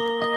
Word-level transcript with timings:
Olá, 0.00 0.27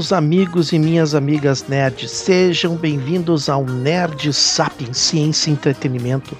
meus 0.00 0.14
amigos 0.14 0.72
e 0.72 0.78
minhas 0.78 1.14
amigas 1.14 1.68
nerds, 1.68 2.10
sejam 2.10 2.74
bem-vindos 2.74 3.50
ao 3.50 3.66
Nerd 3.66 4.32
Sapiens 4.32 4.96
Ciência 4.96 5.50
e 5.50 5.52
Entretenimento, 5.52 6.34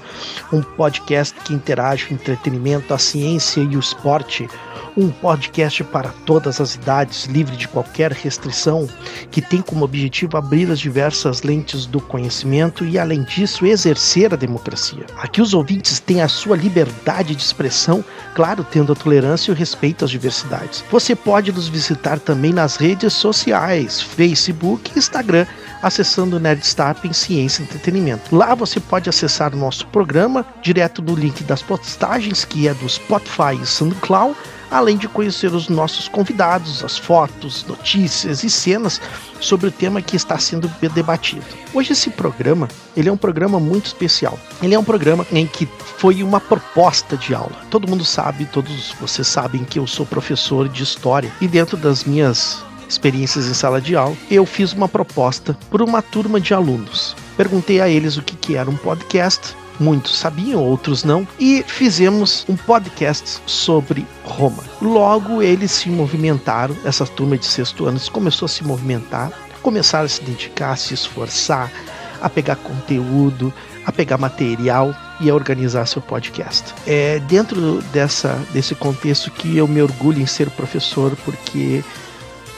um 0.50 0.62
podcast 0.62 1.38
que 1.40 1.52
interage 1.52 2.06
o 2.06 2.14
entretenimento, 2.14 2.94
a 2.94 2.98
ciência 2.98 3.60
e 3.60 3.76
o 3.76 3.78
esporte. 3.78 4.48
Um 4.96 5.10
podcast 5.10 5.84
para 5.84 6.08
todas 6.24 6.58
as 6.58 6.74
idades, 6.74 7.26
livre 7.26 7.54
de 7.54 7.68
qualquer 7.68 8.12
restrição, 8.12 8.88
que 9.30 9.40
tem 9.40 9.62
como 9.62 9.84
objetivo 9.84 10.36
abrir 10.36 10.70
as 10.70 10.80
diversas 10.80 11.42
lentes 11.42 11.86
do 11.86 12.00
conhecimento 12.00 12.84
e, 12.84 12.98
além 12.98 13.22
disso, 13.22 13.64
exercer 13.64 14.32
a 14.32 14.36
democracia. 14.36 15.06
Aqui 15.16 15.40
os 15.40 15.54
ouvintes 15.54 16.00
têm 16.00 16.20
a 16.20 16.28
sua 16.28 16.56
liberdade 16.56 17.34
de 17.34 17.42
expressão, 17.42 18.04
claro, 18.34 18.66
tendo 18.68 18.92
a 18.92 18.96
tolerância 18.96 19.50
e 19.50 19.54
o 19.54 19.56
respeito 19.56 20.04
às 20.04 20.10
diversidades. 20.10 20.84
Você 20.90 21.14
pode 21.14 21.52
nos 21.52 21.68
visitar 21.68 22.18
também 22.18 22.52
nas 22.52 22.76
redes 22.76 23.12
sociais, 23.12 24.00
Facebook 24.00 24.90
e 24.94 24.98
Instagram, 24.98 25.46
acessando 25.82 26.36
o 26.36 26.40
Nerdstap 26.40 27.06
em 27.06 27.12
Ciência 27.12 27.62
e 27.62 27.64
Entretenimento. 27.64 28.34
Lá 28.34 28.54
você 28.54 28.80
pode 28.80 29.08
acessar 29.08 29.54
o 29.54 29.58
nosso 29.58 29.86
programa 29.88 30.44
direto 30.62 31.02
no 31.02 31.14
link 31.14 31.42
das 31.44 31.62
postagens, 31.62 32.44
que 32.44 32.68
é 32.68 32.74
do 32.74 32.88
Spotify 32.88 33.60
e 33.60 33.66
SoundCloud, 33.66 34.36
além 34.70 34.96
de 34.96 35.08
conhecer 35.08 35.52
os 35.52 35.68
nossos 35.68 36.08
convidados, 36.08 36.84
as 36.84 36.96
fotos, 36.96 37.64
notícias 37.66 38.44
e 38.44 38.50
cenas 38.50 39.00
sobre 39.40 39.66
o 39.66 39.72
tema 39.72 40.00
que 40.00 40.16
está 40.16 40.38
sendo 40.38 40.70
debatido. 40.94 41.44
Hoje 41.74 41.92
esse 41.92 42.10
programa, 42.10 42.68
ele 42.96 43.08
é 43.08 43.12
um 43.12 43.16
programa 43.16 43.58
muito 43.58 43.86
especial. 43.86 44.38
Ele 44.62 44.74
é 44.74 44.78
um 44.78 44.84
programa 44.84 45.26
em 45.32 45.46
que 45.46 45.68
foi 45.96 46.22
uma 46.22 46.40
proposta 46.40 47.16
de 47.16 47.34
aula. 47.34 47.56
Todo 47.70 47.88
mundo 47.88 48.04
sabe, 48.04 48.44
todos 48.46 48.94
vocês 49.00 49.26
sabem 49.26 49.64
que 49.64 49.78
eu 49.78 49.86
sou 49.86 50.06
professor 50.06 50.68
de 50.68 50.82
história 50.82 51.32
e 51.40 51.48
dentro 51.48 51.76
das 51.76 52.04
minhas 52.04 52.62
experiências 52.90 53.46
em 53.46 53.54
sala 53.54 53.80
de 53.80 53.96
aula, 53.96 54.16
eu 54.30 54.44
fiz 54.44 54.72
uma 54.72 54.88
proposta 54.88 55.56
por 55.70 55.80
uma 55.80 56.02
turma 56.02 56.40
de 56.40 56.52
alunos. 56.52 57.16
Perguntei 57.36 57.80
a 57.80 57.88
eles 57.88 58.16
o 58.16 58.22
que, 58.22 58.36
que 58.36 58.56
era 58.56 58.68
um 58.68 58.76
podcast 58.76 59.56
Muitos 59.80 60.18
sabiam, 60.18 60.62
outros 60.62 61.04
não, 61.04 61.26
e 61.38 61.64
fizemos 61.66 62.44
um 62.46 62.54
podcast 62.54 63.40
sobre 63.46 64.06
Roma. 64.22 64.62
Logo 64.82 65.40
eles 65.40 65.70
se 65.70 65.88
movimentaram, 65.88 66.76
essa 66.84 67.06
turma 67.06 67.38
de 67.38 67.46
sexto 67.46 67.86
ano 67.86 67.98
começou 68.12 68.44
a 68.44 68.48
se 68.50 68.62
movimentar, 68.62 69.32
começaram 69.62 70.04
a 70.04 70.08
se 70.08 70.22
dedicar, 70.22 70.72
a 70.72 70.76
se 70.76 70.92
esforçar, 70.92 71.72
a 72.20 72.28
pegar 72.28 72.56
conteúdo, 72.56 73.50
a 73.86 73.90
pegar 73.90 74.18
material 74.18 74.94
e 75.18 75.30
a 75.30 75.34
organizar 75.34 75.86
seu 75.86 76.02
podcast. 76.02 76.74
É 76.86 77.18
dentro 77.20 77.80
dessa, 77.90 78.38
desse 78.52 78.74
contexto 78.74 79.30
que 79.30 79.56
eu 79.56 79.66
me 79.66 79.80
orgulho 79.80 80.20
em 80.20 80.26
ser 80.26 80.50
professor, 80.50 81.16
porque 81.24 81.82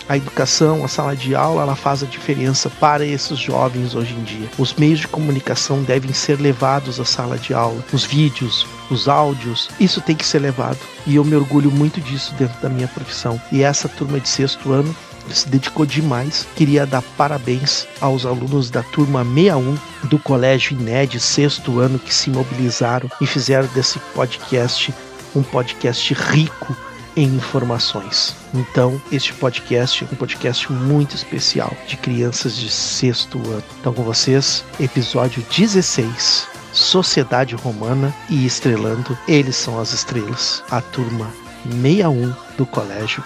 a 0.09 0.17
educação, 0.17 0.85
a 0.85 0.89
sala 0.89 1.17
de 1.17 1.35
aula, 1.35 1.63
ela 1.63 1.77
faz 1.77 2.03
a 2.03 2.07
diferença 2.07 2.69
para 2.69 3.05
esses 3.05 3.39
jovens 3.39 3.95
hoje 3.95 4.15
em 4.15 4.23
dia. 4.23 4.49
Os 4.59 4.75
meios 4.75 5.01
de 5.01 5.09
comunicação 5.09 5.83
devem 5.83 6.13
ser 6.13 6.41
levados 6.41 7.01
à 7.01 7.05
sala 7.05 7.39
de 7.39 7.55
aula, 7.55 7.85
os 7.93 8.05
vídeos, 8.05 8.67
os 8.91 9.09
áudios, 9.09 9.69
isso 9.81 10.01
tem 10.01 10.17
que 10.17 10.27
ser 10.27 10.41
levado. 10.41 10.79
E 11.07 11.17
eu 11.17 11.25
me 11.25 11.35
orgulho 11.35 11.71
muito 11.71 12.01
disso 12.01 12.35
dentro 12.35 12.61
da 12.61 12.69
minha 12.69 12.89
profissão. 12.89 13.41
E 13.51 13.63
essa 13.63 13.89
turma 13.89 14.21
de 14.21 14.29
sexto 14.29 14.73
ano 14.73 14.95
se 15.31 15.49
dedicou 15.49 15.87
demais. 15.87 16.47
Queria 16.57 16.87
dar 16.87 17.03
parabéns 17.17 17.87
aos 18.01 18.27
alunos 18.27 18.71
da 18.71 18.83
turma 18.83 19.25
61 19.25 19.79
do 20.09 20.19
Colégio 20.19 20.79
INED, 20.79 21.21
sexto 21.21 21.79
ano, 21.79 21.99
que 21.99 22.13
se 22.13 22.31
mobilizaram 22.31 23.11
e 23.21 23.27
fizeram 23.27 23.69
desse 23.69 23.99
podcast 24.15 24.93
um 25.34 25.43
podcast 25.43 26.13
rico 26.13 26.77
em 27.17 27.25
informações. 27.25 28.34
Então, 28.55 29.00
este 29.11 29.33
podcast 29.34 30.05
é 30.05 30.09
um 30.12 30.17
podcast 30.17 30.71
muito 30.73 31.15
especial 31.15 31.75
de 31.87 31.97
crianças 31.97 32.56
de 32.56 32.71
sexto 32.71 33.39
ano. 33.39 33.65
Então, 33.81 33.93
com 33.93 34.03
vocês, 34.03 34.65
episódio 34.81 35.45
16. 35.56 36.49
Sociedade 36.72 37.55
Romana 37.55 38.15
e 38.31 38.47
Estrelando, 38.47 39.17
eles 39.28 39.56
são 39.56 39.78
as 39.78 39.93
estrelas, 39.93 40.65
a 40.71 40.81
turma 40.81 41.31
61 41.65 42.33
do 42.56 42.65
Colégio 42.65 43.22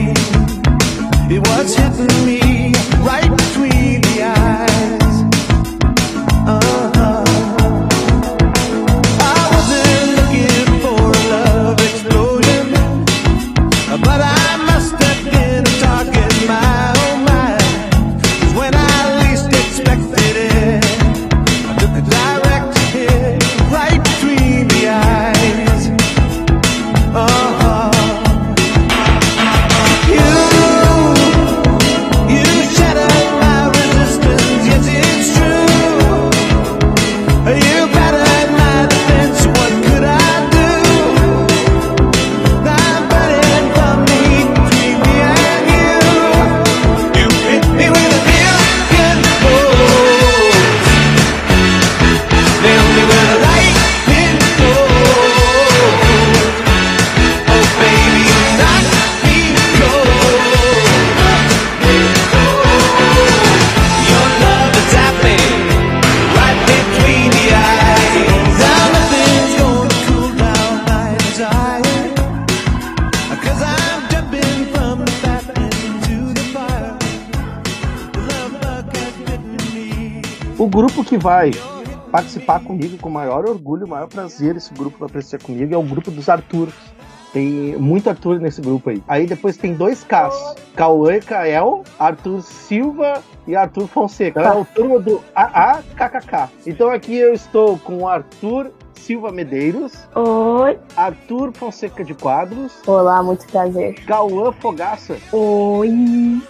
It 0.00 1.40
was 1.48 1.74
hitting 1.74 2.26
me 2.26 2.72
right 3.02 3.47
Vai 81.18 81.50
participar 82.10 82.60
comigo 82.60 82.96
com 82.98 83.10
maior 83.10 83.48
orgulho, 83.48 83.86
maior 83.86 84.08
prazer. 84.08 84.56
Esse 84.56 84.72
grupo 84.72 84.98
vai 84.98 85.08
aparecer 85.08 85.42
comigo 85.42 85.74
é 85.74 85.76
o 85.76 85.82
grupo 85.82 86.10
dos 86.10 86.28
Arthur. 86.28 86.68
Tem 87.32 87.76
muito 87.76 88.08
Arthur 88.08 88.40
nesse 88.40 88.60
grupo 88.60 88.90
aí. 88.90 89.02
Aí 89.06 89.26
depois 89.26 89.56
tem 89.56 89.74
dois 89.74 90.04
Ks: 90.04 90.54
Cauã 90.74 91.18
Kael, 91.20 91.82
Arthur 91.98 92.40
Silva 92.42 93.22
e 93.46 93.54
Arthur 93.54 93.86
Fonseca. 93.86 94.40
É 94.40 94.52
o 94.52 94.64
turma 94.64 94.98
do 94.98 95.20
AAKKK. 95.34 96.50
Então 96.66 96.90
aqui 96.90 97.16
eu 97.16 97.34
estou 97.34 97.78
com 97.78 97.98
o 97.98 98.08
Arthur 98.08 98.70
Silva 98.94 99.32
Medeiros. 99.32 100.08
Oi. 100.14 100.78
Arthur 100.96 101.52
Fonseca 101.52 102.04
de 102.04 102.14
Quadros. 102.14 102.72
Olá, 102.86 103.22
muito 103.22 103.46
prazer. 103.46 103.94
Cauã 104.04 104.52
Fogaça. 104.52 105.16
Oi. 105.32 105.90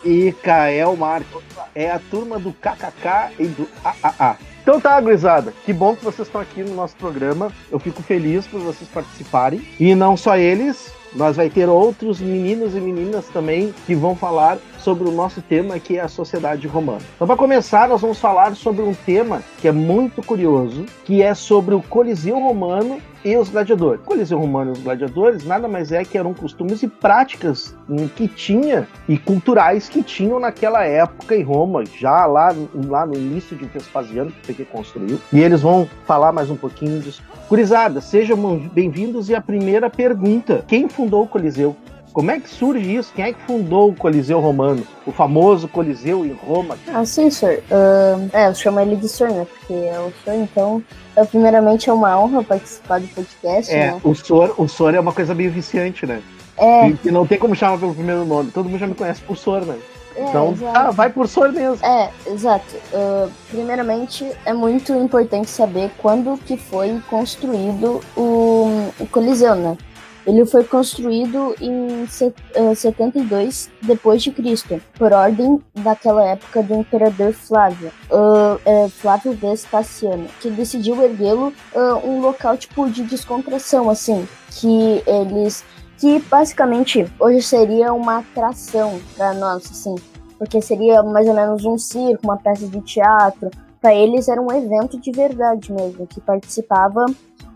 E 0.04 0.32
Kael 0.42 0.96
Marcos. 0.96 1.42
É 1.74 1.90
a 1.90 1.98
turma 1.98 2.38
do 2.38 2.52
KKK 2.52 3.34
e 3.38 3.46
do 3.46 3.68
AAA. 3.84 4.36
Então 4.68 4.78
tá, 4.78 5.00
gurizada. 5.00 5.54
Que 5.64 5.72
bom 5.72 5.96
que 5.96 6.04
vocês 6.04 6.28
estão 6.28 6.42
aqui 6.42 6.62
no 6.62 6.74
nosso 6.74 6.94
programa. 6.96 7.50
Eu 7.70 7.78
fico 7.78 8.02
feliz 8.02 8.46
por 8.46 8.60
vocês 8.60 8.86
participarem. 8.90 9.66
E 9.80 9.94
não 9.94 10.14
só 10.14 10.36
eles, 10.36 10.92
nós 11.14 11.36
vai 11.36 11.48
ter 11.48 11.70
outros 11.70 12.20
meninos 12.20 12.76
e 12.76 12.78
meninas 12.78 13.26
também 13.28 13.72
que 13.86 13.94
vão 13.94 14.14
falar 14.14 14.58
sobre 14.88 15.06
o 15.06 15.12
nosso 15.12 15.43
tema 15.43 15.79
que 15.79 15.99
é 15.99 16.00
a 16.00 16.08
sociedade 16.08 16.67
romana. 16.67 17.02
Então, 17.14 17.26
para 17.26 17.37
começar, 17.37 17.87
nós 17.87 18.00
vamos 18.00 18.19
falar 18.19 18.56
sobre 18.56 18.81
um 18.81 18.94
tema 18.94 19.43
que 19.61 19.69
é 19.69 19.73
muito 19.73 20.23
curioso, 20.23 20.87
que 21.05 21.20
é 21.20 21.35
sobre 21.35 21.75
o 21.75 21.82
Coliseu 21.82 22.38
Romano 22.38 22.99
e 23.23 23.37
os 23.37 23.50
gladiadores. 23.50 24.00
O 24.00 24.05
Coliseu 24.05 24.38
Romano 24.38 24.70
e 24.70 24.73
os 24.73 24.79
gladiadores 24.79 25.44
nada 25.44 25.69
mais 25.69 25.93
é 25.93 26.06
que 26.06 26.17
eram 26.17 26.32
costumes 26.32 26.82
e 26.82 26.88
práticas 26.88 27.76
que 28.17 28.26
tinha 28.26 28.88
e 29.06 29.19
culturais 29.19 29.90
que 29.90 30.02
tinham 30.02 30.40
naquela 30.40 30.82
época 30.82 31.37
em 31.37 31.43
Roma, 31.43 31.85
já 31.85 32.25
lá, 32.25 32.55
lá 32.87 33.05
no 33.05 33.14
início 33.14 33.55
de 33.58 33.67
Vespasiano, 33.67 34.32
que 34.43 34.55
que 34.55 34.64
construiu. 34.64 35.20
E 35.31 35.38
eles 35.38 35.61
vão 35.61 35.87
falar 36.06 36.32
mais 36.32 36.49
um 36.49 36.56
pouquinho 36.56 36.99
disso. 36.99 37.23
Curizada, 37.46 38.00
sejam 38.00 38.56
bem-vindos 38.73 39.29
e 39.29 39.35
a 39.35 39.40
primeira 39.43 39.90
pergunta: 39.90 40.64
quem 40.67 40.88
fundou 40.88 41.25
o 41.25 41.29
Coliseu? 41.29 41.76
Como 42.18 42.32
é 42.32 42.40
que 42.40 42.50
surge 42.50 42.96
isso? 42.96 43.12
Quem 43.14 43.26
é 43.26 43.32
que 43.32 43.40
fundou 43.42 43.90
o 43.90 43.94
Coliseu 43.94 44.40
Romano? 44.40 44.84
O 45.06 45.12
famoso 45.12 45.68
Coliseu 45.68 46.26
em 46.26 46.32
Roma? 46.32 46.76
Ah, 46.92 47.04
sim, 47.04 47.30
senhor. 47.30 47.62
Uh, 47.70 48.28
é, 48.32 48.48
eu 48.48 48.54
chamo 48.56 48.80
ele 48.80 48.96
de 48.96 49.08
senhor, 49.08 49.32
né? 49.32 49.46
Porque 49.46 49.72
é 49.72 50.00
o 50.00 50.12
senhor, 50.24 50.42
então. 50.42 50.82
Eu, 51.16 51.24
primeiramente, 51.26 51.88
é 51.88 51.92
uma 51.92 52.18
honra 52.18 52.42
participar 52.42 52.98
do 52.98 53.06
podcast. 53.06 53.72
É, 53.72 53.92
né? 53.92 54.00
o 54.02 54.16
senhor, 54.16 54.52
o 54.58 54.66
senhor 54.66 54.96
é 54.96 54.98
uma 54.98 55.12
coisa 55.12 55.32
meio 55.32 55.52
viciante, 55.52 56.06
né? 56.06 56.20
É. 56.56 56.88
E, 57.04 57.12
não 57.12 57.24
tem 57.24 57.38
como 57.38 57.54
chamar 57.54 57.78
pelo 57.78 57.94
primeiro 57.94 58.24
nome. 58.24 58.50
Todo 58.50 58.68
mundo 58.68 58.80
já 58.80 58.88
me 58.88 58.96
conhece 58.96 59.22
por 59.22 59.36
senhor, 59.36 59.64
né? 59.64 59.78
É, 60.16 60.24
então, 60.24 60.56
ah, 60.74 60.90
vai 60.90 61.10
por 61.10 61.28
senhor 61.28 61.52
mesmo. 61.52 61.86
É, 61.86 62.10
exato. 62.26 62.74
Uh, 62.92 63.30
primeiramente, 63.48 64.28
é 64.44 64.52
muito 64.52 64.92
importante 64.92 65.48
saber 65.48 65.92
quando 65.98 66.36
que 66.38 66.56
foi 66.56 67.00
construído 67.08 68.00
o, 68.16 68.90
o 68.98 69.06
Coliseu, 69.06 69.54
né? 69.54 69.78
Ele 70.26 70.44
foi 70.44 70.64
construído 70.64 71.54
em 71.60 72.06
72 72.06 73.66
eh, 73.66 73.86
depois 73.86 74.22
de 74.22 74.30
Cristo, 74.30 74.80
por 74.98 75.12
ordem 75.12 75.62
daquela 75.74 76.24
época 76.24 76.62
do 76.62 76.74
imperador 76.74 77.32
Flávio, 77.32 77.90
uh, 78.10 78.88
Flávio 78.90 79.32
Vespasiano, 79.32 80.26
que 80.40 80.50
decidiu 80.50 81.02
erguê-lo 81.02 81.52
uh, 81.75 82.06
um 82.06 82.20
local 82.20 82.56
tipo 82.56 82.90
de 82.90 83.04
descontração, 83.04 83.88
assim, 83.88 84.28
que 84.50 85.02
eles 85.06 85.64
que 85.98 86.20
basicamente 86.20 87.10
hoje 87.18 87.42
seria 87.42 87.92
uma 87.92 88.18
atração 88.18 89.00
para 89.16 89.34
nós, 89.34 89.68
assim, 89.70 89.96
porque 90.38 90.62
seria 90.62 91.02
mais 91.02 91.26
ou 91.26 91.34
menos 91.34 91.64
um 91.64 91.76
circo, 91.76 92.20
uma 92.22 92.37
peça 92.37 92.66
de 92.66 92.80
teatro. 92.82 93.50
Para 93.80 93.94
eles 93.94 94.28
era 94.28 94.40
um 94.40 94.52
evento 94.52 94.98
de 94.98 95.10
verdade 95.10 95.72
mesmo, 95.72 96.06
que 96.06 96.20
participava 96.20 97.04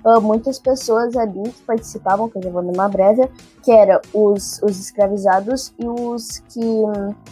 uh, 0.05 0.21
muitas 0.21 0.59
pessoas 0.59 1.17
ali 1.17 1.43
que 1.43 1.63
participavam, 1.63 2.29
que 2.29 2.39
eu 2.39 2.43
já 2.43 2.51
vou 2.51 2.63
numa 2.63 2.89
breve, 2.89 3.29
que 3.63 3.71
eram 3.71 4.01
os, 4.13 4.61
os 4.63 4.79
escravizados 4.81 5.73
e 5.79 5.87
os 5.87 6.39
que 6.49 6.61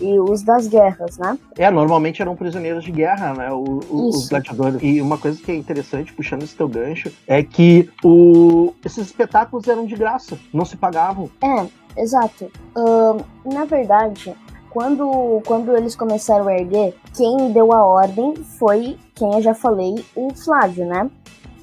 e 0.01 0.19
os 0.19 0.43
das 0.43 0.67
guerras, 0.67 1.19
né? 1.19 1.39
É, 1.57 1.71
normalmente 1.71 2.23
eram 2.23 2.37
prisioneiros 2.37 2.85
de 2.85 2.93
guerra, 2.93 3.35
né? 3.35 3.53
O, 3.53 3.81
o, 3.91 4.09
os 4.09 4.29
gladiadores. 4.29 4.81
E 4.83 5.01
uma 5.01 5.19
coisa 5.19 5.41
que 5.41 5.51
é 5.51 5.57
interessante, 5.57 6.13
puxando 6.13 6.43
esse 6.43 6.55
teu 6.55 6.69
gancho, 6.69 7.13
é 7.27 7.43
que 7.43 7.91
o, 8.05 8.73
esses 8.85 9.07
espetáculos 9.07 9.67
eram 9.69 9.87
de 9.87 9.97
graça, 9.97 10.39
não 10.53 10.65
se 10.65 10.77
pagavam. 10.77 11.31
É, 11.43 12.01
exato. 12.01 12.51
Uh, 12.77 13.53
na 13.53 13.65
verdade, 13.65 14.35
quando, 14.71 15.43
quando 15.45 15.77
eles 15.77 15.97
começaram 15.97 16.47
a 16.47 16.55
erguer, 16.55 16.95
quem 17.17 17.53
deu 17.53 17.73
a 17.73 17.85
ordem 17.85 18.35
foi, 18.37 18.97
quem 19.15 19.35
eu 19.35 19.43
já 19.43 19.53
falei, 19.53 20.05
o 20.15 20.33
Flávio, 20.33 20.87
né? 20.87 21.11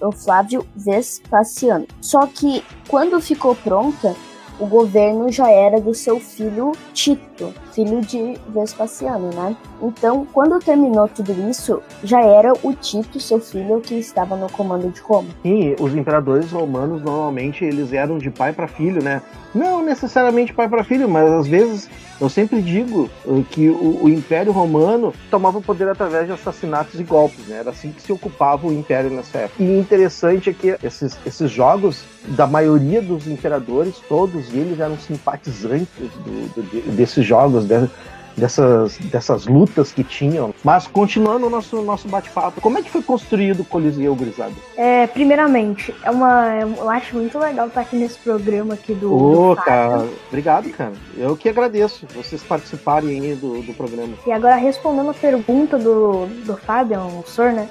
O 0.01 0.12
Flávio 0.12 0.66
Vespasiano. 0.75 1.88
Só 2.01 2.25
que 2.27 2.63
quando 2.88 3.20
ficou 3.20 3.56
pronta, 3.56 4.16
o 4.60 4.66
governo 4.66 5.32
já 5.32 5.50
era 5.50 5.80
do 5.80 5.94
seu 5.94 6.20
filho 6.20 6.72
Tito, 6.94 7.54
filho 7.77 8.01
de 8.01 8.34
Vespasiano, 8.50 9.29
né? 9.36 9.55
Então, 9.79 10.25
quando 10.34 10.57
terminou 10.57 11.07
tudo 11.07 11.31
isso, 11.48 11.79
já 12.03 12.19
era 12.22 12.51
o 12.63 12.74
Tito, 12.74 13.19
seu 13.19 13.39
filho, 13.39 13.79
que 13.79 13.93
estava 13.93 14.36
no 14.36 14.51
comando 14.51 14.89
de 14.89 15.00
Roma. 15.00 15.29
Sim, 15.43 15.75
os 15.79 15.93
imperadores 15.93 16.51
romanos 16.51 17.03
normalmente 17.03 17.63
eles 17.63 17.93
eram 17.93 18.17
de 18.17 18.31
pai 18.31 18.51
para 18.51 18.67
filho, 18.67 19.03
né? 19.03 19.22
Não 19.53 19.84
necessariamente 19.86 20.53
pai 20.53 20.67
para 20.67 20.84
filho, 20.84 21.07
mas 21.07 21.31
às 21.31 21.48
vezes 21.48 21.88
eu 22.19 22.29
sempre 22.29 22.62
digo 22.62 23.10
uh, 23.25 23.43
que 23.43 23.69
o, 23.69 24.03
o, 24.03 24.10
Império 24.10 24.51
Romano 24.51 25.13
tomava 25.29 25.60
o 25.60 25.62
poder 25.62 25.88
através 25.88 26.25
de 26.25 26.31
assassinatos 26.31 27.00
e 27.00 27.03
golpes, 27.03 27.46
né? 27.48 27.57
Era 27.60 27.69
assim 27.69 27.91
que 27.91 28.01
se 28.01 28.12
ocupava 28.12 28.67
o 28.67 28.74
Império 28.74 29.12
nessa 29.12 29.39
época. 29.39 29.62
E 29.62 29.77
interessante 29.77 30.50
é 30.50 30.53
que 30.53 30.75
esses, 30.84 31.17
esses 31.25 31.51
jogos, 31.51 32.03
da 32.29 32.48
maioria 32.48 33.01
dos 33.01 33.27
imperadores, 33.27 33.96
todos 34.10 34.51
eles 34.53 34.79
eram 34.79 34.98
simpatizantes 34.98 35.88
do, 36.25 36.62
do, 36.62 36.91
desses 36.96 37.25
jogos, 37.25 37.65
né? 37.67 37.89
dessas, 38.38 38.97
dessas 38.97 39.47
lutas 39.47 39.91
que 39.91 40.03
tinham. 40.03 40.53
Mas 40.63 40.88
continuando 40.88 41.47
o 41.47 41.50
nosso, 41.50 41.81
nosso 41.81 42.07
bate-papo, 42.07 42.62
como 42.62 42.77
é 42.77 42.83
que 42.83 42.89
foi 42.89 43.01
construído 43.01 43.62
o 43.62 43.65
Coliseu 43.65 44.15
Grisado? 44.15 44.53
É, 44.77 45.07
primeiramente, 45.07 45.93
é 46.03 46.12
uma, 46.12 46.55
eu 46.55 46.89
acho 46.89 47.15
muito 47.15 47.38
legal 47.39 47.67
estar 47.67 47.81
aqui 47.81 47.95
nesse 47.95 48.19
programa 48.19 48.75
aqui 48.75 48.93
do. 48.93 49.13
Ô, 49.13 49.55
do 49.55 49.62
cara, 49.62 50.07
obrigado, 50.27 50.69
cara. 50.69 50.93
Eu 51.17 51.36
que 51.36 51.50
agradeço 51.50 52.05
vocês 52.13 52.43
participarem 52.43 53.19
aí 53.19 53.36
do, 53.36 53.62
do 53.63 53.74
programa. 53.74 54.13
E 54.25 54.31
agora, 54.31 54.55
respondendo 54.55 55.09
a 55.09 55.15
pergunta 55.15 55.77
do, 55.77 56.27
do 56.45 56.55
Fábio, 56.55 57.00
o 57.00 57.24
senhor, 57.27 57.51
né? 57.51 57.67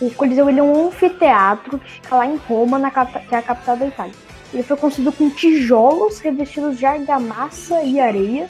O 0.00 0.10
Coliseu 0.12 0.48
ele 0.48 0.60
é 0.60 0.62
um 0.62 0.86
anfiteatro 0.86 1.76
que 1.76 1.90
fica 1.90 2.14
lá 2.14 2.24
em 2.24 2.36
Roma, 2.36 2.78
na, 2.78 2.88
que 2.88 3.34
é 3.34 3.38
a 3.38 3.42
capital 3.42 3.76
da 3.76 3.86
Itália. 3.86 4.14
Ele 4.54 4.62
foi 4.62 4.76
construído 4.76 5.12
com 5.12 5.28
tijolos 5.28 6.20
revestidos 6.20 6.78
de 6.78 6.86
argamassa 6.86 7.82
e 7.82 8.00
areia 8.00 8.46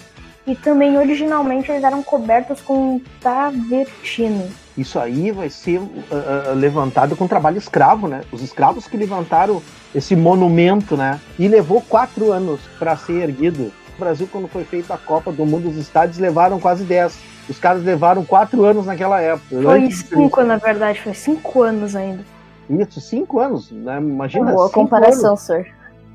E 0.49 0.55
também 0.55 0.97
originalmente 0.97 1.71
eles 1.71 1.85
eram 1.85 2.02
cobertos 2.02 2.62
com 2.62 2.99
travertino. 3.21 4.49
Isso 4.78 4.99
aí 4.99 5.31
vai 5.31 5.50
ser 5.50 5.78
uh, 5.78 5.83
uh, 5.83 6.55
levantado 6.55 7.14
com 7.14 7.28
trabalho 7.28 7.59
escravo, 7.59 8.09
né? 8.09 8.23
Os 8.33 8.40
escravos 8.43 8.87
que 8.87 8.97
levantaram 8.97 9.61
esse 9.95 10.17
monumento, 10.17 10.97
né? 10.97 11.21
E 11.38 11.47
levou 11.49 11.83
quatro 11.83 12.33
anos 12.33 12.61
para 12.78 12.97
ser 12.97 13.25
erguido. 13.25 13.71
O 13.95 14.00
Brasil, 14.00 14.26
quando 14.33 14.49
foi 14.49 14.64
feita 14.64 14.95
a 14.95 14.97
Copa 14.97 15.31
do 15.31 15.45
Mundo, 15.45 15.69
os 15.69 15.76
estádios 15.76 16.17
levaram 16.17 16.59
quase 16.59 16.83
dez. 16.83 17.19
Os 17.47 17.59
caras 17.59 17.85
levaram 17.85 18.25
quatro 18.25 18.64
anos 18.64 18.87
naquela 18.87 19.21
época. 19.21 19.61
Foi 19.62 19.90
cinco, 19.90 20.43
na 20.45 20.57
verdade, 20.57 20.99
foi 21.02 21.12
cinco 21.12 21.62
anos 21.62 21.95
ainda. 21.95 22.25
Isso, 22.71 23.02
cinco 23.02 23.38
anos, 23.38 23.71
né? 23.71 23.99
Imagina. 23.99 24.52
Boa 24.52 24.71
comparação, 24.71 25.31
anos. 25.31 25.40
senhor. 25.40 25.67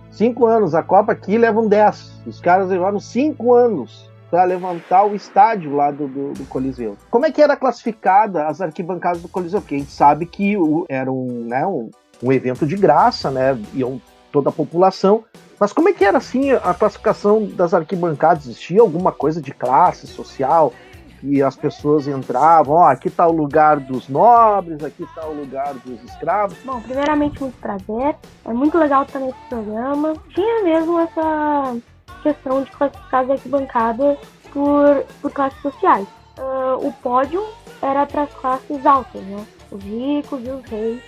Cinco 0.10 0.48
anos. 0.48 0.74
A 0.74 0.82
Copa 0.82 1.12
aqui 1.12 1.38
levam 1.38 1.68
dez. 1.68 2.12
Os 2.26 2.42
caras 2.42 2.70
levaram 2.70 3.00
cinco 3.00 3.54
anos 3.54 4.12
para 4.34 4.46
levantar 4.46 5.04
o 5.04 5.14
estádio 5.14 5.76
lá 5.76 5.92
do, 5.92 6.08
do, 6.08 6.34
do, 6.34 6.44
Coliseu. 6.46 6.98
Como 7.12 7.24
é 7.24 7.32
que 7.32 7.40
era 7.40 7.56
classificada 7.56 8.48
as 8.48 8.62
arquibancadas 8.62 9.22
do 9.22 9.28
Coliseu? 9.28 9.62
Porque 9.62 9.76
a 9.76 9.78
gente 9.78 9.92
sabe 9.92 10.26
que 10.26 10.58
o, 10.58 10.88
era 10.90 11.12
um, 11.12 11.46
né, 11.46 11.64
um, 11.68 11.92
um 12.20 12.32
evento 12.32 12.66
de 12.66 12.76
graça, 12.76 13.30
né? 13.30 13.56
Iam 13.76 14.02
toda 14.32 14.50
a 14.50 14.52
população. 14.52 15.24
Mas 15.60 15.72
como 15.72 15.90
é 15.90 15.94
que 15.94 16.04
era 16.04 16.18
assim 16.18 16.52
a 16.52 16.74
classificação 16.74 17.46
das 17.46 17.76
arquibancadas? 17.76 18.46
Existia 18.46 18.82
alguma 18.82 19.12
coisa 19.12 19.40
de 19.40 19.52
classe 19.52 20.08
social? 20.08 20.74
E 21.22 21.44
as 21.44 21.56
pessoas 21.56 22.08
entravam, 22.08 22.78
ó, 22.78 22.86
aqui 22.90 23.10
está 23.10 23.28
o 23.28 23.32
lugar 23.32 23.80
dos 23.80 24.10
nobres, 24.10 24.84
aqui 24.84 25.04
está 25.04 25.28
o 25.28 25.34
lugar 25.34 25.76
dos 25.76 26.04
escravos. 26.06 26.58
Bom, 26.66 26.82
primeiramente, 26.82 27.40
muito 27.40 27.58
prazer. 27.60 28.16
É 28.44 28.52
muito 28.52 28.80
legal 28.80 29.04
estar 29.04 29.20
nesse 29.20 29.38
programa. 29.48 30.16
Tinha 30.34 30.64
mesmo 30.64 31.00
essa 31.00 31.78
questão 32.22 32.64
de 32.64 32.72
classificar 32.72 33.24
as 33.24 33.30
arquibancadas 33.32 34.18
por, 34.52 35.04
por 35.22 35.32
classes 35.32 35.62
sociais. 35.62 36.08
Uh, 36.38 36.88
o 36.88 36.94
pódio 37.02 37.44
era 37.82 38.06
para 38.06 38.24
as 38.24 38.34
classes 38.34 38.86
altas, 38.86 39.22
né? 39.24 39.46
Os 39.72 39.84
ricos 39.84 40.46
e 40.46 40.50
os 40.50 40.66
reis, 40.66 41.02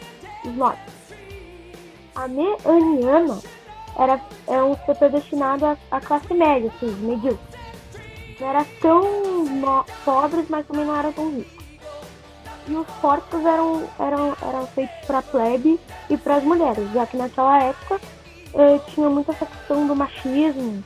os 0.43 0.55
nobres. 0.55 0.79
A 2.15 2.27
meaniana 2.27 3.39
era, 3.97 4.19
era 4.47 4.65
um 4.65 4.75
setor 4.85 5.09
destinado 5.09 5.65
à, 5.65 5.77
à 5.91 5.99
classe 5.99 6.33
média, 6.33 6.71
assim, 6.75 6.91
medíocre 7.01 7.55
não 8.39 8.49
era 8.49 8.65
tão 8.81 9.85
pobres, 10.03 10.45
mas 10.49 10.65
também 10.67 10.85
não 10.85 10.95
eram 10.95 11.13
tão 11.13 11.31
ricos. 11.31 11.65
E 12.67 12.75
os 12.75 12.87
corpos 12.99 13.45
eram, 13.45 13.87
eram, 13.99 14.35
eram 14.41 14.67
feitos 14.67 14.95
para 15.05 15.21
plebe 15.21 15.79
e 16.09 16.17
para 16.17 16.37
as 16.37 16.43
mulheres, 16.43 16.91
já 16.93 17.05
que 17.05 17.15
naquela 17.15 17.61
época 17.61 18.01
eh, 18.55 18.79
tinha 18.87 19.09
muita 19.09 19.33
questão 19.33 19.85
do 19.87 19.95
machismo 19.95 20.83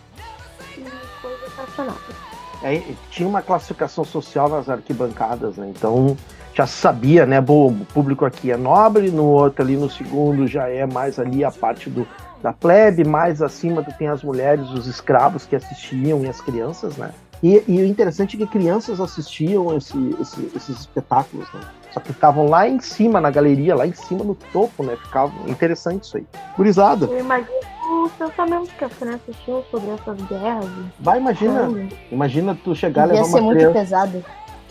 e 0.87 1.21
coisas 1.21 1.53
relacionadas. 1.55 2.15
É, 2.61 2.81
tinha 3.09 3.27
uma 3.27 3.41
classificação 3.41 4.03
social 4.03 4.49
nas 4.49 4.67
arquibancadas, 4.69 5.55
né? 5.55 5.71
Então 5.73 6.17
já 6.53 6.67
sabia, 6.67 7.25
né? 7.25 7.39
Bom, 7.39 7.67
o 7.69 7.85
público 7.85 8.25
aqui 8.25 8.51
é 8.51 8.57
nobre, 8.57 9.09
no 9.09 9.25
outro 9.25 9.63
ali 9.63 9.77
no 9.77 9.89
segundo 9.89 10.45
já 10.45 10.67
é 10.67 10.85
mais 10.85 11.17
ali 11.19 11.43
a 11.43 11.51
parte 11.51 11.89
do, 11.89 12.05
da 12.41 12.51
plebe, 12.51 13.05
mais 13.05 13.41
acima 13.41 13.81
tem 13.93 14.07
as 14.07 14.23
mulheres, 14.23 14.69
os 14.71 14.87
escravos 14.87 15.45
que 15.45 15.55
assistiam 15.55 16.23
e 16.25 16.27
as 16.27 16.41
crianças, 16.41 16.97
né? 16.97 17.11
E, 17.41 17.63
e, 17.67 17.81
o 17.81 17.85
interessante 17.85 18.35
é 18.35 18.39
que 18.39 18.47
crianças 18.47 18.99
assistiam 18.99 19.75
esse, 19.77 19.97
esse, 20.19 20.51
esses 20.53 20.79
espetáculos, 20.81 21.47
né? 21.53 21.61
Só 21.91 21.99
que 21.99 22.13
ficavam 22.13 22.47
lá 22.47 22.67
em 22.67 22.79
cima, 22.79 23.19
na 23.19 23.31
galeria, 23.31 23.75
lá 23.75 23.87
em 23.87 23.93
cima, 23.93 24.23
no 24.23 24.35
topo, 24.35 24.83
né? 24.83 24.95
Ficava 24.95 25.33
interessante 25.47 26.03
isso 26.03 26.17
aí. 26.17 26.25
Gurizada. 26.55 27.05
Eu 27.05 27.19
imagino 27.19 27.57
os 28.05 28.11
pensamentos 28.11 28.71
que 28.71 28.85
as 28.85 28.93
crianças 28.93 29.35
tinham 29.43 29.63
sobre 29.71 29.89
essas 29.89 30.21
guerras. 30.27 30.69
Vai, 30.99 31.19
imagina. 31.19 31.89
Imagina 32.11 32.57
tu 32.63 32.75
chegar 32.75 33.09
e 33.09 33.13
levar 33.13 33.25
uma 33.25 33.39
criança... 33.39 33.43
muito 33.43 33.73
pesado. 33.73 34.25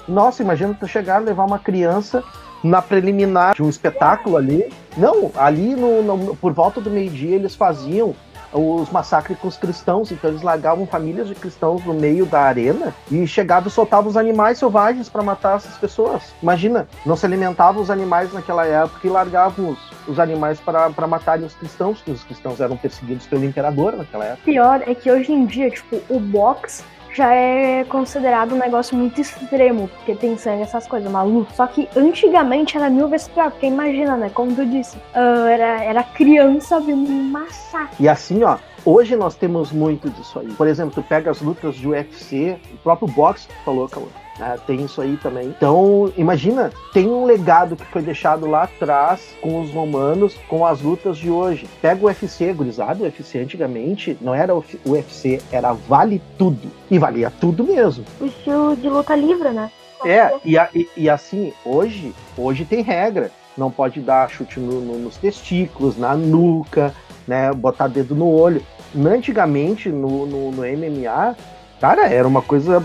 Nossa, 0.07 0.43
imagina 0.43 0.77
tu 0.79 0.87
chegar 0.87 1.19
levar 1.19 1.45
uma 1.45 1.59
criança 1.59 2.23
na 2.63 2.81
preliminar 2.81 3.55
de 3.55 3.63
um 3.63 3.69
espetáculo 3.69 4.37
ali. 4.37 4.71
Não, 4.97 5.31
ali 5.37 5.75
no, 5.75 6.03
no 6.03 6.37
por 6.37 6.53
volta 6.53 6.81
do 6.81 6.91
meio-dia 6.91 7.35
eles 7.35 7.55
faziam 7.55 8.15
os 8.53 8.91
massacres 8.91 9.39
com 9.39 9.49
os 9.49 9.57
cristãos, 9.57 10.11
então 10.11 10.31
eles 10.31 10.43
largavam 10.43 10.87
famílias 10.87 11.29
de 11.29 11.35
cristãos 11.35 11.85
no 11.85 11.95
meio 11.95 12.27
da 12.27 12.41
arena 12.41 12.95
e 13.11 13.27
chegavam 13.27 13.69
e 13.69 13.71
soltavam 13.71 14.09
os 14.09 14.17
animais 14.17 14.59
selvagens 14.59 15.09
para 15.09 15.23
matar 15.23 15.57
essas 15.57 15.77
pessoas. 15.77 16.23
Imagina, 16.43 16.89
não 17.05 17.17
se 17.17 17.27
alimentavam 17.27 17.83
os 17.83 17.91
animais 17.91 18.33
naquela 18.33 18.67
época 18.67 19.07
e 19.07 19.11
largavam 19.11 19.71
os, 19.71 19.79
os 20.07 20.19
animais 20.19 20.61
para 20.61 21.07
matarem 21.07 21.45
os 21.45 21.55
cristãos, 21.55 21.99
porque 21.99 22.13
os 22.13 22.25
cristãos 22.25 22.61
eram 22.61 22.77
perseguidos 22.77 23.27
pelo 23.27 23.45
imperador 23.45 23.97
naquela 23.97 24.25
época. 24.25 24.43
Pior 24.45 24.83
é 24.87 24.95
que 24.95 25.11
hoje 25.11 25.33
em 25.33 25.45
dia, 25.47 25.71
tipo, 25.71 26.01
o 26.09 26.19
box 26.19 26.85
já 27.15 27.33
é 27.33 27.85
considerado 27.85 28.55
um 28.55 28.59
negócio 28.59 28.97
muito 28.97 29.21
extremo, 29.21 29.89
porque 29.89 30.15
tem 30.15 30.37
sangue, 30.37 30.63
essas 30.63 30.87
coisas, 30.87 31.11
maluco. 31.11 31.53
Só 31.55 31.67
que 31.67 31.89
antigamente 31.97 32.77
era 32.77 32.91
mil 32.91 33.09
vezes 33.09 33.29
pior, 33.29 33.51
porque 33.51 33.67
imagina, 33.67 34.17
né? 34.17 34.31
Como 34.33 34.55
tu 34.55 34.65
disse, 34.67 34.97
uh, 34.97 35.47
era, 35.47 35.83
era 35.83 36.03
criança 36.03 36.81
vendo 36.81 37.11
um 37.11 37.23
massacre. 37.31 37.97
E 37.99 38.09
assim, 38.09 38.43
ó, 38.45 38.59
hoje 38.85 39.17
nós 39.17 39.35
temos 39.35 39.73
muito 39.73 40.11
disso 40.11 40.39
aí. 40.39 40.49
Por 40.49 40.67
exemplo, 40.67 40.95
tu 40.95 41.03
pega 41.03 41.31
as 41.31 41.41
lutas 41.41 41.75
de 41.77 41.89
UFC, 41.89 42.59
o 42.73 42.77
próprio 42.79 43.09
boxe 43.09 43.49
que 43.49 43.55
falou, 43.65 43.89
Cauã 43.89 44.07
né? 44.39 44.59
Tem 44.67 44.83
isso 44.85 45.01
aí 45.01 45.17
também. 45.17 45.49
Então, 45.49 46.13
imagina, 46.17 46.71
tem 46.93 47.09
um 47.09 47.25
legado 47.25 47.77
que 47.77 47.85
foi 47.87 48.03
deixado 48.03 48.47
lá 48.47 48.65
atrás 48.65 49.35
com 49.41 49.61
os 49.61 49.71
romanos, 49.71 50.37
com 50.49 50.65
as 50.65 50.81
lutas 50.81 51.19
de 51.19 51.31
hoje. 51.31 51.69
Pega 51.83 52.03
o 52.03 52.07
UFC, 52.07 52.53
gurizado, 52.53 53.03
o 53.03 53.07
UFC 53.07 53.39
antigamente 53.39 54.17
não 54.21 54.35
era 54.35 54.55
o 54.55 54.65
UFC, 54.87 55.41
era 55.51 55.73
vale 55.73 56.23
tudo. 56.37 56.71
E 56.91 56.99
valia 56.99 57.31
tudo 57.31 57.65
mesmo. 57.65 58.05
O 58.21 58.27
estilo 58.27 58.77
de 58.77 58.89
luta 58.89 59.15
livre, 59.15 59.51
né? 59.51 59.71
É, 60.05 60.33
e, 60.45 60.57
e, 60.57 60.89
e 60.97 61.11
assim, 61.11 61.53
hoje, 61.65 62.15
hoje 62.37 62.65
tem 62.65 62.83
regra. 62.83 63.31
Não 63.57 63.71
pode 63.71 64.01
dar 64.01 64.31
chute 64.31 64.61
no, 64.61 64.81
no, 64.81 64.99
nos 64.99 65.17
testículos, 65.17 65.99
na 65.99 66.15
nuca, 66.15 66.95
né? 67.27 67.53
Botar 67.53 67.89
dedo 67.89 68.15
no 68.15 68.31
olho. 68.31 68.63
Antigamente, 68.97 69.89
no, 69.89 70.25
no, 70.27 70.53
no 70.53 70.63
MMA, 70.63 71.37
cara, 71.81 72.07
era 72.09 72.27
uma 72.27 72.41
coisa 72.41 72.83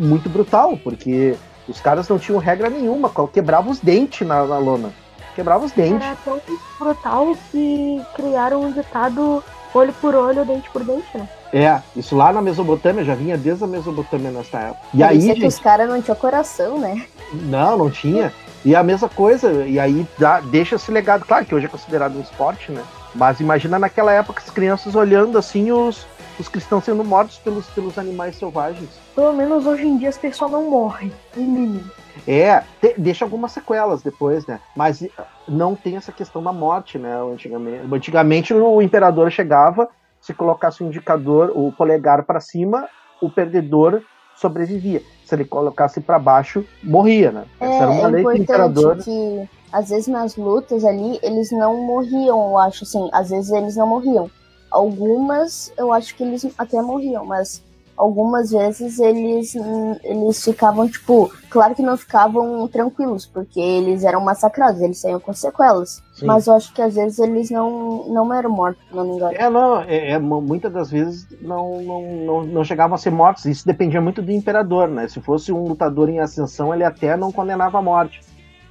muito 0.00 0.28
brutal, 0.28 0.78
porque 0.82 1.36
os 1.68 1.80
caras 1.80 2.08
não 2.08 2.18
tinham 2.18 2.38
regra 2.38 2.70
nenhuma, 2.70 3.12
quebrava 3.32 3.70
os 3.70 3.78
dentes 3.78 4.26
na, 4.26 4.44
na 4.44 4.58
lona. 4.58 4.92
Quebrava 5.34 5.64
os 5.64 5.72
dentes. 5.72 6.04
Era 6.04 6.16
tão 6.24 6.40
brutal 6.78 7.36
que 7.50 8.02
criaram 8.14 8.62
um 8.62 8.72
ditado 8.72 9.44
olho 9.72 9.92
por 10.00 10.14
olho, 10.14 10.44
dente 10.44 10.68
por 10.70 10.82
dente, 10.82 11.06
né? 11.14 11.28
É, 11.52 11.80
isso 11.96 12.16
lá 12.16 12.32
na 12.32 12.40
Mesopotâmia, 12.40 13.04
já 13.04 13.14
vinha 13.14 13.36
desde 13.36 13.64
a 13.64 13.66
Mesopotâmia 13.66 14.30
nessa 14.30 14.58
época. 14.58 14.80
E 14.94 15.02
aí, 15.02 15.20
gente... 15.20 15.40
que 15.40 15.46
os 15.46 15.58
caras 15.58 15.88
não 15.88 16.00
tinham 16.00 16.16
coração, 16.16 16.78
né? 16.78 17.06
Não, 17.32 17.76
não 17.76 17.90
tinha. 17.90 18.32
E 18.64 18.74
a 18.74 18.82
mesma 18.82 19.08
coisa, 19.08 19.64
e 19.64 19.78
aí 19.78 20.06
dá, 20.18 20.40
deixa 20.40 20.76
esse 20.76 20.90
legado, 20.90 21.24
claro 21.24 21.44
que 21.44 21.54
hoje 21.54 21.66
é 21.66 21.68
considerado 21.68 22.16
um 22.16 22.20
esporte, 22.20 22.70
né? 22.70 22.82
Mas 23.14 23.40
imagina 23.40 23.78
naquela 23.78 24.12
época 24.12 24.42
as 24.44 24.50
crianças 24.50 24.94
olhando 24.94 25.38
assim 25.38 25.72
os, 25.72 26.06
os 26.40 26.48
cristãos 26.48 26.84
sendo 26.84 27.04
mortos 27.04 27.38
pelos, 27.38 27.66
pelos 27.68 27.98
animais 27.98 28.36
selvagens. 28.36 28.88
Pelo 29.14 29.32
menos 29.32 29.66
hoje 29.66 29.86
em 29.86 29.98
dia 29.98 30.08
as 30.08 30.18
pessoas 30.18 30.50
não 30.50 30.70
morrem, 30.70 31.12
no 31.36 31.42
mínimo. 31.42 31.90
É, 32.26 32.62
te, 32.80 32.94
deixa 32.98 33.24
algumas 33.24 33.52
sequelas 33.52 34.02
depois, 34.02 34.46
né? 34.46 34.60
Mas 34.74 35.06
não 35.46 35.74
tem 35.74 35.96
essa 35.96 36.12
questão 36.12 36.42
da 36.42 36.52
morte, 36.52 36.98
né? 36.98 37.14
Antigamente, 37.22 37.94
antigamente 37.94 38.54
o 38.54 38.82
imperador 38.82 39.30
chegava, 39.30 39.88
se 40.20 40.34
colocasse 40.34 40.82
o 40.82 40.86
indicador, 40.86 41.52
o 41.54 41.72
polegar 41.72 42.24
para 42.24 42.40
cima, 42.40 42.88
o 43.20 43.30
perdedor 43.30 44.02
sobrevivia. 44.36 45.02
Se 45.24 45.34
ele 45.34 45.44
colocasse 45.44 46.00
para 46.00 46.18
baixo, 46.18 46.64
morria, 46.82 47.30
né? 47.30 47.44
É, 47.60 47.66
Essa 47.66 47.82
era 47.82 47.90
uma 47.90 48.08
é 48.08 48.10
lei 48.10 48.22
que 48.22 48.28
o 48.28 48.36
imperador. 48.36 48.96
Que, 48.96 49.48
às 49.72 49.90
vezes 49.90 50.08
nas 50.08 50.36
lutas 50.36 50.84
ali, 50.84 51.20
eles 51.22 51.50
não 51.52 51.76
morriam, 51.86 52.50
eu 52.50 52.58
acho 52.58 52.84
assim. 52.84 53.08
Às 53.12 53.30
vezes 53.30 53.50
eles 53.50 53.76
não 53.76 53.86
morriam. 53.86 54.30
Algumas 54.70 55.72
eu 55.76 55.92
acho 55.92 56.14
que 56.14 56.22
eles 56.22 56.46
até 56.56 56.80
morriam, 56.80 57.24
mas 57.24 57.62
algumas 58.00 58.50
vezes 58.50 58.98
eles, 58.98 59.54
eles 60.02 60.42
ficavam, 60.42 60.88
tipo, 60.88 61.30
claro 61.50 61.74
que 61.74 61.82
não 61.82 61.98
ficavam 61.98 62.66
tranquilos, 62.66 63.26
porque 63.26 63.60
eles 63.60 64.04
eram 64.04 64.22
massacrados, 64.22 64.80
eles 64.80 64.98
saíam 64.98 65.20
com 65.20 65.34
sequelas. 65.34 66.02
Sim. 66.14 66.24
Mas 66.24 66.46
eu 66.46 66.54
acho 66.54 66.72
que 66.72 66.80
às 66.80 66.94
vezes 66.94 67.18
eles 67.18 67.50
não, 67.50 68.08
não 68.08 68.32
eram 68.32 68.48
mortos, 68.48 68.82
não 68.90 69.04
me 69.04 69.16
engano. 69.16 69.34
É, 69.36 69.50
não, 69.50 69.82
é, 69.82 70.12
é, 70.12 70.18
muitas 70.18 70.72
das 70.72 70.90
vezes 70.90 71.26
não, 71.42 71.82
não, 71.82 72.02
não, 72.24 72.42
não 72.44 72.64
chegavam 72.64 72.94
a 72.94 72.98
ser 72.98 73.10
mortos. 73.10 73.44
Isso 73.44 73.66
dependia 73.66 74.00
muito 74.00 74.22
do 74.22 74.32
imperador, 74.32 74.88
né? 74.88 75.06
Se 75.06 75.20
fosse 75.20 75.52
um 75.52 75.64
lutador 75.64 76.08
em 76.08 76.20
ascensão, 76.20 76.72
ele 76.72 76.84
até 76.84 77.18
não 77.18 77.30
condenava 77.30 77.78
a 77.78 77.82
morte. 77.82 78.20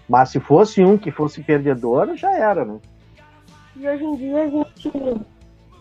Mas 0.07 0.29
se 0.29 0.39
fosse 0.39 0.83
um 0.83 0.97
que 0.97 1.11
fosse 1.11 1.43
perdedor, 1.43 2.15
já 2.15 2.35
era, 2.35 2.65
né? 2.65 2.79
E 3.75 3.87
hoje 3.87 4.03
em 4.03 4.15
dia 4.15 4.43
a 4.43 4.47
gente 4.47 4.91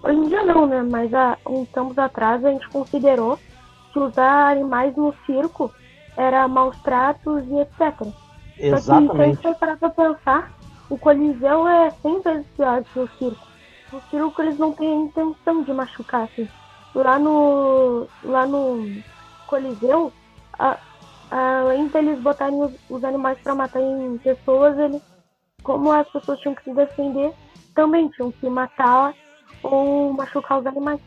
Hoje 0.03 0.19
em 0.19 0.29
dia 0.29 0.45
não, 0.45 0.67
né? 0.67 0.83
Mas 0.83 1.13
há 1.13 1.37
uns 1.47 1.69
tempos 1.69 1.99
atrás 1.99 2.45
a 2.45 2.51
gente 2.51 2.69
considerou 2.69 3.39
que 3.93 3.99
usar 3.99 4.53
animais 4.53 4.97
no 4.97 5.15
circo 5.27 5.73
era 6.17 6.47
maus 6.49 6.77
tratos 6.83 7.45
e 7.49 7.61
etc. 7.61 8.07
Exatamente. 8.59 8.85
Só 8.85 9.01
que 9.01 9.17
se 9.17 9.23
a 9.23 9.27
gente 9.27 9.43
for 9.43 9.55
parar 9.57 9.77
pra 9.77 9.91
pensar, 9.91 10.53
o 10.91 10.99
Coliseu 10.99 11.69
é 11.69 11.91
100 11.91 12.21
vezes 12.23 12.47
pior 12.57 12.85
que 12.85 12.99
o 12.99 13.09
circo. 13.19 13.47
No 13.93 14.01
circo 14.11 14.43
eles 14.43 14.59
não 14.59 14.73
têm 14.73 14.93
a 14.93 15.05
intenção 15.05 15.63
de 15.63 15.73
machucar, 15.73 16.25
assim. 16.25 16.49
Lá 16.95 17.19
no. 17.19 18.07
Lá 18.25 18.47
no. 18.47 19.03
Coliseu, 19.47 20.13
a, 20.59 20.77
além 21.31 21.89
deles 21.89 22.21
botarem 22.21 22.61
os, 22.63 22.73
os 22.91 23.03
animais 23.03 23.39
para 23.41 23.55
matar 23.55 23.81
em 23.81 24.19
pessoas, 24.19 24.79
ele, 24.79 25.01
como 25.63 25.91
as 25.91 26.07
pessoas 26.11 26.39
tinham 26.41 26.55
que 26.55 26.65
se 26.65 26.75
defender, 26.75 27.33
também 27.75 28.09
tinham 28.11 28.31
que 28.31 28.49
matar 28.51 29.15
ou 29.63 30.13
machucar 30.13 30.61
os 30.61 30.67
animais. 30.67 31.01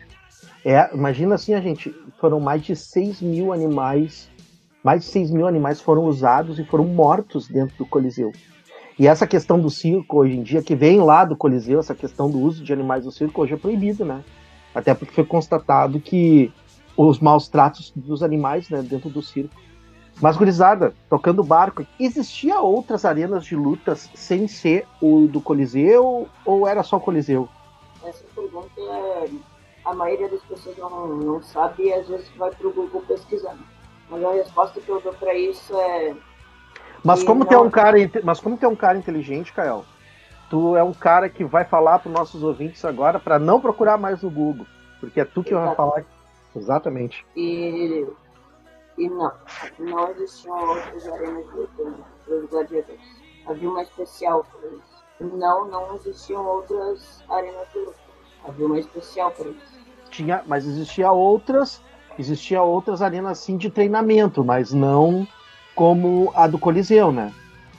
É, 0.64 0.94
imagina 0.94 1.36
assim, 1.36 1.54
a 1.54 1.62
gente, 1.62 1.94
foram 2.20 2.40
mais 2.40 2.64
de 2.64 2.76
6 2.76 3.22
mil 3.22 3.52
animais, 3.52 4.30
mais 4.84 5.02
de 5.02 5.08
6 5.08 5.32
mil 5.32 5.48
animais 5.48 5.82
foram 5.82 6.06
usados 6.06 6.60
e 6.60 6.66
foram 6.66 6.86
mortos 6.86 7.48
dentro 7.48 7.76
do 7.78 7.86
Coliseu. 7.86 8.32
E 9.00 9.08
essa 9.08 9.26
questão 9.26 9.60
do 9.60 9.70
circo 9.70 10.20
hoje 10.20 10.38
em 10.38 10.44
dia, 10.44 10.62
que 10.62 10.76
vem 10.76 11.00
lá 11.02 11.26
do 11.26 11.36
Coliseu, 11.36 11.80
essa 11.80 11.96
questão 11.96 12.30
do 12.30 12.40
uso 12.40 12.64
de 12.64 12.72
animais 12.72 13.06
no 13.06 13.12
circo, 13.12 13.42
hoje 13.42 13.54
é 13.54 13.58
proibido, 13.58 14.06
né? 14.06 14.24
Até 14.76 14.94
porque 14.94 15.14
foi 15.14 15.26
constatado 15.26 16.00
que 16.00 16.52
os 16.96 17.20
maus 17.20 17.48
tratos 17.48 17.92
dos 17.96 18.22
animais 18.22 18.70
né, 18.70 18.82
dentro 18.82 19.10
do 19.10 19.22
circo. 19.22 19.56
Mas, 20.22 20.38
gurizada, 20.38 20.94
tocando 21.10 21.44
barco, 21.44 21.86
existia 22.00 22.60
outras 22.60 23.06
arenas 23.06 23.44
de 23.44 23.56
lutas 23.56 24.10
sem 24.14 24.48
ser 24.48 24.86
o 25.02 25.28
do 25.28 25.42
Coliseu 25.42 26.28
ou 26.46 26.68
era 26.68 26.84
só 26.84 26.98
o 26.98 27.02
Coliseu? 27.02 27.50
É, 28.78 29.30
a 29.86 29.94
maioria 29.94 30.30
das 30.30 30.42
pessoas 30.44 30.78
não, 30.78 31.08
não 31.08 31.42
sabe 31.42 31.84
e 31.84 31.94
às 31.94 32.08
vezes 32.08 32.30
vai 32.36 32.52
pro 32.52 32.72
Google 32.72 33.04
pesquisando. 33.08 33.64
Mas 34.10 34.24
a 34.24 34.32
resposta 34.32 34.82
que 34.82 34.90
eu 34.90 35.02
dou 35.02 35.14
para 35.14 35.34
isso 35.34 35.74
é 35.80 36.16
mas 37.04 37.24
como, 37.24 37.44
não... 37.44 37.52
é 37.52 37.60
um 37.60 37.70
cara, 37.70 37.98
mas 38.24 38.40
como 38.40 38.58
tu 38.58 38.66
é 38.66 38.70
um 38.70 38.76
cara 38.76 38.98
inteligente, 38.98 39.54
Kael, 39.54 39.86
tu 40.50 40.76
é 40.76 40.84
um 40.84 40.94
cara 40.94 41.30
que 41.30 41.44
vai 41.44 41.66
falar 41.66 42.00
para 42.00 42.10
os 42.10 42.14
nossos 42.14 42.44
ouvintes 42.44 42.84
agora 42.86 43.20
para 43.20 43.40
não 43.40 43.60
procurar 43.60 43.98
mais 43.98 44.22
no 44.22 44.30
Google, 44.30 44.68
porque 45.00 45.20
é 45.20 45.26
tu 45.26 45.44
que 45.44 45.54
vai 45.54 45.74
falar. 45.76 46.06
Exatamente. 46.56 47.26
E, 47.36 48.06
e 48.98 49.10
não, 49.10 49.32
não 49.80 50.10
existiam 50.12 50.60
outras 50.60 51.08
arenas 51.08 51.46
de 51.46 51.68
para 52.26 52.36
os 52.36 52.50
gladiadores. 52.50 53.22
Havia 53.48 53.70
uma 53.70 53.82
especial 53.82 54.46
para 54.52 54.68
eles. 54.68 54.82
Não, 55.20 55.68
não 55.68 55.96
existiam 55.96 56.46
outras 56.46 57.24
arenas 57.30 57.68
de 57.72 57.80
luta. 57.80 58.11
Havia 58.48 58.66
uma 58.66 58.80
especial 58.80 59.32
para 59.32 59.46
eles. 59.46 59.62
Tinha, 60.10 60.44
mas 60.46 60.66
existia 60.66 61.12
outras, 61.12 61.82
existia 62.18 62.62
outras 62.62 63.02
arenas 63.02 63.40
sim 63.40 63.58
de 63.58 63.70
treinamento, 63.70 64.44
mas 64.44 64.74
não 64.74 65.28
como 65.76 66.32
a 66.36 66.48
do 66.48 66.60
Coliseu, 66.60 67.12
né? 67.12 67.32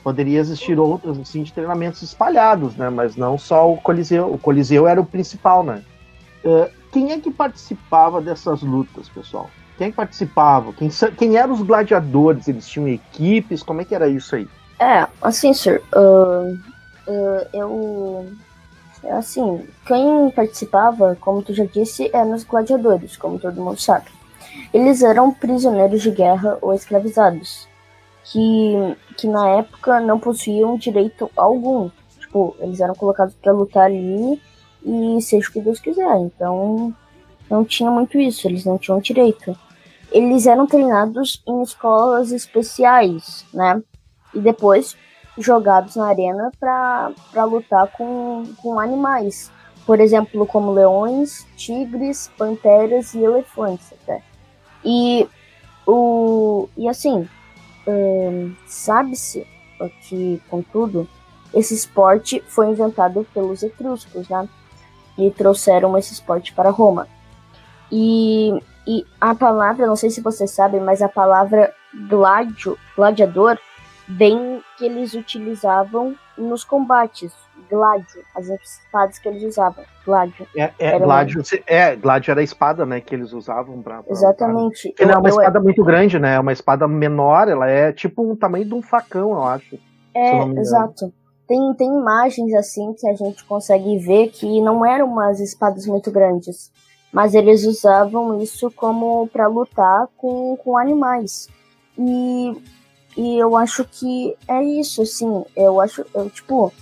Poderia 0.03 0.39
existir 0.39 0.77
outras 0.79 1.17
assim 1.19 1.43
de 1.43 1.53
treinamentos 1.53 2.01
espalhados, 2.01 2.75
né? 2.75 2.89
Mas 2.89 3.15
não 3.15 3.37
só 3.37 3.71
o 3.71 3.77
Coliseu. 3.77 4.33
O 4.33 4.37
Coliseu 4.37 4.87
era 4.87 4.99
o 4.99 5.05
principal, 5.05 5.63
né? 5.63 5.83
Uh, 6.43 6.69
quem 6.91 7.11
é 7.11 7.19
que 7.19 7.31
participava 7.31 8.21
dessas 8.21 8.61
lutas, 8.61 9.07
pessoal? 9.09 9.49
Quem 9.77 9.87
é 9.87 9.89
que 9.89 9.95
participava? 9.95 10.73
Quem, 10.73 10.89
quem 11.17 11.37
eram 11.37 11.53
os 11.53 11.61
gladiadores? 11.61 12.47
Eles 12.47 12.67
tinham 12.67 12.87
equipes? 12.87 13.63
Como 13.63 13.81
é 13.81 13.85
que 13.85 13.95
era 13.95 14.07
isso 14.07 14.35
aí? 14.35 14.47
É, 14.79 15.07
assim, 15.21 15.53
sir, 15.53 15.81
uh, 15.95 16.53
uh, 17.07 17.47
eu. 17.53 18.27
Assim, 19.11 19.67
quem 19.85 20.31
participava, 20.31 21.17
como 21.19 21.43
tu 21.43 21.53
já 21.53 21.65
disse, 21.65 22.09
eram 22.13 22.33
os 22.33 22.43
gladiadores, 22.43 23.17
como 23.17 23.39
todo 23.39 23.61
mundo 23.61 23.79
sabe. 23.79 24.05
Eles 24.73 25.01
eram 25.01 25.33
prisioneiros 25.33 26.01
de 26.01 26.11
guerra 26.11 26.57
ou 26.61 26.73
escravizados 26.73 27.67
que, 28.23 28.95
que 29.17 29.27
na 29.27 29.49
época 29.49 29.99
não 29.99 30.19
possuíam 30.19 30.77
direito 30.77 31.29
algum. 31.35 31.89
Tipo, 32.19 32.55
eles 32.59 32.79
eram 32.79 32.95
colocados 32.95 33.35
para 33.35 33.51
lutar 33.51 33.85
ali 33.85 34.41
e 34.83 35.21
seja 35.21 35.49
o 35.49 35.51
que 35.51 35.61
Deus 35.61 35.79
quiser. 35.79 36.17
Então, 36.17 36.93
não 37.49 37.63
tinha 37.63 37.91
muito 37.91 38.17
isso, 38.17 38.47
eles 38.47 38.65
não 38.65 38.77
tinham 38.77 38.99
direito. 38.99 39.55
Eles 40.11 40.45
eram 40.45 40.67
treinados 40.67 41.43
em 41.47 41.61
escolas 41.61 42.31
especiais, 42.31 43.45
né? 43.53 43.81
E 44.33 44.39
depois 44.39 44.95
jogados 45.37 45.95
na 45.95 46.07
arena 46.07 46.51
para 46.59 47.43
lutar 47.45 47.87
com, 47.87 48.43
com 48.61 48.79
animais. 48.79 49.51
Por 49.85 49.99
exemplo, 49.99 50.45
como 50.45 50.71
leões, 50.71 51.45
tigres, 51.57 52.31
panteras 52.37 53.13
e 53.13 53.19
elefantes 53.19 53.93
até. 53.93 54.21
E, 54.85 55.27
o, 55.85 56.69
e 56.77 56.87
assim, 56.87 57.27
Sabe-se 58.65 59.45
que, 60.07 60.41
contudo, 60.49 61.07
esse 61.53 61.73
esporte 61.73 62.41
foi 62.47 62.67
inventado 62.67 63.25
pelos 63.33 63.61
etruscos, 63.61 64.27
né? 64.29 64.47
E 65.17 65.29
trouxeram 65.29 65.97
esse 65.97 66.13
esporte 66.13 66.53
para 66.53 66.69
Roma. 66.69 67.07
E, 67.91 68.51
e 68.87 69.05
a 69.19 69.35
palavra, 69.35 69.85
não 69.85 69.95
sei 69.95 70.09
se 70.09 70.21
você 70.21 70.47
sabe, 70.47 70.79
mas 70.79 71.01
a 71.01 71.09
palavra 71.09 71.73
gladio, 72.07 72.77
gladiador, 72.95 73.59
vem 74.07 74.61
que 74.77 74.85
eles 74.85 75.13
utilizavam 75.13 76.15
nos 76.37 76.63
combates. 76.63 77.31
Gládio, 77.69 78.21
as 78.35 78.49
espadas 78.49 79.17
que 79.17 79.27
eles 79.27 79.43
usavam. 79.43 79.83
Gládio. 80.05 80.45
É, 80.55 80.71
é, 80.77 80.99
gládio, 80.99 81.41
é, 81.65 81.95
gládio 81.95 82.31
era 82.31 82.41
a 82.41 82.43
espada, 82.43 82.85
né, 82.85 82.99
que 82.99 83.15
eles 83.15 83.31
usavam 83.31 83.81
pra. 83.81 84.03
pra 84.03 84.11
Exatamente. 84.11 84.93
Pra... 84.93 85.05
não 85.05 85.13
é 85.13 85.17
uma 85.17 85.29
espada 85.29 85.59
muito 85.59 85.83
grande, 85.83 86.19
né? 86.19 86.35
É 86.35 86.39
uma 86.39 86.51
espada 86.51 86.87
menor, 86.87 87.47
ela 87.47 87.69
é 87.69 87.91
tipo 87.91 88.31
o 88.31 88.35
tamanho 88.35 88.65
de 88.65 88.73
um 88.73 88.81
facão, 88.81 89.31
eu 89.31 89.43
acho. 89.43 89.79
É, 90.13 90.43
exato. 90.59 91.11
Tem, 91.47 91.73
tem 91.75 91.87
imagens 91.87 92.53
assim 92.53 92.93
que 92.93 93.07
a 93.07 93.13
gente 93.13 93.43
consegue 93.45 93.97
ver 93.97 94.29
que 94.29 94.61
não 94.61 94.85
eram 94.85 95.07
umas 95.07 95.39
espadas 95.39 95.85
muito 95.85 96.11
grandes, 96.11 96.71
mas 97.11 97.33
eles 97.33 97.65
usavam 97.65 98.41
isso 98.41 98.71
como 98.71 99.27
para 99.27 99.47
lutar 99.47 100.07
com, 100.17 100.55
com 100.57 100.77
animais. 100.77 101.47
E, 101.97 102.57
e 103.15 103.37
eu 103.37 103.55
acho 103.55 103.85
que 103.85 104.35
é 104.47 104.63
isso, 104.63 105.01
assim. 105.01 105.43
Eu 105.55 105.79
acho, 105.79 106.05
eu, 106.13 106.29
tipo, 106.29 106.73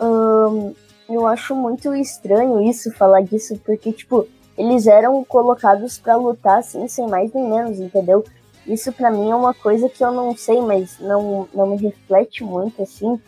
um, 0.00 0.74
eu 1.08 1.26
acho 1.26 1.54
muito 1.54 1.94
estranho 1.94 2.60
isso, 2.62 2.92
falar 2.92 3.22
disso, 3.22 3.58
porque, 3.64 3.92
tipo, 3.92 4.26
eles 4.56 4.86
eram 4.86 5.22
colocados 5.24 5.98
para 5.98 6.16
lutar, 6.16 6.58
assim, 6.58 6.86
sem 6.88 7.06
mais 7.06 7.32
nem 7.32 7.48
menos, 7.48 7.78
entendeu? 7.78 8.24
Isso 8.66 8.92
para 8.92 9.10
mim 9.10 9.30
é 9.30 9.34
uma 9.34 9.54
coisa 9.54 9.88
que 9.88 10.04
eu 10.04 10.12
não 10.12 10.36
sei, 10.36 10.60
mas 10.60 10.98
não, 10.98 11.48
não 11.54 11.68
me 11.68 11.76
reflete 11.76 12.44
muito, 12.44 12.82
assim. 12.82 13.18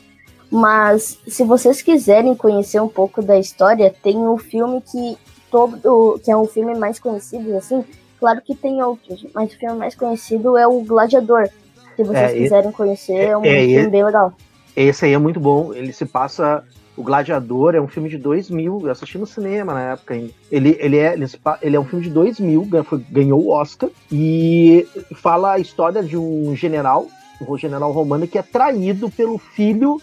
Mas 0.50 1.18
se 1.28 1.44
vocês 1.44 1.80
quiserem 1.80 2.34
conhecer 2.34 2.80
um 2.80 2.88
pouco 2.88 3.22
da 3.22 3.38
história, 3.38 3.94
tem 4.02 4.16
o 4.16 4.34
um 4.34 4.38
filme 4.38 4.82
que 4.82 5.16
todo 5.50 6.20
que 6.22 6.30
é 6.30 6.36
um 6.36 6.46
filme 6.46 6.76
mais 6.76 6.98
conhecido, 6.98 7.56
assim. 7.56 7.84
Claro 8.18 8.42
que 8.42 8.54
tem 8.54 8.82
outros, 8.82 9.24
mas 9.32 9.52
o 9.52 9.58
filme 9.58 9.78
mais 9.78 9.94
conhecido 9.94 10.58
é 10.58 10.66
o 10.66 10.82
Gladiador. 10.82 11.48
Se 11.96 12.04
vocês 12.04 12.32
é, 12.32 12.34
quiserem 12.34 12.72
conhecer, 12.72 13.16
é 13.16 13.36
um 13.36 13.44
é, 13.44 13.66
filme 13.66 13.90
bem 13.90 14.04
legal. 14.04 14.32
Esse 14.76 15.04
aí 15.04 15.12
é 15.12 15.18
muito 15.18 15.40
bom. 15.40 15.74
Ele 15.74 15.92
se 15.92 16.06
passa. 16.06 16.64
O 16.96 17.02
Gladiador 17.02 17.74
é 17.74 17.80
um 17.80 17.88
filme 17.88 18.08
de 18.08 18.18
2000. 18.18 18.82
Eu 18.84 18.90
assisti 18.90 19.18
no 19.18 19.26
cinema 19.26 19.74
na 19.74 19.92
época 19.92 20.14
ainda. 20.14 20.32
Ele, 20.50 20.76
ele, 20.80 20.98
é, 20.98 21.14
ele, 21.62 21.76
é 21.76 21.80
um 21.80 21.84
filme 21.84 22.04
de 22.04 22.10
2000, 22.10 22.68
ganhou 23.10 23.40
o 23.40 23.50
Oscar. 23.50 23.90
E 24.10 24.86
fala 25.16 25.52
a 25.52 25.58
história 25.58 26.02
de 26.02 26.16
um 26.16 26.54
general, 26.54 27.06
um 27.46 27.56
general 27.56 27.92
romano, 27.92 28.26
que 28.26 28.38
é 28.38 28.42
traído 28.42 29.10
pelo 29.10 29.38
filho 29.38 30.00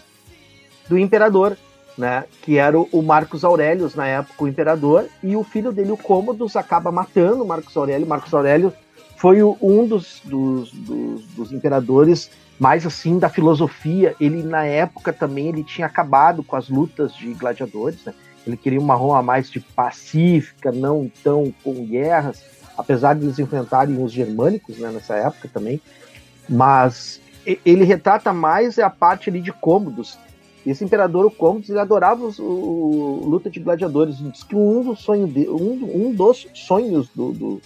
do 0.88 0.98
imperador. 0.98 1.56
Né, 1.96 2.26
que 2.42 2.56
era 2.58 2.78
o 2.78 3.02
Marcos 3.02 3.42
Aurelius, 3.44 3.96
na 3.96 4.06
época, 4.06 4.44
o 4.44 4.46
imperador, 4.46 5.06
e 5.20 5.34
o 5.34 5.42
filho 5.42 5.72
dele, 5.72 5.90
o 5.90 5.96
Cômodos, 5.96 6.54
acaba 6.54 6.92
matando 6.92 7.42
o 7.42 7.46
Marcos 7.46 7.76
Aurélio. 7.76 8.06
Marcos 8.06 8.32
Aurélio 8.32 8.72
foi 9.18 9.42
um 9.42 9.84
dos, 9.84 10.22
dos, 10.24 10.70
dos, 10.70 11.24
dos 11.34 11.52
imperadores 11.52 12.30
mais 12.56 12.86
assim 12.86 13.18
da 13.18 13.28
filosofia. 13.28 14.14
Ele 14.20 14.44
na 14.44 14.64
época 14.64 15.12
também 15.12 15.48
ele 15.48 15.64
tinha 15.64 15.88
acabado 15.88 16.44
com 16.44 16.54
as 16.54 16.68
lutas 16.68 17.12
de 17.14 17.34
gladiadores, 17.34 18.04
né? 18.04 18.14
Ele 18.46 18.56
queria 18.56 18.80
uma 18.80 18.94
Roma 18.94 19.20
mais 19.20 19.50
de 19.50 19.58
pacífica, 19.58 20.70
não 20.70 21.10
tão 21.22 21.52
com 21.64 21.84
guerras, 21.84 22.42
apesar 22.78 23.14
de 23.14 23.24
eles 23.24 23.40
enfrentarem 23.40 24.00
os 24.02 24.12
germânicos 24.12 24.78
né, 24.78 24.88
nessa 24.92 25.16
época 25.16 25.50
também. 25.52 25.82
Mas 26.48 27.20
ele 27.44 27.82
retrata 27.82 28.32
mais 28.32 28.78
a 28.78 28.88
parte 28.88 29.28
ali 29.28 29.40
de 29.40 29.52
cômodos. 29.52 30.16
Esse 30.64 30.84
imperador, 30.84 31.24
o 31.24 31.30
Cômodos, 31.30 31.70
ele 31.70 31.78
adorava 31.78 32.24
o, 32.24 32.42
o, 32.42 33.26
luta 33.26 33.48
de 33.48 33.58
gladiadores. 33.58 34.18
Diz 34.18 34.42
que 34.42 34.54
um 34.54 34.82
dos, 34.82 35.00
sonhos 35.00 35.32
de, 35.32 35.48
um, 35.48 36.08
um 36.08 36.14
dos 36.14 36.46
sonhos 36.52 37.08
do, 37.14 37.32
do 37.32 37.62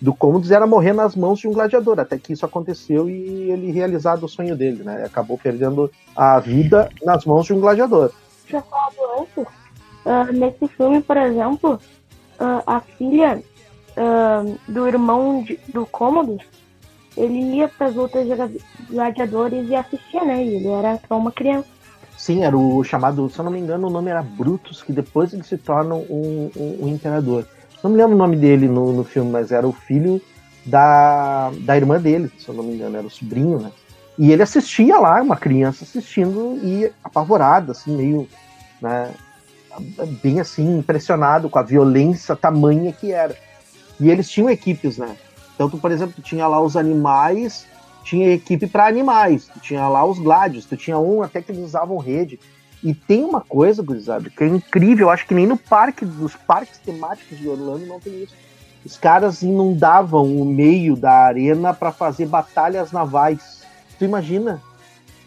do 0.00 0.14
Cômodos 0.14 0.50
era 0.50 0.66
morrer 0.66 0.92
nas 0.92 1.14
mãos 1.14 1.38
de 1.38 1.48
um 1.48 1.52
gladiador, 1.52 2.00
até 2.00 2.18
que 2.18 2.32
isso 2.32 2.46
aconteceu 2.46 3.08
e 3.08 3.50
ele 3.50 3.70
realizado 3.70 4.24
o 4.24 4.28
sonho 4.28 4.56
dele, 4.56 4.82
né? 4.82 5.04
Acabou 5.04 5.36
perdendo 5.36 5.90
a 6.16 6.40
vida 6.40 6.88
nas 7.02 7.24
mãos 7.24 7.46
de 7.46 7.52
um 7.52 7.60
gladiador. 7.60 8.10
Já 8.48 8.62
falado 8.62 8.94
antes, 9.18 9.44
uh, 10.06 10.32
nesse 10.32 10.68
filme, 10.68 11.02
por 11.02 11.16
exemplo, 11.16 11.74
uh, 12.40 12.62
a 12.66 12.80
filha 12.80 13.42
uh, 13.90 14.58
do 14.66 14.88
irmão 14.88 15.42
de, 15.42 15.58
do 15.68 15.84
Cômodos, 15.86 16.42
ele 17.16 17.56
ia 17.56 17.68
para 17.68 17.88
as 17.88 17.94
lutas 17.94 18.26
de 18.26 18.60
gladiadores 18.88 19.68
e 19.68 19.74
assistia, 19.74 20.24
né? 20.24 20.42
E 20.42 20.56
ele 20.56 20.68
era 20.68 20.98
só 21.06 21.18
uma 21.18 21.30
criança. 21.30 21.68
Sim, 22.16 22.44
era 22.44 22.56
o 22.56 22.82
chamado, 22.84 23.28
se 23.30 23.38
eu 23.38 23.44
não 23.44 23.52
me 23.52 23.58
engano, 23.58 23.88
o 23.88 23.90
nome 23.90 24.10
era 24.10 24.22
Brutus, 24.22 24.82
que 24.82 24.92
depois 24.92 25.32
ele 25.32 25.42
se 25.42 25.56
torna 25.56 25.94
um, 25.94 26.50
um, 26.56 26.84
um 26.84 26.88
imperador. 26.88 27.46
Não 27.82 27.90
me 27.90 27.96
lembro 27.96 28.14
o 28.14 28.18
nome 28.18 28.36
dele 28.36 28.68
no, 28.68 28.92
no 28.92 29.04
filme, 29.04 29.30
mas 29.30 29.52
era 29.52 29.66
o 29.66 29.72
filho 29.72 30.20
da, 30.64 31.50
da 31.60 31.76
irmã 31.76 32.00
dele, 32.00 32.30
se 32.38 32.48
eu 32.48 32.54
não 32.54 32.62
me 32.62 32.74
engano, 32.74 32.96
era 32.96 33.06
o 33.06 33.10
sobrinho, 33.10 33.58
né? 33.58 33.72
E 34.18 34.32
ele 34.32 34.42
assistia 34.42 34.98
lá, 34.98 35.22
uma 35.22 35.36
criança 35.36 35.84
assistindo 35.84 36.58
e 36.62 36.92
apavorada, 37.02 37.72
assim, 37.72 37.96
meio, 37.96 38.28
né, 38.80 39.10
bem 40.22 40.40
assim, 40.40 40.78
impressionado 40.78 41.48
com 41.48 41.58
a 41.58 41.62
violência 41.62 42.36
tamanha 42.36 42.92
que 42.92 43.12
era. 43.12 43.34
E 43.98 44.10
eles 44.10 44.28
tinham 44.28 44.50
equipes, 44.50 44.98
né? 44.98 45.16
Então, 45.54 45.70
tu, 45.70 45.78
por 45.78 45.90
exemplo, 45.90 46.22
tinha 46.22 46.46
lá 46.46 46.60
os 46.60 46.76
animais, 46.76 47.66
tinha 48.04 48.32
equipe 48.32 48.66
para 48.66 48.86
animais, 48.86 49.50
tinha 49.62 49.86
lá 49.88 50.04
os 50.04 50.18
gládios, 50.18 50.64
tu 50.64 50.76
tinha 50.76 50.98
um 50.98 51.22
até 51.22 51.40
que 51.40 51.52
eles 51.52 51.64
usavam 51.64 51.96
rede. 51.98 52.38
E 52.82 52.94
tem 52.94 53.24
uma 53.24 53.40
coisa, 53.40 53.82
gurizada, 53.82 54.30
que 54.30 54.42
é 54.42 54.46
incrível, 54.46 55.06
eu 55.06 55.10
acho 55.10 55.26
que 55.26 55.34
nem 55.34 55.46
no 55.46 55.56
parque, 55.56 56.04
dos 56.04 56.34
parques 56.34 56.78
temáticos 56.78 57.38
de 57.38 57.48
Orlando 57.48 57.86
não 57.86 58.00
tem 58.00 58.22
isso. 58.22 58.34
Os 58.84 58.96
caras 58.96 59.42
inundavam 59.42 60.24
o 60.24 60.44
meio 60.44 60.96
da 60.96 61.12
arena 61.12 61.74
para 61.74 61.92
fazer 61.92 62.26
batalhas 62.26 62.92
navais. 62.92 63.62
Tu 63.98 64.04
imagina? 64.06 64.62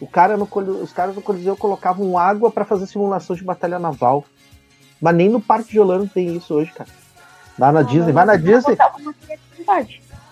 O 0.01 0.07
cara 0.07 0.35
no, 0.35 0.49
os 0.81 0.91
caras 0.91 1.15
no 1.15 1.21
Coliseu 1.21 1.55
colocavam 1.55 2.17
água 2.17 2.49
para 2.49 2.65
fazer 2.65 2.87
simulação 2.87 3.35
de 3.35 3.43
batalha 3.43 3.77
naval. 3.77 4.25
Mas 4.99 5.15
nem 5.15 5.29
no 5.29 5.39
Parque 5.39 5.71
de 5.71 5.79
Orlando 5.79 6.09
tem 6.11 6.35
isso 6.35 6.55
hoje, 6.55 6.71
cara. 6.71 6.89
Lá 7.59 7.71
na 7.71 7.83
Disney, 7.83 8.11
vai 8.11 8.25
na 8.25 8.35
Disney. 8.35 8.75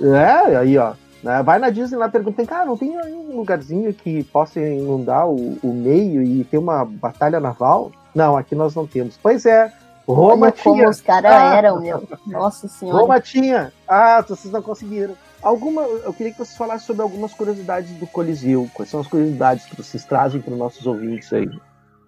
É, 0.01 0.57
aí, 0.57 0.77
ó. 0.77 0.93
Né? 1.23 1.41
Vai 1.43 1.59
na 1.59 1.69
Disney 1.69 1.97
lá 1.97 2.09
pergunta, 2.09 2.45
cara, 2.45 2.65
não 2.65 2.77
tem 2.77 2.97
um 2.97 3.35
lugarzinho 3.35 3.93
que 3.93 4.23
possa 4.25 4.59
inundar 4.59 5.27
o, 5.27 5.57
o 5.61 5.73
meio 5.73 6.23
e 6.23 6.43
ter 6.43 6.57
uma 6.57 6.83
batalha 6.83 7.39
naval? 7.39 7.91
Não, 8.13 8.35
aqui 8.35 8.55
nós 8.55 8.75
não 8.75 8.87
temos. 8.87 9.17
Pois 9.21 9.45
é, 9.45 9.71
Roma 10.07 10.47
Olha 10.47 10.51
tinha. 10.51 10.63
Como 10.63 10.89
os 10.89 11.01
caras 11.01 11.31
ah. 11.31 11.55
eram, 11.55 11.81
meu. 11.81 12.07
Nossa 12.27 12.67
senhora. 12.67 13.01
Roma 13.01 13.19
tinha. 13.19 13.71
Ah, 13.87 14.23
vocês 14.27 14.51
não 14.51 14.61
conseguiram. 14.61 15.15
Alguma, 15.41 15.81
eu 15.81 16.13
queria 16.13 16.31
que 16.31 16.37
vocês 16.37 16.57
falassem 16.57 16.85
sobre 16.85 17.01
algumas 17.01 17.33
curiosidades 17.33 17.91
do 17.97 18.05
Coliseu. 18.05 18.69
Quais 18.73 18.89
são 18.89 18.99
as 18.99 19.07
curiosidades 19.07 19.65
que 19.65 19.75
vocês 19.75 20.03
trazem 20.05 20.41
para 20.41 20.53
os 20.53 20.59
nossos 20.59 20.85
ouvintes 20.85 21.31
aí? 21.33 21.49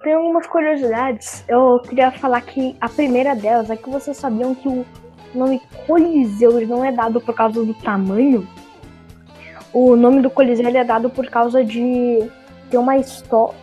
Tem 0.04 0.14
algumas 0.14 0.46
curiosidades. 0.48 1.44
Eu 1.48 1.80
queria 1.80 2.12
falar 2.12 2.42
que 2.42 2.76
a 2.80 2.90
primeira 2.90 3.36
delas 3.36 3.70
é 3.70 3.76
que 3.76 3.90
vocês 3.90 4.18
sabiam 4.18 4.54
que 4.54 4.68
o 4.68 4.86
nome 5.34 5.62
Coliseu 5.88 6.66
não 6.68 6.84
é 6.84 6.92
dado 6.92 7.20
por 7.22 7.34
causa 7.34 7.64
do 7.64 7.74
tamanho. 7.74 8.48
O 9.74 9.96
nome 9.96 10.22
do 10.22 10.30
Coliseu 10.30 10.68
é 10.68 10.84
dado 10.84 11.10
por 11.10 11.28
causa 11.28 11.64
de 11.64 12.30
ter 12.70 12.78
uma, 12.78 12.94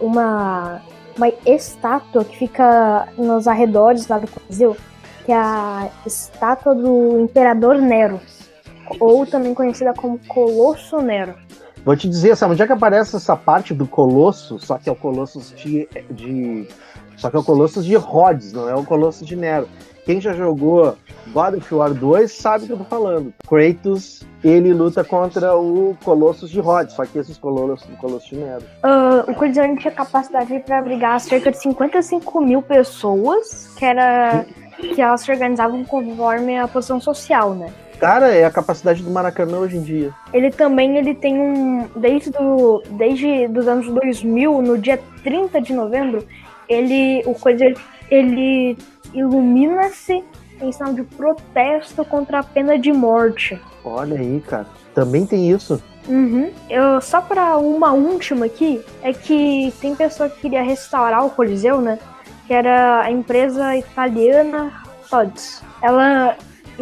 uma 0.00 0.82
uma 1.16 1.28
estátua 1.46 2.24
que 2.24 2.36
fica 2.36 3.08
nos 3.16 3.46
arredores 3.46 4.06
lá 4.08 4.18
do 4.18 4.26
Coliseu, 4.26 4.76
que 5.24 5.32
é 5.32 5.36
a 5.36 5.88
estátua 6.06 6.74
do 6.74 7.20
Imperador 7.20 7.76
Nero, 7.76 8.20
ou 8.98 9.26
também 9.26 9.54
conhecida 9.54 9.92
como 9.92 10.18
Colosso 10.26 11.00
Nero. 11.00 11.34
Vou 11.84 11.96
te 11.96 12.08
dizer, 12.08 12.36
sabe 12.36 12.52
onde 12.52 12.62
é 12.62 12.66
que 12.66 12.72
aparece 12.72 13.16
essa 13.16 13.36
parte 13.36 13.72
do 13.72 13.86
Colosso? 13.86 14.58
Só 14.58 14.78
que 14.78 14.88
é 14.88 14.92
o 14.92 14.96
Colosso 14.96 15.40
de, 15.54 15.88
de 16.10 16.68
só 17.16 17.30
que 17.30 17.36
é 17.36 17.38
o 17.38 17.44
Colosso 17.44 17.82
de 17.82 17.96
Rhodes, 17.96 18.52
não 18.52 18.68
é 18.68 18.74
o 18.74 18.84
Colosso 18.84 19.24
de 19.24 19.36
Nero. 19.36 19.68
Quem 20.10 20.20
já 20.20 20.32
jogou 20.32 20.96
God 21.28 21.58
of 21.58 21.72
War 21.72 21.94
2 21.94 22.32
sabe 22.32 22.64
o 22.64 22.66
que 22.66 22.72
eu 22.72 22.78
tô 22.78 22.84
falando. 22.84 23.32
Kratos, 23.46 24.26
ele 24.42 24.74
luta 24.74 25.04
contra 25.04 25.56
o 25.56 25.96
Colossus 26.02 26.50
de 26.50 26.58
Rhodes, 26.58 26.96
só 26.96 27.06
que 27.06 27.16
esses 27.16 27.38
Colossos, 27.38 27.88
Colossus 28.00 28.28
de 28.28 28.38
Nero. 28.38 28.64
Uh, 28.82 29.30
o 29.30 29.34
Coliseu 29.36 29.64
tinha 29.76 29.92
capacidade 29.92 30.58
para 30.66 30.80
abrigar 30.80 31.20
cerca 31.20 31.52
de 31.52 31.58
55 31.58 32.40
mil 32.40 32.60
pessoas, 32.60 33.72
que 33.78 33.84
era 33.84 34.44
que 34.80 35.00
elas 35.00 35.20
se 35.20 35.30
organizavam 35.30 35.84
conforme 35.84 36.58
a 36.58 36.66
posição 36.66 37.00
social, 37.00 37.54
né? 37.54 37.72
Cara, 38.00 38.34
é 38.34 38.44
a 38.44 38.50
capacidade 38.50 39.04
do 39.04 39.12
Maracanã 39.12 39.58
hoje 39.58 39.76
em 39.76 39.82
dia. 39.82 40.12
Ele 40.32 40.50
também 40.50 40.96
ele 40.96 41.14
tem 41.14 41.38
um 41.38 41.88
desde 41.94 42.30
do, 42.30 42.82
desde 42.98 43.46
dos 43.46 43.68
anos 43.68 43.86
2000, 43.86 44.60
no 44.60 44.76
dia 44.76 44.98
30 45.22 45.60
de 45.60 45.72
novembro, 45.72 46.26
ele 46.68 47.22
o 47.26 47.34
Coliseu 47.34 47.74
ele 48.10 48.76
ilumina-se 49.14 50.24
em 50.60 50.72
sinal 50.72 50.92
de 50.92 51.02
protesto 51.02 52.04
contra 52.04 52.40
a 52.40 52.42
pena 52.42 52.78
de 52.78 52.92
morte. 52.92 53.58
Olha 53.84 54.18
aí, 54.18 54.42
cara. 54.46 54.66
Também 54.94 55.24
tem 55.24 55.50
isso. 55.50 55.82
Uhum. 56.08 56.50
Eu, 56.68 57.00
só 57.00 57.20
para 57.20 57.56
uma 57.56 57.92
última 57.92 58.46
aqui, 58.46 58.82
é 59.02 59.12
que 59.12 59.72
tem 59.80 59.94
pessoa 59.94 60.28
que 60.28 60.40
queria 60.40 60.62
restaurar 60.62 61.24
o 61.24 61.30
Coliseu, 61.30 61.80
né? 61.80 61.98
Que 62.46 62.54
era 62.54 63.02
a 63.02 63.10
empresa 63.10 63.76
italiana 63.76 64.82
Tods. 65.08 65.62
Ela, 65.82 66.36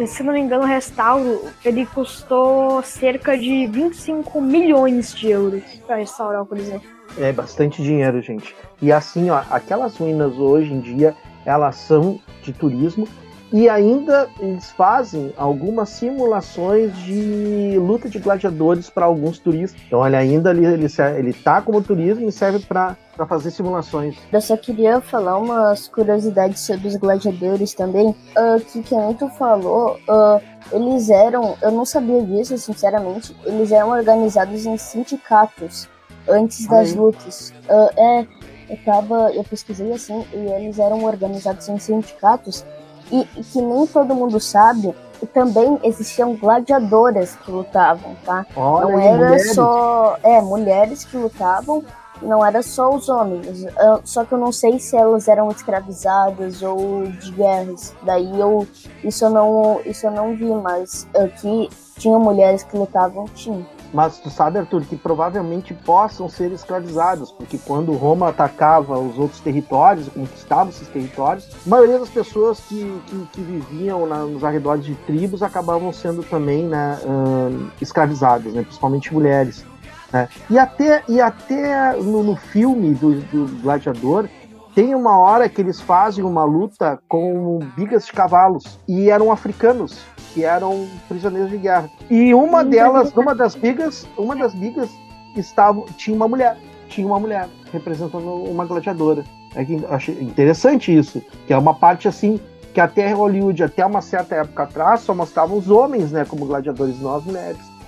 se 0.07 0.23
não 0.23 0.33
me 0.33 0.39
engano, 0.39 0.63
o 0.63 0.67
restauro 0.67 1.41
ele 1.63 1.85
custou 1.85 2.81
cerca 2.83 3.37
de 3.37 3.67
25 3.67 4.41
milhões 4.41 5.13
de 5.13 5.29
euros 5.29 5.63
para 5.85 5.97
restaurar 5.97 6.41
o 6.41 6.45
Coliseu. 6.45 6.81
É 7.17 7.31
bastante 7.31 7.81
dinheiro, 7.81 8.21
gente. 8.21 8.55
E 8.81 8.91
assim, 8.91 9.29
ó, 9.29 9.41
aquelas 9.49 9.97
ruínas 9.97 10.37
hoje 10.37 10.73
em 10.73 10.79
dia, 10.79 11.15
elas 11.45 11.75
são 11.75 12.19
de 12.43 12.53
turismo 12.53 13.07
e 13.51 13.67
ainda 13.67 14.29
eles 14.39 14.69
fazem 14.71 15.33
algumas 15.35 15.89
simulações 15.89 16.95
de 16.99 17.77
luta 17.79 18.07
de 18.07 18.19
gladiadores 18.19 18.89
para 18.89 19.05
alguns 19.05 19.39
turistas. 19.39 19.81
Então 19.87 20.05
ele 20.05 20.15
ainda 20.15 20.51
ele, 20.51 20.65
ele, 20.65 20.87
ele 21.17 21.33
tá 21.33 21.61
como 21.61 21.81
turismo 21.81 22.29
e 22.29 22.31
serve 22.31 22.59
para 22.59 22.95
fazer 23.27 23.49
simulações. 23.51 24.15
Eu 24.31 24.41
só 24.41 24.55
queria 24.55 25.01
falar 25.01 25.37
umas 25.37 25.87
curiosidades 25.87 26.59
sobre 26.59 26.87
os 26.87 26.95
gladiadores 26.95 27.73
também. 27.73 28.09
Uh, 28.09 28.81
que 28.83 28.95
tu 29.17 29.27
falou, 29.29 29.99
uh, 30.07 30.41
eles 30.71 31.09
eram, 31.09 31.57
eu 31.61 31.71
não 31.71 31.85
sabia 31.85 32.21
disso, 32.21 32.57
sinceramente, 32.57 33.35
eles 33.45 33.71
eram 33.71 33.89
organizados 33.89 34.65
em 34.65 34.77
sindicatos 34.77 35.89
antes 36.29 36.67
das 36.67 36.93
lutas. 36.93 37.53
Uh, 37.69 37.99
é, 37.99 38.27
eu 38.69 38.77
tava, 38.85 39.31
eu 39.33 39.43
pesquisei 39.43 39.91
assim, 39.91 40.25
e 40.33 40.37
eles 40.37 40.79
eram 40.79 41.03
organizados 41.03 41.67
em 41.67 41.79
sindicatos 41.79 42.63
e, 43.11 43.27
e 43.35 43.43
que 43.43 43.61
nem 43.61 43.87
todo 43.87 44.13
mundo 44.13 44.39
sabe, 44.39 44.93
e 45.21 45.25
também 45.25 45.79
existiam 45.83 46.35
gladiadoras 46.35 47.35
que 47.35 47.51
lutavam, 47.51 48.15
tá? 48.23 48.45
Olha, 48.55 48.91
não 48.91 48.99
era 48.99 49.17
mulheres. 49.17 49.53
só 49.53 50.17
é 50.23 50.41
mulheres 50.41 51.03
que 51.03 51.17
lutavam, 51.17 51.83
não 52.21 52.45
era 52.45 52.61
só 52.61 52.93
os 52.93 53.09
homens. 53.09 53.65
só 54.03 54.23
que 54.25 54.33
eu 54.33 54.37
não 54.37 54.51
sei 54.51 54.79
se 54.79 54.95
elas 54.95 55.27
eram 55.27 55.49
escravizadas 55.49 56.61
ou 56.61 57.05
de 57.05 57.31
guerras. 57.31 57.95
Daí 58.03 58.39
eu 58.39 58.67
isso 59.03 59.25
eu 59.25 59.29
não 59.29 59.81
isso 59.85 60.05
eu 60.05 60.11
não 60.11 60.35
vi, 60.35 60.45
mas 60.45 61.07
aqui 61.15 61.69
tinha 61.97 62.17
mulheres 62.19 62.63
que 62.63 62.77
lutavam, 62.77 63.25
tinha. 63.33 63.65
Mas 63.93 64.19
tu 64.19 64.29
sabe, 64.29 64.59
Arthur, 64.59 64.81
que 64.81 64.95
provavelmente 64.95 65.73
possam 65.73 66.29
ser 66.29 66.51
escravizados, 66.51 67.31
porque 67.31 67.57
quando 67.57 67.93
Roma 67.93 68.29
atacava 68.29 68.99
os 68.99 69.17
outros 69.17 69.39
territórios, 69.41 70.07
conquistava 70.09 70.69
esses 70.69 70.87
territórios, 70.87 71.47
a 71.65 71.69
maioria 71.69 71.99
das 71.99 72.09
pessoas 72.09 72.59
que, 72.61 73.01
que, 73.07 73.25
que 73.33 73.41
viviam 73.41 74.05
na, 74.05 74.19
nos 74.19 74.43
arredores 74.43 74.85
de 74.85 74.95
tribos 74.95 75.41
acabavam 75.41 75.91
sendo 75.91 76.23
também 76.23 76.65
né, 76.65 76.99
uh, 77.03 77.71
escravizadas, 77.81 78.53
né, 78.53 78.61
principalmente 78.61 79.13
mulheres. 79.13 79.65
Né? 80.11 80.27
E 80.49 80.57
até, 80.57 81.03
e 81.07 81.21
até 81.21 81.93
no, 81.97 82.23
no 82.23 82.35
filme 82.35 82.93
do, 82.93 83.19
do 83.21 83.61
Gladiador, 83.61 84.27
tem 84.73 84.95
uma 84.95 85.17
hora 85.17 85.49
que 85.49 85.61
eles 85.61 85.81
fazem 85.81 86.23
uma 86.23 86.43
luta 86.43 86.99
com 87.07 87.59
bigas 87.75 88.05
de 88.05 88.13
cavalos 88.13 88.79
e 88.87 89.09
eram 89.09 89.31
africanos 89.31 89.99
que 90.33 90.43
eram 90.43 90.87
prisioneiros 91.07 91.49
de 91.49 91.57
guerra. 91.57 91.89
E 92.09 92.33
uma 92.33 92.63
delas, 92.63 93.11
uma 93.15 93.33
das 93.33 93.55
bigas, 93.55 94.07
uma 94.17 94.35
das 94.35 94.53
bigas 94.53 94.89
estava 95.35 95.81
tinha 95.97 96.15
uma 96.15 96.27
mulher, 96.27 96.57
tinha 96.87 97.05
uma 97.05 97.19
mulher 97.19 97.49
representando 97.71 98.43
uma 98.43 98.65
gladiadora. 98.65 99.23
É 99.55 99.65
que 99.65 99.83
achei 99.89 100.15
interessante 100.21 100.95
isso, 100.95 101.21
que 101.47 101.53
é 101.53 101.57
uma 101.57 101.73
parte 101.73 102.07
assim 102.07 102.39
que 102.73 102.79
até 102.79 103.11
Hollywood, 103.11 103.63
até 103.63 103.83
uma 103.83 104.01
certa 104.01 104.35
época 104.35 104.63
atrás, 104.63 105.01
só 105.01 105.13
mostravam 105.13 105.57
os 105.57 105.69
homens, 105.69 106.11
né, 106.11 106.23
como 106.23 106.45
gladiadores, 106.45 106.99
não 107.01 107.15
as 107.15 107.25
mulheres. 107.25 107.78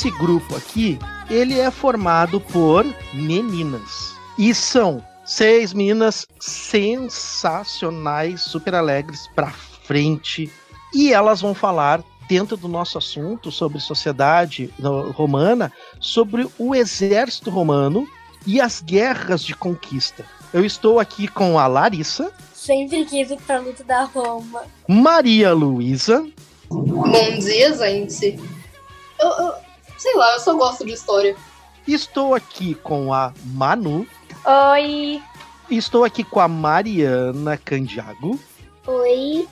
Esse 0.00 0.10
grupo 0.12 0.56
aqui, 0.56 0.98
ele 1.28 1.60
é 1.60 1.70
formado 1.70 2.40
por 2.40 2.86
meninas. 3.12 4.14
E 4.38 4.54
são 4.54 5.04
seis 5.26 5.74
meninas 5.74 6.26
sensacionais, 6.40 8.40
super 8.40 8.74
alegres, 8.74 9.28
pra 9.34 9.50
frente. 9.50 10.50
E 10.94 11.12
elas 11.12 11.42
vão 11.42 11.54
falar 11.54 12.02
dentro 12.26 12.56
do 12.56 12.66
nosso 12.66 12.96
assunto 12.96 13.52
sobre 13.52 13.78
sociedade 13.78 14.72
romana, 15.12 15.70
sobre 15.98 16.48
o 16.58 16.74
exército 16.74 17.50
romano 17.50 18.08
e 18.46 18.58
as 18.58 18.80
guerras 18.80 19.42
de 19.42 19.54
conquista. 19.54 20.24
Eu 20.54 20.64
estou 20.64 20.98
aqui 20.98 21.28
com 21.28 21.58
a 21.58 21.66
Larissa. 21.66 22.32
Sempre 22.54 23.04
quis 23.04 23.30
ir 23.30 23.40
pra 23.42 23.58
luta 23.58 23.84
da 23.84 24.04
Roma. 24.04 24.62
Maria 24.88 25.52
Luísa. 25.52 26.26
Bom 26.70 27.38
dia, 27.38 27.74
gente. 27.74 28.40
Eu, 29.20 29.28
eu, 29.28 29.69
sei 30.00 30.14
lá, 30.16 30.32
eu 30.34 30.40
só 30.40 30.54
gosto 30.54 30.84
de 30.84 30.92
história. 30.92 31.36
Estou 31.86 32.34
aqui 32.34 32.74
com 32.74 33.12
a 33.12 33.32
Manu. 33.44 34.06
Oi. 34.72 35.22
Estou 35.70 36.04
aqui 36.04 36.24
com 36.24 36.40
a 36.40 36.48
Mariana 36.48 37.56
Candiago. 37.58 38.38
Oi. 38.86 39.46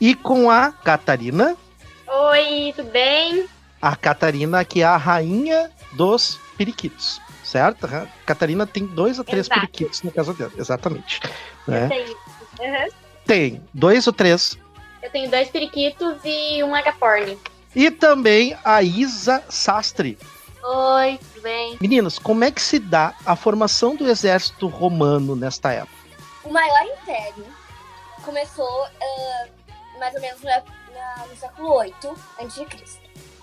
E 0.00 0.14
com 0.14 0.50
a 0.50 0.72
Catarina. 0.72 1.56
Oi, 2.08 2.72
tudo 2.74 2.90
bem? 2.90 3.46
A 3.80 3.94
Catarina, 3.94 4.64
que 4.64 4.80
é 4.80 4.84
a 4.84 4.96
rainha 4.96 5.70
dos 5.92 6.38
periquitos, 6.56 7.20
certo? 7.44 7.86
A 7.86 8.06
Catarina 8.26 8.66
tem 8.66 8.86
dois 8.86 9.18
ou 9.18 9.24
três 9.24 9.46
Exato. 9.46 9.60
periquitos 9.60 10.02
na 10.02 10.10
casa 10.10 10.32
dela, 10.34 10.52
exatamente. 10.56 11.20
Eu 11.66 11.72
Né? 11.74 11.88
tenho. 11.88 12.08
Uhum. 12.60 12.88
Tem 13.26 13.62
dois 13.72 14.06
ou 14.06 14.12
três. 14.12 14.58
Eu 15.02 15.10
tenho 15.10 15.30
dois 15.30 15.48
periquitos 15.50 16.16
e 16.24 16.62
um 16.64 16.74
agaporn. 16.74 17.38
E 17.74 17.90
também 17.90 18.56
a 18.64 18.82
Isa 18.82 19.42
Sastre. 19.48 20.18
Oi, 20.62 21.18
tudo 21.18 21.42
bem? 21.42 21.78
Meninas, 21.80 22.18
como 22.18 22.44
é 22.44 22.50
que 22.50 22.60
se 22.60 22.78
dá 22.78 23.14
a 23.24 23.34
formação 23.36 23.96
do 23.96 24.08
exército 24.08 24.66
romano 24.66 25.34
nesta 25.34 25.72
época? 25.72 25.94
O 26.44 26.50
maior 26.50 26.84
império 26.86 27.46
começou 28.24 28.84
ah, 28.84 29.46
mais 29.98 30.14
ou 30.14 30.20
menos 30.20 30.42
na- 30.42 30.62
na- 30.92 31.26
no 31.26 31.36
século 31.36 31.80
VIII 31.80 31.94
a.C. 32.38 32.66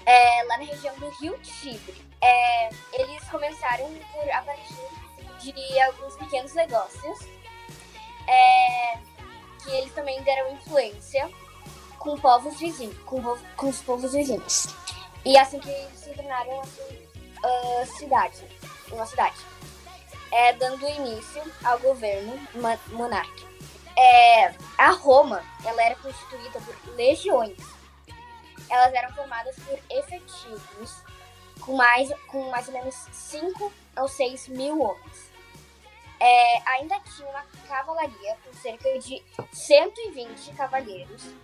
É, 0.05 0.43
lá 0.47 0.57
na 0.57 0.63
região 0.65 0.95
do 0.99 1.09
Rio 1.21 1.37
Tibre. 1.39 2.05
É, 2.21 2.69
eles 2.93 3.23
começaram 3.29 3.89
por, 4.13 4.29
a 4.31 4.41
partir 4.41 5.53
de 5.53 5.79
alguns 5.81 6.15
pequenos 6.15 6.53
negócios 6.53 7.19
é, 8.27 8.97
que 9.63 9.71
eles 9.71 9.91
também 9.93 10.21
deram 10.23 10.51
influência 10.53 11.29
com 12.07 12.17
povos 12.17 12.57
vizinhos, 12.57 12.97
com, 12.99 13.21
com 13.57 13.67
os 13.67 13.81
povos 13.81 14.13
vizinhos. 14.13 14.67
E 15.25 15.37
assim 15.37 15.59
que 15.59 15.73
se 15.93 16.13
tornaram 16.13 16.61
assim, 16.61 17.05
ah, 17.43 17.85
cidade, 17.85 18.45
uma 18.89 19.05
cidade, 19.05 19.35
é, 20.31 20.53
dando 20.53 20.87
início 20.87 21.43
ao 21.65 21.77
governo 21.79 22.39
monárquico. 22.93 23.49
É, 23.97 24.53
a 24.77 24.91
Roma, 24.91 25.43
ela 25.65 25.83
era 25.83 25.95
constituída 25.95 26.61
por 26.61 26.95
legiões. 26.95 27.57
Elas 28.69 28.93
eram 28.93 29.13
formadas 29.13 29.57
por 29.59 29.77
efetivos 29.89 31.03
com 31.59 31.75
mais, 31.75 32.09
com 32.27 32.49
mais 32.49 32.69
ou 32.69 32.73
menos 32.73 32.95
5 33.11 33.73
ou 33.97 34.07
6 34.07 34.47
mil 34.47 34.81
homens. 34.81 35.31
É, 36.21 36.71
ainda 36.71 36.99
tinha 37.01 37.27
uma 37.27 37.43
cavalaria 37.67 38.37
com 38.45 38.53
cerca 38.53 38.97
de 38.97 39.21
120 39.51 40.53
cavaleiros 40.53 41.35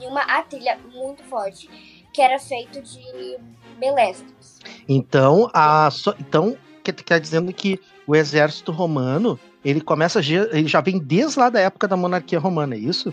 e 0.00 0.06
uma 0.06 0.22
artilha 0.22 0.78
muito 0.92 1.22
forte 1.24 1.68
que 2.12 2.22
era 2.22 2.38
feito 2.38 2.80
de 2.82 3.38
belestros. 3.78 4.58
Então, 4.88 5.50
a 5.52 5.90
so- 5.90 6.14
então 6.18 6.56
quer, 6.82 6.92
quer 6.94 7.20
dizendo 7.20 7.52
que 7.52 7.80
o 8.06 8.16
exército 8.16 8.72
romano 8.72 9.38
ele 9.64 9.80
começa 9.80 10.20
ele 10.20 10.66
já 10.68 10.80
vem 10.80 10.98
desde 10.98 11.38
lá 11.38 11.50
da 11.50 11.60
época 11.60 11.86
da 11.86 11.96
monarquia 11.96 12.38
romana, 12.38 12.74
é 12.74 12.78
isso? 12.78 13.12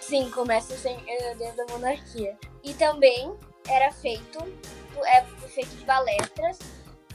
Sim, 0.00 0.30
começa 0.30 0.76
sem, 0.76 0.96
eh, 1.06 1.34
desde 1.36 1.60
a 1.60 1.66
monarquia. 1.70 2.36
E 2.62 2.72
também 2.74 3.32
era 3.68 3.90
feito, 3.92 4.38
é 5.06 5.22
feito 5.48 5.70
de 5.76 5.84
balestras, 5.84 6.58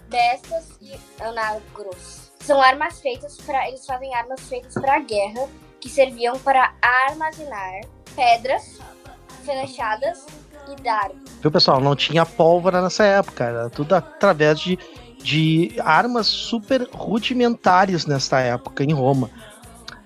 bestas 0.07 0.77
e 0.81 0.93
anagros. 1.21 2.31
São 2.39 2.61
armas 2.61 3.01
feitas 3.01 3.37
para 3.37 3.67
eles 3.67 3.85
fazem 3.85 4.13
armas 4.15 4.41
feitas 4.47 4.73
para 4.73 4.95
a 4.95 4.99
guerra 4.99 5.49
que 5.79 5.89
serviam 5.89 6.39
para 6.39 6.73
armazenar 6.81 7.81
pedras, 8.17 8.79
flechadas 9.45 10.25
e 10.67 10.81
dardos. 10.81 11.31
Viu, 11.39 11.51
pessoal? 11.51 11.79
Não 11.79 11.95
tinha 11.95 12.25
pólvora 12.25 12.81
nessa 12.81 13.05
época, 13.05 13.43
era 13.43 13.69
tudo 13.69 13.93
através 13.93 14.59
de, 14.59 14.77
de 15.23 15.75
armas 15.85 16.25
super 16.25 16.89
rudimentares 16.91 18.07
nessa 18.07 18.39
época 18.39 18.83
em 18.83 18.91
Roma. 18.91 19.29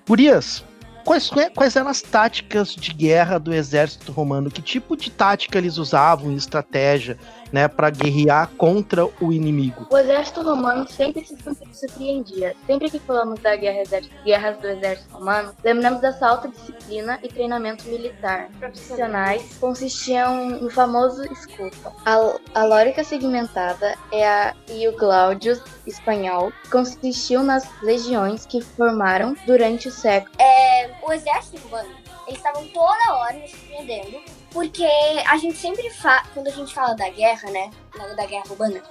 Gurias, 0.06 0.62
quais, 1.04 1.30
quais 1.54 1.76
eram 1.76 1.88
as 1.88 2.02
táticas 2.02 2.74
de 2.74 2.92
guerra 2.92 3.38
do 3.38 3.52
exército 3.52 4.12
romano? 4.12 4.50
Que 4.50 4.62
tipo 4.62 4.96
de 4.96 5.10
tática 5.10 5.58
eles 5.58 5.76
usavam, 5.76 6.34
estratégia, 6.34 7.18
né, 7.52 7.68
para 7.68 7.90
guerrear 7.90 8.48
contra 8.56 9.04
o 9.04 9.32
inimigo? 9.32 9.86
O 9.90 9.98
exército 9.98 10.42
romano 10.42 10.88
sempre 10.88 11.24
se 11.24 11.36
surpreendia. 11.72 12.54
Sempre 12.66 12.90
que 12.90 12.98
falamos 12.98 13.40
da 13.40 13.54
guerra 13.56 13.82
guerras 14.24 14.58
do 14.58 14.68
exército 14.68 15.14
romano, 15.14 15.52
lembramos 15.62 16.00
dessa 16.00 16.26
alta 16.26 16.48
disciplina 16.48 17.18
e 17.22 17.28
treinamento 17.28 17.84
militar. 17.88 18.48
Profissionais 18.58 19.56
consistiam 19.58 20.50
no 20.60 20.70
famoso 20.70 21.22
escudo. 21.32 21.76
A, 22.04 22.60
a 22.60 22.64
lórica 22.64 23.04
segmentada 23.04 23.96
é 24.12 24.26
a 24.26 24.54
e 24.68 24.88
o 24.88 24.96
Glaudius 24.96 25.60
espanhol 25.86 26.52
consistiu 26.70 27.42
nas 27.42 27.64
legiões 27.82 28.46
que 28.46 28.60
formaram 28.60 29.36
durante 29.46 29.88
o 29.88 29.92
século. 29.92 30.34
É, 30.38 30.90
o 31.02 31.12
exército 31.12 31.58
romano, 31.68 31.94
eles 32.26 32.38
estavam 32.38 32.66
toda 32.68 33.14
hora 33.14 33.36
nos 33.38 33.50
surpreendendo, 33.50 34.20
porque 34.52 34.86
a 35.26 35.36
gente 35.36 35.56
sempre 35.56 35.88
fala, 35.90 36.24
quando 36.34 36.48
a 36.48 36.52
gente 36.52 36.72
fala 36.72 36.94
da 36.94 37.08
guerra, 37.08 37.50
né, 37.50 37.70
da, 38.16 38.26
guerra 38.26 38.44
romana, 38.48 38.82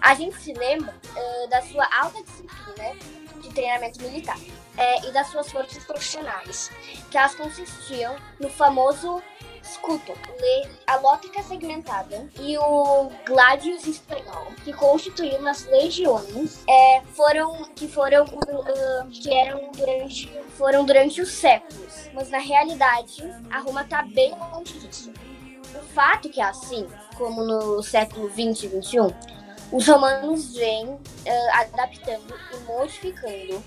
a 0.00 0.14
gente 0.14 0.36
se 0.36 0.52
lembra 0.52 0.94
ah, 1.16 1.46
da 1.48 1.62
sua 1.62 1.86
alta 2.00 2.22
disciplina 2.22 2.94
de 3.40 3.48
treinamento 3.50 4.02
militar 4.02 4.38
é, 4.76 5.06
e 5.06 5.12
das 5.12 5.28
suas 5.28 5.50
forças 5.50 5.82
profissionais, 5.84 6.70
que 7.10 7.16
elas 7.16 7.34
consistiam 7.34 8.16
no 8.40 8.48
famoso 8.48 9.22
Scuto, 9.64 10.12
le- 10.40 10.68
a 10.86 10.96
lótica 10.96 11.42
segmentada 11.42 12.28
e 12.38 12.56
o 12.58 13.10
Gladius 13.26 13.86
espanhol, 13.86 14.48
que 14.62 14.72
constituíram 14.72 15.46
as 15.46 15.64
legiões, 15.66 16.62
é, 16.68 17.00
foram 17.14 17.64
que 17.74 17.88
foram 17.88 18.24
uh, 18.26 19.08
que 19.10 19.32
eram 19.34 19.70
durante 19.72 20.28
foram 20.58 20.84
durante 20.84 21.20
os 21.20 21.30
séculos, 21.32 22.08
mas 22.12 22.30
na 22.30 22.38
realidade 22.38 23.24
a 23.50 23.58
Roma 23.60 23.82
está 23.82 24.02
bem 24.02 24.32
longe 24.52 24.78
disso. 24.78 25.12
O 25.74 25.82
fato 25.94 26.28
que 26.28 26.40
é 26.40 26.44
assim, 26.44 26.86
como 27.16 27.42
no 27.42 27.82
século 27.82 28.28
20 28.28 28.62
e 28.64 28.68
21, 28.68 29.08
os 29.72 29.88
romanos 29.88 30.54
vêm 30.54 30.96
ah, 31.26 31.60
adaptando 31.62 32.32
e 32.52 32.56
modificando 32.70 33.64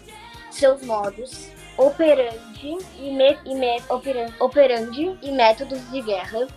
seus 0.49 0.81
modos 0.83 1.49
operandi 1.77 2.77
e, 2.99 3.11
me, 3.11 3.37
e 3.45 3.55
me, 3.55 3.81
operan- 3.89 4.33
operandi 4.39 5.17
e 5.21 5.31
métodos 5.31 5.79
de 5.91 6.01
guerra. 6.01 6.47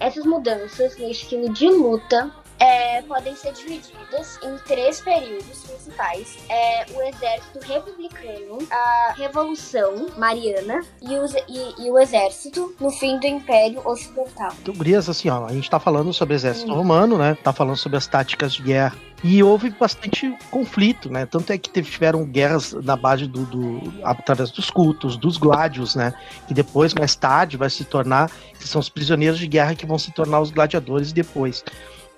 Essas 0.00 0.24
mudanças 0.24 0.96
no 0.96 1.10
estilo 1.10 1.52
de 1.52 1.68
luta 1.68 2.30
é, 2.60 3.02
podem 3.02 3.34
ser 3.36 3.52
divididas 3.52 4.38
em 4.42 4.56
três 4.66 5.00
períodos 5.00 5.60
principais: 5.64 6.38
é, 6.48 6.86
o 6.92 7.02
exército 7.02 7.58
republicano, 7.60 8.58
a 8.70 9.14
revolução 9.16 10.06
mariana 10.16 10.84
e 11.02 11.16
o, 11.16 11.26
e, 11.48 11.86
e 11.86 11.90
o 11.90 11.98
exército 11.98 12.74
no 12.80 12.90
fim 12.90 13.18
do 13.18 13.26
Império 13.26 13.80
Ocidental. 13.84 14.52
Então, 14.62 14.74
Gurias, 14.74 15.08
assim, 15.08 15.28
ó, 15.28 15.46
a 15.46 15.52
gente 15.52 15.68
tá 15.68 15.78
falando 15.80 16.12
sobre 16.12 16.34
o 16.34 16.36
exército 16.36 16.72
romano, 16.72 17.18
né? 17.18 17.36
Tá 17.42 17.52
falando 17.52 17.76
sobre 17.76 17.98
as 17.98 18.06
táticas 18.06 18.52
de 18.52 18.62
guerra. 18.62 18.96
E 19.24 19.42
houve 19.42 19.70
bastante 19.70 20.32
conflito, 20.50 21.10
né? 21.10 21.26
Tanto 21.26 21.52
é 21.52 21.58
que 21.58 21.68
teve- 21.68 21.90
tiveram 21.90 22.24
guerras 22.24 22.72
na 22.72 22.94
base 22.96 23.26
do, 23.26 23.44
do- 23.46 23.92
através 24.04 24.50
dos 24.50 24.70
cultos, 24.70 25.16
dos 25.16 25.36
gladios, 25.36 25.96
né? 25.96 26.14
Que 26.46 26.54
depois, 26.54 26.94
mais 26.94 27.16
tarde, 27.16 27.56
vai 27.56 27.68
se 27.68 27.84
tornar, 27.84 28.30
que 28.58 28.68
são 28.68 28.80
os 28.80 28.88
prisioneiros 28.88 29.38
de 29.38 29.48
guerra 29.48 29.74
que 29.74 29.84
vão 29.86 29.98
se 29.98 30.12
tornar 30.12 30.40
os 30.40 30.50
gladiadores 30.52 31.12
depois. 31.12 31.64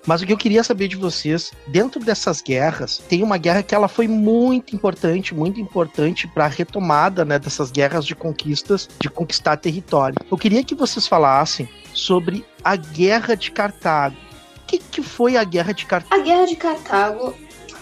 Mas 0.05 0.21
o 0.21 0.25
que 0.25 0.33
eu 0.33 0.37
queria 0.37 0.63
saber 0.63 0.87
de 0.87 0.95
vocês, 0.95 1.51
dentro 1.67 1.99
dessas 2.03 2.41
guerras, 2.41 2.97
tem 3.07 3.21
uma 3.21 3.37
guerra 3.37 3.61
que 3.61 3.73
ela 3.75 3.87
foi 3.87 4.07
muito 4.07 4.75
importante, 4.75 5.33
muito 5.35 5.59
importante 5.59 6.27
para 6.27 6.45
a 6.45 6.47
retomada, 6.47 7.23
né, 7.23 7.37
dessas 7.37 7.71
guerras 7.71 8.03
de 8.05 8.15
conquistas, 8.15 8.89
de 8.99 9.09
conquistar 9.09 9.57
território. 9.57 10.15
Eu 10.31 10.37
queria 10.37 10.63
que 10.63 10.73
vocês 10.73 11.07
falassem 11.07 11.69
sobre 11.93 12.43
a 12.63 12.75
Guerra 12.75 13.35
de 13.35 13.51
Cartago. 13.51 14.15
O 14.71 14.73
que, 14.73 14.77
que 14.77 15.03
foi 15.03 15.35
a 15.35 15.43
Guerra 15.43 15.73
de 15.73 15.85
Cartago? 15.85 16.21
A 16.21 16.23
Guerra 16.23 16.45
de 16.45 16.55
Cartago. 16.55 17.35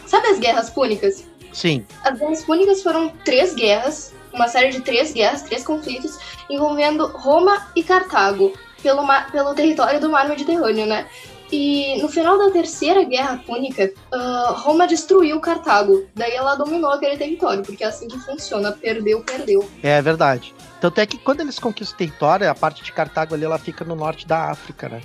Sabe 0.08 0.28
as 0.30 0.40
guerras 0.40 0.72
púnicas? 0.72 1.24
Sim, 1.54 1.86
As 2.04 2.18
guerras 2.18 2.44
púnicas 2.44 2.82
foram 2.82 3.10
três 3.24 3.54
guerras, 3.54 4.12
uma 4.34 4.48
série 4.48 4.70
de 4.70 4.82
três 4.82 5.14
guerras, 5.14 5.44
três 5.44 5.64
conflitos, 5.64 6.18
envolvendo 6.50 7.06
Roma 7.08 7.68
e 7.76 7.84
Cartago, 7.84 8.54
pelo, 8.82 9.04
mar, 9.04 9.32
pelo 9.32 9.54
território 9.54 10.00
do 10.00 10.10
mar 10.10 10.28
Mediterrâneo, 10.28 10.88
né? 10.88 11.08
E 11.52 12.02
no 12.02 12.10
final 12.10 12.40
da 12.40 12.50
Terceira 12.50 13.04
Guerra 13.04 13.38
Púnica, 13.38 13.92
uh, 14.12 14.54
Roma 14.54 14.88
destruiu 14.88 15.40
Cartago. 15.40 16.08
Daí 16.16 16.34
ela 16.34 16.56
dominou 16.56 16.92
aquele 16.92 17.18
território, 17.18 17.64
porque 17.64 17.84
é 17.84 17.88
assim 17.88 18.08
que 18.08 18.20
funciona. 18.20 18.72
Perdeu, 18.72 19.22
perdeu. 19.22 19.68
É 19.84 20.02
verdade. 20.02 20.56
Tanto 20.82 21.00
é 21.02 21.06
que 21.06 21.18
quando 21.18 21.42
eles 21.42 21.60
conquistam 21.60 21.96
o 21.96 21.98
território, 21.98 22.50
a 22.50 22.56
parte 22.56 22.84
de 22.84 22.92
Cartago 22.92 23.36
ali, 23.36 23.46
ela 23.46 23.58
fica 23.60 23.84
no 23.84 23.96
norte 23.96 24.28
da 24.28 24.50
África, 24.52 24.90
né? 24.90 25.02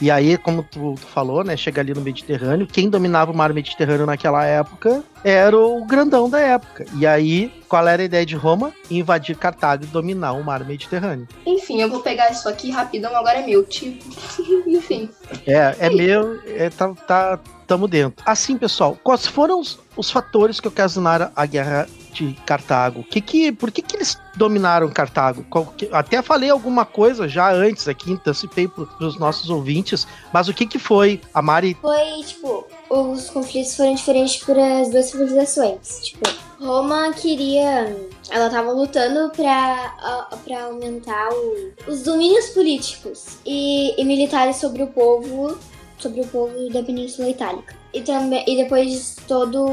E 0.00 0.10
aí, 0.10 0.36
como 0.36 0.62
tu, 0.62 0.94
tu, 0.94 1.06
falou, 1.06 1.42
né? 1.42 1.56
Chega 1.56 1.80
ali 1.80 1.94
no 1.94 2.00
Mediterrâneo. 2.00 2.66
Quem 2.66 2.90
dominava 2.90 3.32
o 3.32 3.36
mar 3.36 3.52
Mediterrâneo 3.52 4.04
naquela 4.04 4.44
época 4.44 5.02
era 5.24 5.56
o 5.56 5.84
grandão 5.84 6.28
da 6.28 6.38
época. 6.38 6.84
E 6.96 7.06
aí, 7.06 7.52
qual 7.68 7.86
era 7.88 8.02
a 8.02 8.04
ideia 8.04 8.26
de 8.26 8.36
Roma? 8.36 8.72
Invadir 8.90 9.36
Cartago 9.36 9.84
e 9.84 9.86
dominar 9.86 10.32
o 10.32 10.44
mar 10.44 10.64
Mediterrâneo. 10.64 11.26
Enfim, 11.46 11.80
eu 11.80 11.88
vou 11.88 12.00
pegar 12.00 12.30
isso 12.30 12.48
aqui 12.48 12.70
rapidão, 12.70 13.16
agora 13.16 13.38
é 13.38 13.46
meu, 13.46 13.64
tipo. 13.64 14.04
Enfim. 14.68 15.08
É, 15.46 15.74
é 15.78 15.90
meu, 15.90 16.40
é, 16.46 16.68
tá, 16.68 16.92
tá, 17.06 17.40
tamo 17.66 17.88
dentro. 17.88 18.22
Assim, 18.26 18.58
pessoal, 18.58 18.98
quais 19.02 19.26
foram 19.26 19.60
os, 19.60 19.78
os 19.96 20.10
fatores 20.10 20.60
que 20.60 20.68
ocasionaram 20.68 21.30
a 21.34 21.46
guerra 21.46 21.88
de 22.16 22.32
Cartago? 22.46 23.02
Que 23.04 23.20
que, 23.20 23.52
por 23.52 23.70
que, 23.70 23.82
que 23.82 23.96
eles 23.96 24.18
dominaram 24.34 24.88
Cartago? 24.88 25.44
Até 25.92 26.22
falei 26.22 26.50
alguma 26.50 26.84
coisa 26.84 27.28
já 27.28 27.52
antes 27.52 27.86
aqui, 27.88 28.12
antecipei 28.12 28.66
para 28.66 28.84
os 29.00 29.18
nossos 29.18 29.50
ouvintes, 29.50 30.06
mas 30.32 30.48
o 30.48 30.54
que, 30.54 30.66
que 30.66 30.78
foi? 30.78 31.20
A 31.34 31.42
Mari. 31.42 31.76
Foi, 31.80 32.22
tipo, 32.24 32.66
os 32.88 33.28
conflitos 33.30 33.76
foram 33.76 33.94
diferentes 33.94 34.42
para 34.42 34.80
as 34.80 34.90
duas 34.90 35.06
civilizações. 35.06 36.00
Tipo, 36.02 36.28
Roma 36.60 37.12
queria. 37.12 37.94
Ela 38.30 38.46
estava 38.46 38.72
lutando 38.72 39.30
para 39.30 40.64
aumentar 40.64 41.28
o, 41.30 41.90
os 41.90 42.02
domínios 42.02 42.46
políticos 42.50 43.38
e, 43.44 44.00
e 44.00 44.04
militares 44.04 44.56
sobre 44.56 44.82
o 44.82 44.86
povo 44.88 45.58
sobre 45.98 46.20
o 46.20 46.26
povo 46.26 46.68
da 46.70 46.82
Península 46.82 47.30
Itálica 47.30 47.74
e 47.92 48.02
também 48.02 48.44
e 48.46 48.62
depois 48.62 49.16
todo 49.26 49.64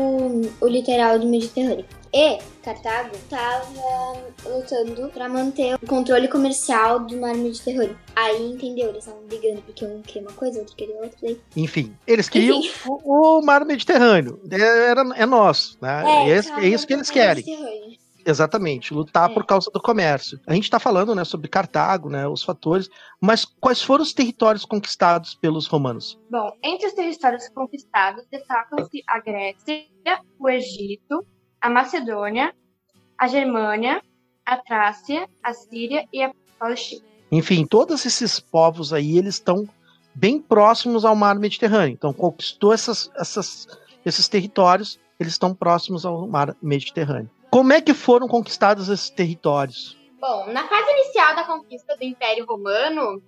o 0.62 0.68
litoral 0.68 1.20
do 1.20 1.28
Mediterrâneo. 1.28 1.86
E 2.14 2.38
Cartago 2.62 3.16
estava 3.16 3.66
lutando 4.46 5.10
para 5.10 5.28
manter 5.28 5.74
o 5.74 5.88
controle 5.88 6.28
comercial 6.28 7.00
do 7.00 7.20
mar 7.20 7.34
Mediterrâneo. 7.34 7.98
Aí 8.16 8.52
entendeu, 8.52 8.90
eles 8.90 9.00
estavam 9.04 9.26
brigando 9.26 9.64
porque 9.64 9.84
um 9.84 10.00
queria 10.04 10.22
uma 10.22 10.38
coisa, 10.38 10.60
outro 10.60 10.76
queria 10.76 10.96
outra. 10.98 11.18
Daí. 11.24 11.42
Enfim, 11.56 11.98
eles 12.06 12.30
queriam 12.30 12.62
o, 12.86 13.40
o, 13.40 13.42
mar 13.42 13.66
Mediterrâneo. 13.66 14.40
É, 14.52 14.90
era, 14.92 15.02
é 15.16 15.26
nosso, 15.26 15.76
né? 15.82 16.04
É, 16.06 16.30
é, 16.30 16.66
é 16.66 16.68
isso 16.68 16.86
que 16.86 16.94
eles 16.94 17.10
querem. 17.10 17.44
Exatamente, 18.26 18.94
lutar 18.94 19.30
é. 19.30 19.34
por 19.34 19.46
causa 19.46 19.70
do 19.72 19.82
comércio. 19.82 20.40
A 20.46 20.54
gente 20.54 20.66
está 20.66 20.80
falando 20.80 21.16
né, 21.16 21.26
sobre 21.26 21.50
Cartago, 21.50 22.10
né, 22.10 22.28
os 22.28 22.44
fatores, 22.44 22.90
mas 23.20 23.44
quais 23.44 23.82
foram 23.82 24.04
os 24.04 24.14
territórios 24.14 24.66
conquistados 24.66 25.36
pelos 25.36 25.68
romanos? 25.68 26.18
Bom, 26.30 26.52
entre 26.64 26.88
os 26.88 26.94
territórios 26.94 27.50
conquistados 27.50 28.24
destacam-se 28.32 29.04
a 29.10 29.20
Grécia, 29.20 29.84
o 30.40 30.48
Egito, 30.48 31.26
a 31.64 31.70
Macedônia, 31.70 32.54
a 33.18 33.26
Germânia, 33.26 34.02
a 34.46 34.58
Trácia, 34.58 35.30
a 35.42 35.54
Síria 35.54 36.06
e 36.12 36.22
a 36.22 36.30
Palestina. 36.60 37.06
Enfim, 37.32 37.66
todos 37.66 38.06
esses 38.06 38.38
povos 38.38 38.92
aí, 38.92 39.18
eles 39.18 39.36
estão 39.36 39.68
bem 40.14 40.42
próximos 40.42 41.06
ao 41.06 41.16
mar 41.16 41.36
Mediterrâneo. 41.36 41.94
Então, 41.94 42.12
conquistou 42.12 42.74
essas, 42.74 43.10
essas, 43.16 43.66
esses 44.06 44.28
territórios, 44.28 45.00
eles 45.18 45.32
estão 45.32 45.56
próximos 45.56 46.06
ao 46.06 46.28
mar 46.28 46.54
Mediterrâneo. 46.62 47.32
Como 47.50 47.72
é 47.72 47.80
que 47.80 47.94
foram 47.94 48.28
conquistados 48.28 48.90
esses 48.90 49.10
territórios? 49.10 49.98
Bom, 50.20 50.52
na 50.52 50.68
fase 50.68 50.92
inicial 50.92 51.34
da 51.34 51.46
conquista 51.46 51.96
do 51.96 52.04
Império 52.04 52.46
Romano, 52.46 53.22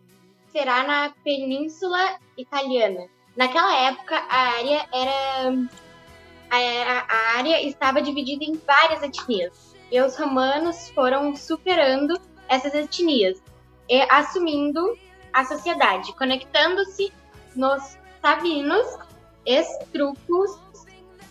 será 0.52 0.84
na 0.84 1.14
Península 1.24 2.20
Italiana. 2.38 3.08
Naquela 3.38 3.74
época, 3.88 4.18
a 4.18 4.38
área 4.58 4.86
era 4.94 5.70
a, 6.50 7.38
área 7.38 7.62
estava 7.66 8.02
dividida 8.02 8.44
em 8.44 8.54
várias 8.66 9.04
etnias. 9.04 9.76
E 9.92 10.02
os 10.02 10.18
romanos 10.18 10.90
foram 10.90 11.36
superando 11.36 12.20
essas 12.48 12.74
etnias 12.74 13.42
e 13.90 14.02
assumindo 14.10 14.98
a 15.32 15.46
sociedade, 15.46 16.14
conectando-se 16.14 17.12
nos 17.56 17.98
sabinos, 18.22 18.86
estrucos, 19.46 20.60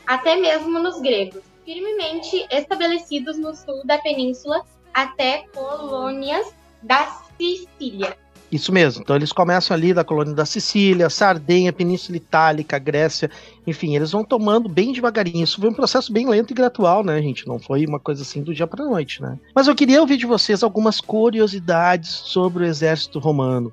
até 0.06 0.36
mesmo 0.36 0.78
nos 0.78 1.00
gregos 1.00 1.54
firmemente 1.64 2.46
estabelecidos 2.50 3.38
no 3.38 3.54
sul 3.54 3.84
da 3.84 3.98
península 3.98 4.64
até 4.92 5.46
colônias 5.54 6.54
da 6.82 7.06
Sicília. 7.36 8.16
Isso 8.54 8.72
mesmo. 8.72 9.02
Então 9.02 9.16
eles 9.16 9.32
começam 9.32 9.74
ali 9.74 9.92
da 9.92 10.04
colônia 10.04 10.32
da 10.32 10.46
Sicília, 10.46 11.10
Sardenha, 11.10 11.72
Península 11.72 12.16
Itálica, 12.16 12.78
Grécia, 12.78 13.30
enfim, 13.66 13.96
eles 13.96 14.12
vão 14.12 14.22
tomando 14.22 14.68
bem 14.68 14.92
devagarinho. 14.92 15.42
Isso 15.42 15.60
foi 15.60 15.68
um 15.68 15.74
processo 15.74 16.12
bem 16.12 16.28
lento 16.28 16.52
e 16.52 16.54
gradual, 16.54 17.02
né, 17.02 17.20
gente? 17.20 17.48
Não 17.48 17.58
foi 17.58 17.84
uma 17.84 17.98
coisa 17.98 18.22
assim 18.22 18.42
do 18.42 18.54
dia 18.54 18.66
para 18.66 18.84
noite, 18.84 19.20
né? 19.20 19.38
Mas 19.54 19.66
eu 19.66 19.74
queria 19.74 20.00
ouvir 20.00 20.16
de 20.16 20.26
vocês 20.26 20.62
algumas 20.62 21.00
curiosidades 21.00 22.10
sobre 22.10 22.62
o 22.62 22.66
exército 22.66 23.18
romano. 23.18 23.72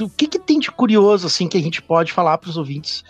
O 0.00 0.08
que, 0.08 0.28
que 0.28 0.38
tem 0.38 0.58
de 0.58 0.70
curioso 0.70 1.26
assim 1.26 1.48
que 1.48 1.58
a 1.58 1.62
gente 1.62 1.82
pode 1.82 2.12
falar 2.12 2.38
para 2.38 2.50
os 2.50 2.56
ouvintes? 2.56 3.04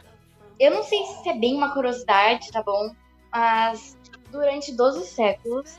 Eu 0.58 0.70
não 0.72 0.82
sei 0.82 0.98
se 1.22 1.28
é 1.28 1.36
bem 1.36 1.54
uma 1.54 1.72
curiosidade, 1.74 2.50
tá 2.50 2.62
bom? 2.62 2.90
Mas 3.30 3.96
Durante 4.30 4.72
12 4.72 5.06
séculos, 5.06 5.76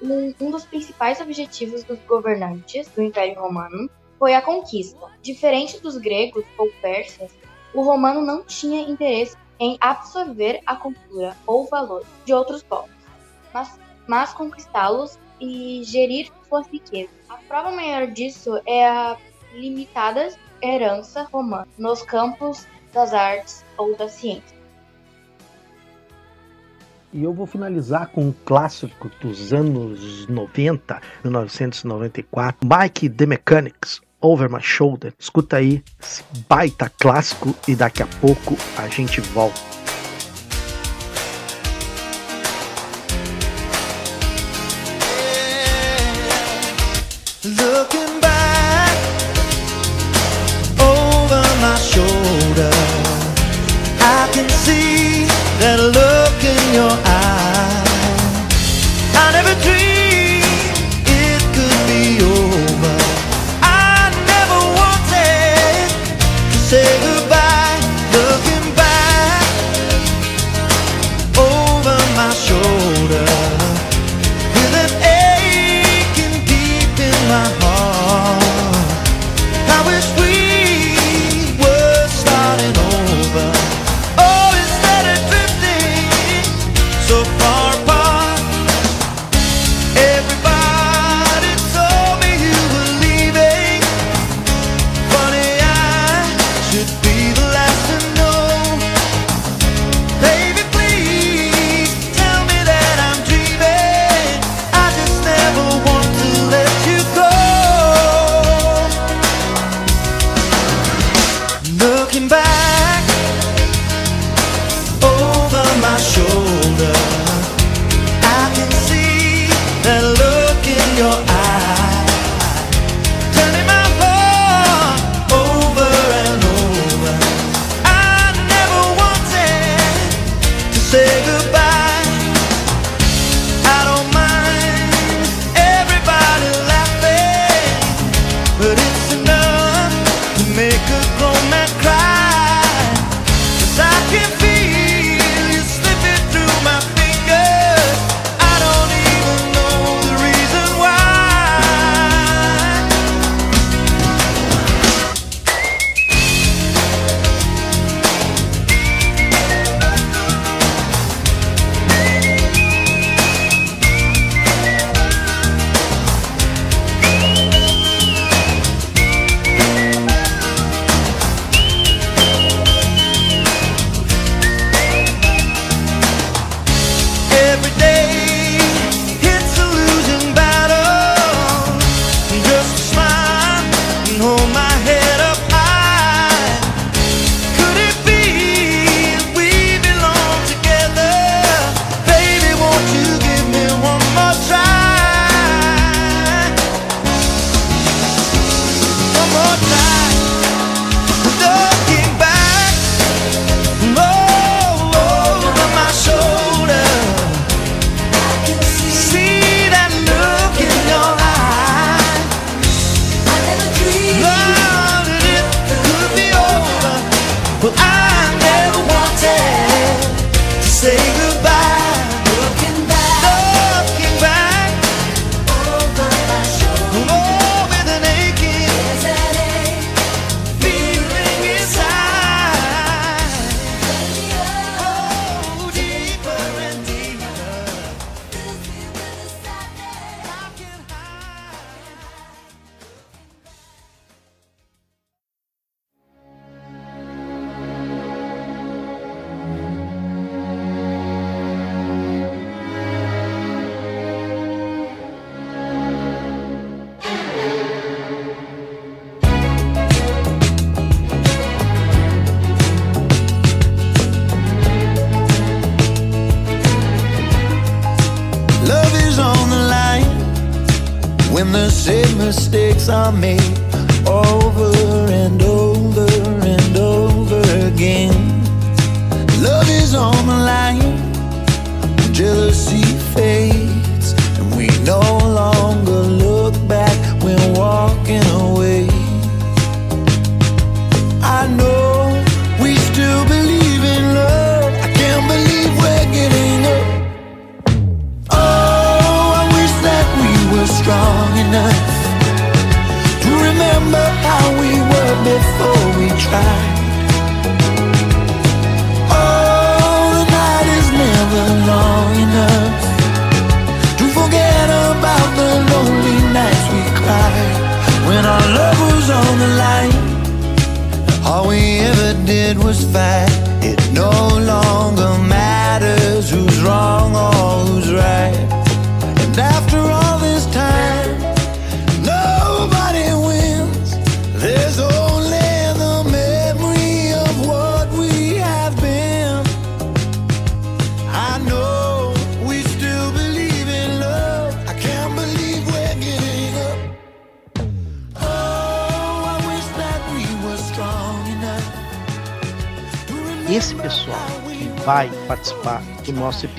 um, 0.00 0.32
um 0.40 0.50
dos 0.50 0.64
principais 0.64 1.20
objetivos 1.20 1.82
dos 1.82 1.98
governantes 2.06 2.88
do 2.88 3.02
Império 3.02 3.40
Romano 3.40 3.90
foi 4.18 4.34
a 4.34 4.42
conquista. 4.42 4.98
Diferente 5.22 5.80
dos 5.80 5.96
gregos 5.96 6.44
ou 6.56 6.70
persas, 6.80 7.30
o 7.74 7.82
romano 7.82 8.22
não 8.22 8.42
tinha 8.42 8.82
interesse 8.82 9.36
em 9.60 9.76
absorver 9.80 10.60
a 10.66 10.76
cultura 10.76 11.36
ou 11.46 11.66
valor 11.66 12.04
de 12.24 12.32
outros 12.32 12.62
povos, 12.62 12.90
mas, 13.52 13.78
mas 14.06 14.32
conquistá-los 14.32 15.18
e 15.40 15.82
gerir 15.84 16.30
suas 16.48 16.66
riquezas. 16.68 17.14
A 17.28 17.36
prova 17.36 17.70
maior 17.70 18.06
disso 18.06 18.60
é 18.66 18.86
a 18.86 19.16
limitada 19.52 20.30
herança 20.62 21.22
romana 21.32 21.68
nos 21.76 22.02
campos 22.02 22.66
das 22.92 23.12
artes 23.12 23.64
ou 23.76 23.96
da 23.96 24.08
ciência. 24.08 24.58
E 27.12 27.22
eu 27.22 27.32
vou 27.32 27.46
finalizar 27.46 28.08
com 28.08 28.26
um 28.26 28.34
clássico 28.44 29.10
dos 29.20 29.52
anos 29.52 30.26
90, 30.26 31.00
1994, 31.24 32.68
Mike 32.68 33.08
The 33.08 33.26
Mechanics, 33.26 34.00
Over 34.20 34.50
My 34.50 34.62
Shoulder. 34.62 35.12
Escuta 35.18 35.56
aí 35.56 35.82
esse 36.02 36.22
baita 36.48 36.90
clássico 36.98 37.54
e 37.66 37.74
daqui 37.74 38.02
a 38.02 38.06
pouco 38.20 38.56
a 38.76 38.88
gente 38.88 39.20
volta. 39.20 39.77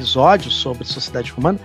Episódio 0.09 0.49
sobre 0.49 0.85
sociedade 0.85 1.31
romana, 1.31 1.59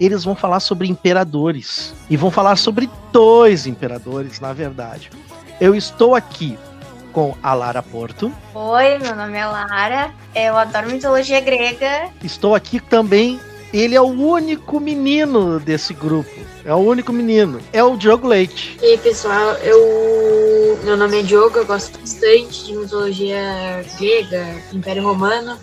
eles 0.00 0.24
vão 0.24 0.34
falar 0.34 0.60
sobre 0.60 0.88
imperadores. 0.88 1.94
E 2.08 2.16
vão 2.16 2.30
falar 2.30 2.56
sobre 2.56 2.88
dois 3.12 3.66
imperadores, 3.66 4.40
na 4.40 4.52
verdade. 4.52 5.10
Eu 5.60 5.74
estou 5.74 6.14
aqui 6.14 6.58
com 7.12 7.36
a 7.42 7.52
Lara 7.52 7.82
Porto. 7.82 8.32
Oi, 8.54 8.98
meu 8.98 9.14
nome 9.14 9.36
é 9.36 9.46
Lara. 9.46 10.10
Eu 10.34 10.56
adoro 10.56 10.90
mitologia 10.90 11.40
grega. 11.40 12.08
Estou 12.24 12.54
aqui 12.54 12.80
também. 12.80 13.38
Ele 13.72 13.94
é 13.94 14.00
o 14.00 14.06
único 14.06 14.80
menino 14.80 15.60
desse 15.60 15.92
grupo. 15.92 16.30
É 16.64 16.72
o 16.72 16.78
único 16.78 17.12
menino. 17.12 17.60
É 17.72 17.82
o 17.82 17.96
Diogo 17.96 18.26
Leite. 18.26 18.78
E 18.80 18.84
aí, 18.84 18.98
pessoal, 18.98 19.52
eu. 19.62 20.78
Meu 20.84 20.96
nome 20.96 21.20
é 21.20 21.22
Diogo, 21.22 21.58
eu 21.58 21.66
gosto 21.66 21.98
bastante 21.98 22.66
de 22.66 22.74
mitologia 22.74 23.84
grega, 23.98 24.56
Império 24.72 25.02
Romano. 25.04 25.58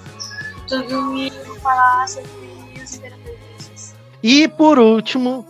Resolvi 0.69 1.31
falar 1.69 2.07
sobre 2.07 2.29
os. 2.83 3.93
E 4.23 4.47
por 4.47 4.79
último, 4.79 5.45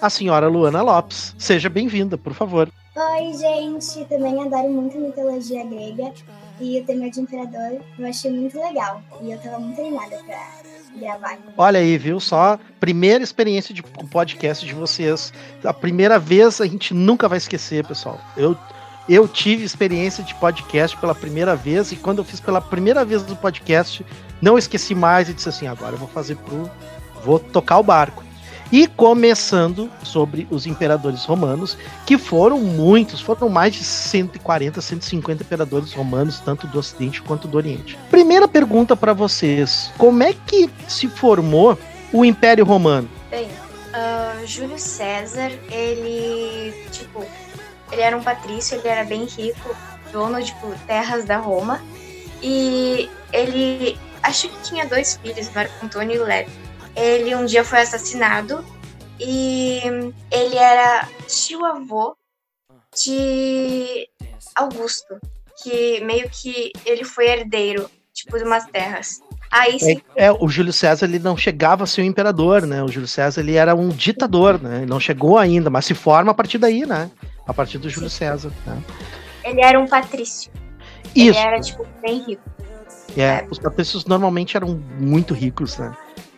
a 0.00 0.08
senhora 0.08 0.48
Luana 0.48 0.82
Lopes. 0.82 1.34
Seja 1.36 1.68
bem-vinda, 1.68 2.16
por 2.16 2.32
favor. 2.32 2.70
Oi, 2.94 3.32
gente. 3.32 4.04
Também 4.04 4.40
adoro 4.40 4.70
muito 4.70 4.96
mitologia 4.98 5.64
grega. 5.64 6.12
E 6.60 6.80
o 6.80 6.84
tema 6.84 7.10
de 7.10 7.20
imperador 7.20 7.80
eu 7.98 8.06
achei 8.06 8.30
muito 8.30 8.56
legal. 8.58 9.02
E 9.20 9.32
eu 9.32 9.38
tava 9.38 9.58
muito 9.58 9.80
animada 9.80 10.16
pra 10.24 10.38
gravar. 10.96 11.38
Olha 11.58 11.80
aí, 11.80 11.98
viu? 11.98 12.20
Só 12.20 12.56
primeira 12.78 13.24
experiência 13.24 13.74
de 13.74 13.82
podcast 13.82 14.64
de 14.64 14.72
vocês. 14.72 15.32
A 15.64 15.72
primeira 15.72 16.20
vez 16.20 16.60
a 16.60 16.66
gente 16.66 16.94
nunca 16.94 17.28
vai 17.28 17.38
esquecer, 17.38 17.84
pessoal. 17.84 18.20
Eu, 18.36 18.56
eu 19.08 19.28
tive 19.28 19.64
experiência 19.64 20.24
de 20.24 20.34
podcast 20.34 20.96
pela 20.96 21.14
primeira 21.14 21.54
vez 21.54 21.92
e 21.92 21.96
quando 21.96 22.18
eu 22.18 22.24
fiz 22.24 22.40
pela 22.40 22.60
primeira 22.60 23.04
vez 23.04 23.22
do 23.22 23.36
podcast, 23.36 24.04
não 24.40 24.56
esqueci 24.56 24.94
mais 24.94 25.28
e 25.28 25.34
disse 25.34 25.48
assim: 25.48 25.66
agora 25.66 25.94
eu 25.94 25.98
vou 25.98 26.08
fazer 26.08 26.36
pro. 26.36 26.70
Vou 27.24 27.38
tocar 27.38 27.78
o 27.78 27.82
barco. 27.82 28.22
E 28.72 28.86
começando 28.86 29.90
sobre 30.02 30.48
os 30.50 30.66
imperadores 30.66 31.24
romanos, 31.24 31.76
que 32.04 32.18
foram 32.18 32.58
muitos, 32.60 33.20
foram 33.20 33.48
mais 33.48 33.74
de 33.74 33.84
140, 33.84 34.80
150 34.80 35.42
imperadores 35.42 35.92
romanos, 35.92 36.40
tanto 36.40 36.66
do 36.66 36.78
Ocidente 36.78 37.22
quanto 37.22 37.46
do 37.46 37.56
Oriente. 37.56 37.96
Primeira 38.10 38.48
pergunta 38.48 38.96
para 38.96 39.12
vocês: 39.12 39.92
como 39.96 40.22
é 40.22 40.32
que 40.32 40.68
se 40.88 41.08
formou 41.08 41.78
o 42.12 42.24
Império 42.24 42.64
Romano? 42.64 43.08
Bem, 43.30 43.46
uh, 43.46 44.46
Júlio 44.46 44.78
César, 44.78 45.50
ele, 45.70 46.74
tipo, 46.90 47.24
ele 47.94 48.02
era 48.02 48.16
um 48.16 48.22
patrício, 48.22 48.76
ele 48.76 48.88
era 48.88 49.04
bem 49.04 49.24
rico 49.24 49.74
dono 50.12 50.38
de 50.38 50.46
tipo, 50.46 50.72
terras 50.86 51.24
da 51.24 51.38
Roma. 51.38 51.82
E 52.40 53.10
ele, 53.32 53.98
acho 54.22 54.48
que 54.48 54.62
tinha 54.62 54.86
dois 54.86 55.16
filhos, 55.16 55.50
Marco 55.52 55.72
Antônio 55.84 56.16
e 56.16 56.18
Leto. 56.18 56.50
Ele 56.94 57.34
um 57.34 57.44
dia 57.44 57.64
foi 57.64 57.80
assassinado 57.80 58.64
e 59.18 59.80
ele 60.30 60.56
era 60.56 61.08
tio-avô 61.26 62.16
de 63.02 64.08
Augusto, 64.54 65.18
que 65.62 66.00
meio 66.04 66.30
que 66.30 66.72
ele 66.86 67.04
foi 67.04 67.26
herdeiro, 67.26 67.90
tipo, 68.12 68.38
de 68.38 68.44
umas 68.44 68.66
terras. 68.66 69.20
Aí 69.50 69.80
sim, 69.80 70.00
É, 70.14 70.26
é, 70.26 70.32
o 70.32 70.48
Júlio 70.48 70.72
César 70.72 71.06
ele 71.06 71.18
não 71.18 71.36
chegava 71.36 71.84
a 71.84 71.86
ser 71.86 72.02
um 72.02 72.04
imperador, 72.04 72.66
né? 72.66 72.82
O 72.82 72.88
Júlio 72.88 73.08
César 73.08 73.40
ele 73.40 73.54
era 73.54 73.74
um 73.74 73.88
ditador, 73.88 74.60
né? 74.60 74.78
Ele 74.78 74.86
não 74.86 75.00
chegou 75.00 75.38
ainda, 75.38 75.70
mas 75.70 75.84
se 75.86 75.94
forma 75.94 76.30
a 76.30 76.34
partir 76.34 76.58
daí, 76.58 76.86
né? 76.86 77.10
A 77.46 77.52
partir 77.54 77.78
do 77.78 77.88
Júlio 77.88 78.10
César. 78.10 78.52
Né? 78.66 78.82
ele 79.44 79.60
era 79.60 79.78
um 79.78 79.86
patrício. 79.86 80.50
Isso. 81.14 81.38
Ele 81.38 81.46
era, 81.46 81.60
tipo, 81.60 81.86
bem 82.00 82.22
rico. 82.22 82.42
É, 83.16 83.46
os 83.50 83.58
patrícios 83.58 84.04
normalmente 84.06 84.56
eram 84.56 84.80
muito 84.98 85.34
ricos, 85.34 85.78
né? 85.78 85.94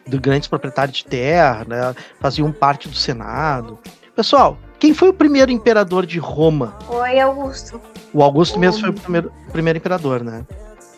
De 0.07 0.19
grandes 0.19 0.49
proprietários 0.49 0.99
de 0.99 1.05
terra, 1.05 1.65
né? 1.67 1.95
Faziam 2.21 2.53
parte 2.53 2.89
do 2.89 2.95
Senado. 2.95 3.79
Pessoal, 4.15 4.59
quem 4.79 4.93
foi 4.93 5.09
o 5.09 5.13
primeiro 5.13 5.51
imperador 5.51 6.05
de 6.05 6.19
Roma? 6.19 6.77
Foi 6.87 7.19
Augusto. 7.19 7.81
O 8.13 8.23
Augusto 8.23 8.59
mesmo 8.59 8.81
foi 8.81 8.91
o 8.91 8.93
primeiro, 8.93 9.33
primeiro 9.53 9.79
imperador, 9.79 10.23
né? 10.23 10.45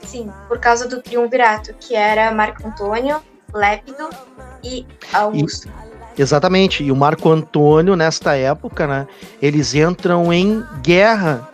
Sim, 0.03 0.33
por 0.49 0.59
causa 0.59 0.89
do 0.89 1.03
triunvirato, 1.03 1.75
que 1.75 1.95
era 1.95 2.33
Marco 2.33 2.67
Antônio, 2.67 3.21
Lépido 3.53 4.09
e 4.65 4.87
Augusto. 5.13 5.69
Exatamente. 6.19 6.83
E 6.83 6.91
o 6.91 6.97
Marco 6.97 7.31
Antônio, 7.31 7.95
nesta 7.95 8.35
época, 8.37 8.87
né? 8.87 9.07
Eles 9.41 9.75
entram 9.75 10.33
em 10.33 10.65
guerra 10.83 11.49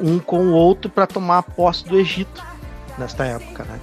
um 0.00 0.18
com 0.18 0.48
o 0.48 0.52
outro 0.52 0.90
para 0.90 1.06
tomar 1.06 1.42
posse 1.42 1.84
do 1.84 1.98
Egito 1.98 2.44
nesta 2.98 3.24
época, 3.24 3.64
né? 3.64 3.80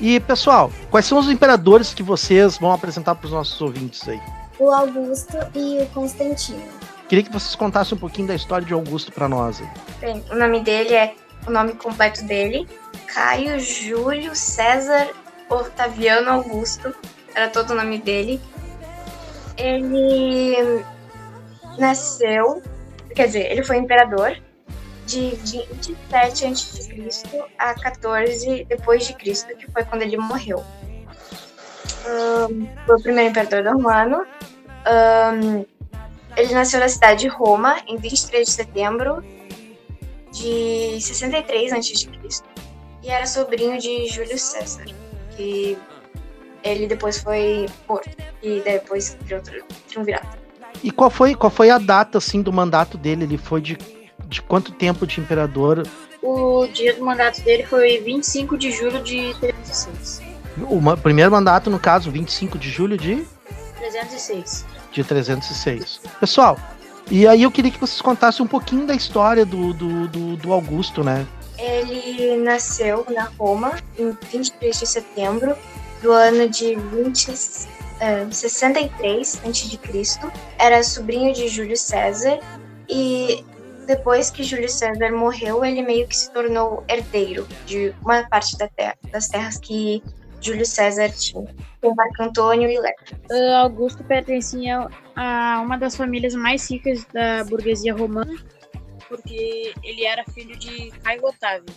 E 0.00 0.20
pessoal, 0.20 0.70
quais 0.90 1.06
são 1.06 1.18
os 1.18 1.28
imperadores 1.28 1.92
que 1.92 2.02
vocês 2.02 2.58
vão 2.58 2.72
apresentar 2.72 3.14
para 3.14 3.26
os 3.26 3.32
nossos 3.32 3.60
ouvintes 3.60 4.06
aí? 4.08 4.20
O 4.58 4.70
Augusto 4.70 5.36
e 5.54 5.82
o 5.82 5.86
Constantino. 5.86 6.62
Queria 7.08 7.24
que 7.24 7.32
vocês 7.32 7.54
contassem 7.54 7.96
um 7.96 8.00
pouquinho 8.00 8.28
da 8.28 8.34
história 8.34 8.66
de 8.66 8.72
Augusto 8.74 9.10
para 9.10 9.28
nós. 9.28 9.60
Aí. 9.60 9.68
Bem, 10.00 10.24
o 10.30 10.36
nome 10.36 10.60
dele 10.60 10.94
é 10.94 11.14
o 11.46 11.50
nome 11.50 11.72
completo 11.72 12.24
dele, 12.24 12.68
Caio 13.06 13.58
Júlio 13.58 14.36
César 14.36 15.08
Octaviano 15.48 16.30
Augusto, 16.30 16.94
era 17.34 17.48
todo 17.48 17.70
o 17.70 17.74
nome 17.74 17.98
dele. 17.98 18.40
Ele 19.58 20.84
nasceu, 21.78 22.62
quer 23.14 23.26
dizer, 23.26 23.50
ele 23.50 23.62
foi 23.62 23.76
imperador 23.76 24.36
de 25.06 25.30
27 25.30 26.46
a.C. 26.46 27.44
a 27.58 27.74
14 27.74 28.64
depois 28.68 29.06
de 29.06 29.14
Cristo, 29.14 29.56
que 29.56 29.70
foi 29.70 29.84
quando 29.84 30.02
ele 30.02 30.16
morreu. 30.16 30.64
Ahn, 32.06 32.66
foi 32.86 32.96
o 32.96 33.02
primeiro 33.02 33.30
imperador 33.30 33.72
romano. 33.72 34.26
Ahn, 34.84 35.64
ele 36.36 36.54
nasceu 36.54 36.78
na 36.78 36.88
cidade 36.88 37.20
de 37.20 37.28
Roma 37.28 37.80
em 37.86 37.96
23 37.96 38.46
de 38.46 38.52
setembro 38.52 39.24
de 40.30 41.00
63 41.00 41.72
a.C. 41.72 42.08
e 43.02 43.08
era 43.08 43.26
sobrinho 43.26 43.78
de 43.78 44.06
Júlio 44.08 44.38
César, 44.38 44.84
que 45.36 45.76
ele 46.62 46.86
depois 46.86 47.18
foi 47.18 47.66
morto 47.88 48.10
e 48.42 48.60
depois 48.60 49.16
criou 49.24 49.40
o 49.40 49.88
triunvirato. 49.88 50.38
E 50.82 50.90
qual 50.90 51.10
foi, 51.10 51.34
qual 51.34 51.50
foi 51.50 51.70
a 51.70 51.78
data 51.78 52.18
assim 52.18 52.42
do 52.42 52.52
mandato 52.52 52.96
dele? 52.96 53.24
Ele 53.24 53.38
foi 53.38 53.60
de, 53.60 53.76
de 54.26 54.42
quanto 54.42 54.72
tempo 54.72 55.06
de 55.06 55.20
imperador? 55.20 55.86
O 56.22 56.66
dia 56.66 56.94
do 56.94 57.04
mandato 57.04 57.40
dele 57.42 57.64
foi 57.64 58.00
25 58.00 58.56
de 58.56 58.70
julho 58.70 59.02
de 59.02 59.34
306. 59.40 60.22
O 60.68 60.96
primeiro 60.96 61.30
mandato, 61.30 61.70
no 61.70 61.78
caso, 61.78 62.10
25 62.10 62.58
de 62.58 62.68
julho 62.68 62.96
de, 62.96 63.24
306. 63.78 64.64
de 64.92 65.04
306. 65.04 66.00
Pessoal, 66.18 66.58
e 67.10 67.26
aí 67.26 67.42
eu 67.42 67.50
queria 67.50 67.70
que 67.70 67.78
vocês 67.78 68.00
contassem 68.00 68.44
um 68.44 68.48
pouquinho 68.48 68.86
da 68.86 68.94
história 68.94 69.46
do, 69.46 69.72
do, 69.72 70.08
do, 70.08 70.36
do 70.36 70.52
Augusto, 70.52 71.04
né? 71.04 71.26
Ele 71.56 72.36
nasceu 72.36 73.04
na 73.10 73.24
Roma 73.38 73.72
em 73.98 74.16
23 74.30 74.78
de 74.78 74.86
setembro 74.86 75.56
do 76.02 76.12
ano 76.12 76.48
de 76.48 76.74
20, 76.74 77.30
eh, 78.00 78.26
63 78.30 79.40
a.C. 79.44 80.32
Era 80.58 80.82
sobrinho 80.82 81.32
de 81.32 81.48
Júlio 81.48 81.76
César 81.76 82.38
e 82.88 83.44
depois 83.86 84.30
que 84.30 84.42
Júlio 84.42 84.68
César 84.68 85.10
morreu, 85.12 85.64
ele 85.64 85.82
meio 85.82 86.06
que 86.06 86.14
se 86.14 86.30
tornou 86.30 86.84
herdeiro 86.88 87.48
de 87.64 87.94
uma 88.02 88.22
parte 88.28 88.56
da 88.58 88.68
terra, 88.68 88.96
das 89.10 89.28
terras 89.28 89.58
que 89.58 90.02
Júlio 90.40 90.66
César 90.66 91.08
tinha, 91.10 91.46
com 91.80 91.94
Marco 91.94 92.22
Antônio 92.22 92.70
e 92.70 92.78
Leto. 92.78 93.16
Ah, 93.30 93.60
Augusto 93.60 94.04
pertencia 94.04 94.88
a 95.16 95.60
uma 95.64 95.78
das 95.78 95.96
famílias 95.96 96.34
mais 96.34 96.70
ricas 96.70 97.04
da 97.12 97.42
burguesia 97.44 97.94
romana, 97.94 98.36
porque 99.08 99.72
ele 99.82 100.04
era 100.04 100.22
filho 100.32 100.56
de 100.56 100.90
Caio 101.02 101.24
Otávio, 101.24 101.74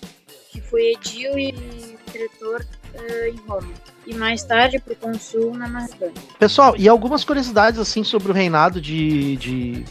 que 0.49 0.61
foi 0.61 0.91
edil 0.91 1.39
e 1.39 1.53
pretor 2.11 2.65
ah, 2.97 3.29
em 3.29 3.35
Roma, 3.47 3.67
e 4.05 4.13
mais 4.15 4.43
tarde 4.43 4.79
procônsul 4.79 5.53
na 5.55 5.67
Macedônia. 5.67 6.13
Pessoal, 6.39 6.75
e 6.77 6.87
algumas 6.89 7.23
curiosidades 7.23 7.79
assim 7.79 8.03
sobre 8.03 8.31
o 8.31 8.33
reinado 8.33 8.81
de, 8.81 9.35
de, 9.37 9.85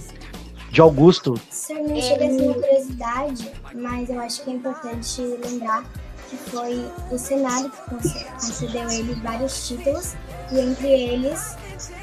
de 0.70 0.80
Augusto. 0.80 1.34
Isso 1.51 1.74
não 1.74 2.01
chega 2.01 2.26
a 2.26 2.30
ser 2.30 2.42
uma 2.42 2.55
curiosidade, 2.55 3.51
mas 3.74 4.11
eu 4.11 4.20
acho 4.20 4.42
que 4.42 4.51
é 4.51 4.55
importante 4.55 5.20
lembrar 5.20 5.84
que 6.28 6.36
foi 6.36 6.86
o 7.11 7.18
Senado 7.18 7.70
que 7.70 7.90
conce- 7.90 8.24
concedeu 8.24 8.88
ele 8.90 9.14
vários 9.14 9.66
títulos, 9.68 10.14
e 10.53 10.59
entre 10.61 10.88
eles 10.88 11.57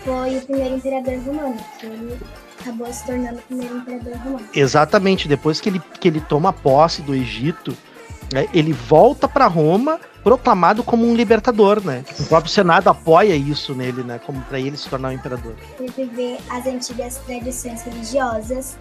foi 0.03 0.37
o 0.37 0.41
primeiro 0.41 0.75
imperador 0.75 1.13
romano, 1.19 1.57
que 1.79 1.85
ele 1.85 2.19
acabou 2.59 2.91
se 2.91 3.05
tornando 3.05 3.37
o 3.39 3.41
primeiro 3.43 3.77
imperador 3.77 4.17
romano. 4.17 4.47
Exatamente, 4.53 5.27
depois 5.29 5.61
que 5.61 5.69
ele, 5.69 5.81
que 5.99 6.07
ele 6.09 6.19
toma 6.19 6.51
posse 6.51 7.01
do 7.01 7.13
Egito, 7.15 7.77
né, 8.33 8.47
ele 8.53 8.73
volta 8.73 9.27
para 9.27 9.47
Roma 9.47 9.99
proclamado 10.23 10.83
como 10.83 11.07
um 11.07 11.15
libertador, 11.15 11.81
né? 11.81 12.03
O 12.19 12.25
próprio 12.25 12.51
Senado 12.51 12.89
apoia 12.89 13.33
isso 13.33 13.73
nele, 13.73 14.03
né? 14.03 14.19
Como 14.25 14.41
para 14.41 14.59
ele 14.59 14.75
se 14.75 14.89
tornar 14.89 15.09
um 15.09 15.13
imperador. 15.13 15.55
Por 15.77 15.89
viver 15.91 16.37
as 16.49 16.65
antigas 16.65 17.17
tradições 17.25 17.81
religiosas, 17.83 18.77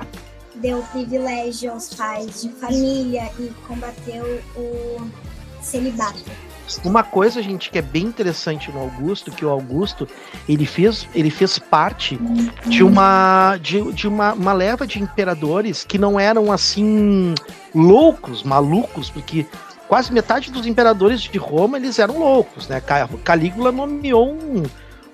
deu 0.56 0.82
privilégio 0.90 1.72
aos 1.72 1.94
pais 1.94 2.42
de 2.42 2.48
família 2.48 3.30
e 3.38 3.48
combateu 3.68 4.42
o 4.56 5.08
celibato. 5.62 6.24
Uma 6.84 7.02
coisa, 7.02 7.42
gente, 7.42 7.70
que 7.70 7.78
é 7.78 7.82
bem 7.82 8.02
interessante 8.04 8.70
no 8.72 8.80
Augusto, 8.80 9.30
que 9.30 9.44
o 9.44 9.48
Augusto 9.50 10.08
ele 10.48 10.66
fez, 10.66 11.08
ele 11.14 11.30
fez 11.30 11.58
parte 11.58 12.18
de 12.66 12.82
uma 12.82 13.56
de, 13.60 13.92
de 13.92 14.08
uma, 14.08 14.32
uma 14.32 14.52
leva 14.52 14.86
de 14.86 15.00
imperadores 15.00 15.84
que 15.84 15.98
não 15.98 16.18
eram 16.18 16.50
assim 16.50 17.34
loucos, 17.74 18.42
malucos, 18.42 19.10
porque 19.10 19.46
quase 19.88 20.12
metade 20.12 20.50
dos 20.50 20.66
imperadores 20.66 21.20
de 21.20 21.38
Roma 21.38 21.76
eles 21.76 21.98
eram 21.98 22.18
loucos, 22.18 22.66
né? 22.68 22.80
Ca- 22.80 23.08
Calígula 23.22 23.70
nomeou 23.70 24.32
um, 24.32 24.62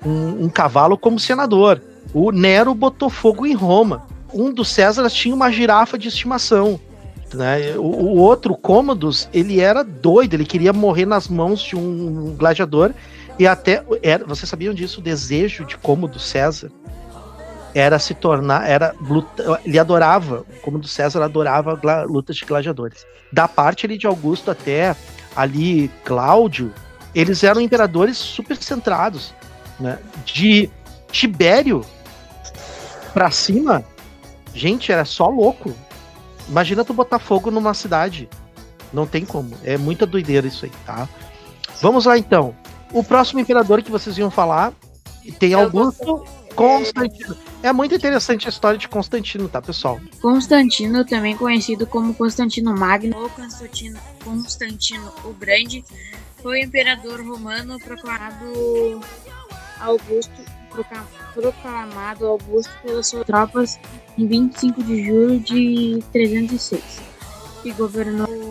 um, 0.05 0.45
um 0.45 0.49
cavalo 0.49 0.97
como 0.97 1.19
senador. 1.19 1.83
O 2.15 2.33
Nero 2.33 2.75
botou 2.75 3.11
fogo 3.11 3.47
em 3.47 3.55
Roma. 3.55 4.07
Um 4.33 4.51
dos 4.53 4.69
Césares 4.69 5.13
tinha 5.13 5.35
uma 5.35 5.51
girafa 5.53 5.99
de 5.99 6.09
estimação. 6.09 6.81
Né? 7.35 7.75
O, 7.77 7.81
o 7.83 8.17
outro, 8.19 8.55
Cômodos, 8.57 9.29
ele 9.33 9.61
era 9.61 9.83
doido, 9.83 10.35
ele 10.35 10.45
queria 10.45 10.73
morrer 10.73 11.07
nas 11.07 11.29
mãos 11.29 11.61
de 11.63 11.77
um 11.77 12.35
gladiador. 12.37 12.93
E 13.39 13.47
até. 13.47 13.83
Era, 14.03 14.25
vocês 14.25 14.49
sabiam 14.49 14.75
disso? 14.75 15.01
O 15.01 15.03
desejo 15.03 15.65
de 15.65 15.77
Cômodo 15.79 16.19
César 16.19 16.71
era 17.75 17.99
se 17.99 18.13
tornar. 18.15 18.69
era 18.69 18.95
luta, 19.01 19.61
Ele 19.65 19.79
adorava, 19.79 20.45
Cômodo 20.63 20.87
César 20.87 21.23
adorava 21.23 21.75
gla- 21.77 22.05
lutas 22.05 22.37
de 22.37 22.45
gladiadores. 22.45 23.07
Da 23.33 23.49
parte 23.49 23.87
ali 23.87 23.97
de 23.97 24.07
Augusto 24.07 24.51
até 24.51 24.95
ali 25.35 25.91
Cláudio, 26.05 26.71
eles 27.15 27.43
eram 27.43 27.61
imperadores 27.63 28.19
super 28.19 28.57
centrados. 28.59 29.33
Né? 29.81 29.99
De 30.27 30.69
Tibério 31.11 31.83
pra 33.15 33.31
cima, 33.31 33.83
gente, 34.55 34.93
era 34.93 35.05
só 35.07 35.29
louco. 35.29 35.75
Imagina 36.49 36.85
tu 36.85 36.93
botar 36.93 37.19
fogo 37.19 37.51
numa 37.51 37.75
cidade. 37.75 38.29
Não 38.93 39.07
tem 39.07 39.25
como. 39.25 39.57
É 39.65 39.77
muita 39.79 40.05
doideira 40.07 40.47
isso 40.47 40.65
aí, 40.65 40.73
tá? 40.85 41.09
Vamos 41.81 42.05
lá 42.05 42.19
então. 42.19 42.55
O 42.93 43.03
próximo 43.03 43.41
imperador 43.41 43.83
que 43.83 43.91
vocês 43.91 44.19
iam 44.19 44.31
falar 44.31 44.73
tem 45.39 45.55
Augusto 45.55 46.25
Constantino. 46.55 47.37
É 47.63 47.73
muito 47.73 47.95
interessante 47.95 48.47
a 48.47 48.51
história 48.51 48.79
de 48.79 48.87
Constantino, 48.89 49.49
tá, 49.49 49.63
pessoal? 49.63 49.99
Constantino, 50.21 51.05
também 51.05 51.37
conhecido 51.37 51.87
como 51.87 52.13
Constantino 52.13 52.75
Magno 52.77 53.17
ou 53.17 53.31
Constantino, 53.31 53.99
Constantino 54.23 55.11
o 55.25 55.33
Grande, 55.33 55.83
foi 56.43 56.61
o 56.61 56.65
imperador 56.65 57.25
romano 57.27 57.79
proclamado 57.79 59.01
Augusto, 59.81 60.33
procla- 60.71 61.07
proclamado 61.33 62.27
Augusto 62.27 62.71
pelas 62.83 63.07
suas 63.07 63.25
tropas 63.25 63.79
em 64.19 64.27
25 64.27 64.83
de 64.83 65.05
julho 65.05 65.41
de 65.41 66.03
306 66.13 66.83
e 67.65 67.73
governou 67.73 68.43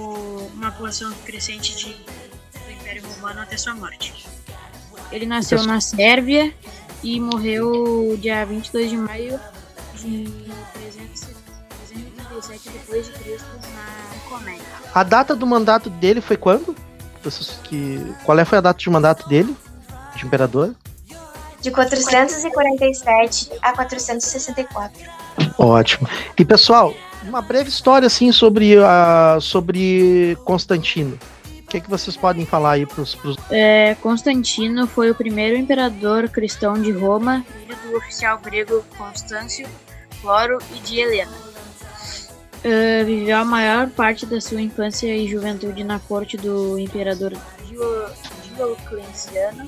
população 0.81 1.11
crescente 1.25 1.75
de, 1.75 1.93
do 1.93 2.71
Império 2.71 3.03
Romano 3.07 3.41
até 3.41 3.55
sua 3.55 3.75
morte. 3.75 4.25
Ele 5.11 5.27
nasceu 5.27 5.63
na 5.63 5.79
Sérvia 5.79 6.51
e 7.03 7.19
morreu 7.19 8.17
dia 8.19 8.43
22 8.45 8.89
de 8.89 8.97
maio 8.97 9.39
de 9.95 10.25
337 10.73 12.69
depois 12.69 13.05
de 13.05 13.11
Cristo 13.13 13.47
na 13.75 14.29
Comédia. 14.29 14.65
A 14.93 15.03
data 15.03 15.35
do 15.35 15.45
mandato 15.45 15.89
dele 15.89 16.19
foi 16.19 16.37
quando? 16.37 16.75
Que, 17.65 18.15
qual 18.25 18.39
é, 18.39 18.45
foi 18.45 18.57
a 18.57 18.61
data 18.61 18.79
de 18.79 18.89
mandato 18.89 19.29
dele, 19.29 19.55
de 20.15 20.25
imperador? 20.25 20.75
De 21.61 21.69
447 21.69 23.51
a 23.61 23.73
464. 23.73 25.20
Ótimo. 25.57 26.07
E 26.37 26.45
pessoal, 26.45 26.93
uma 27.23 27.41
breve 27.41 27.69
história 27.69 28.07
assim 28.07 28.31
sobre, 28.31 28.77
a, 28.77 29.37
sobre 29.39 30.37
Constantino. 30.43 31.17
O 31.59 31.67
que, 31.71 31.77
é 31.77 31.79
que 31.79 31.89
vocês 31.89 32.17
podem 32.17 32.45
falar 32.45 32.71
aí 32.71 32.85
para 32.85 33.01
os. 33.01 33.17
É, 33.49 33.95
Constantino 34.01 34.87
foi 34.87 35.09
o 35.09 35.15
primeiro 35.15 35.55
imperador 35.55 36.27
cristão 36.27 36.73
de 36.73 36.91
Roma, 36.91 37.45
filho 37.59 37.77
do 37.83 37.97
oficial 37.97 38.37
grego 38.39 38.83
Constâncio, 38.97 39.67
Floro 40.21 40.57
e 40.75 40.79
de 40.79 40.99
Helena. 40.99 41.31
Uh, 42.63 43.05
viveu 43.05 43.37
a 43.37 43.45
maior 43.45 43.89
parte 43.89 44.25
da 44.25 44.39
sua 44.41 44.61
infância 44.61 45.15
e 45.15 45.27
juventude 45.27 45.83
na 45.83 45.97
corte 45.99 46.37
do 46.37 46.77
imperador 46.77 47.33
Diocleciano, 48.55 49.63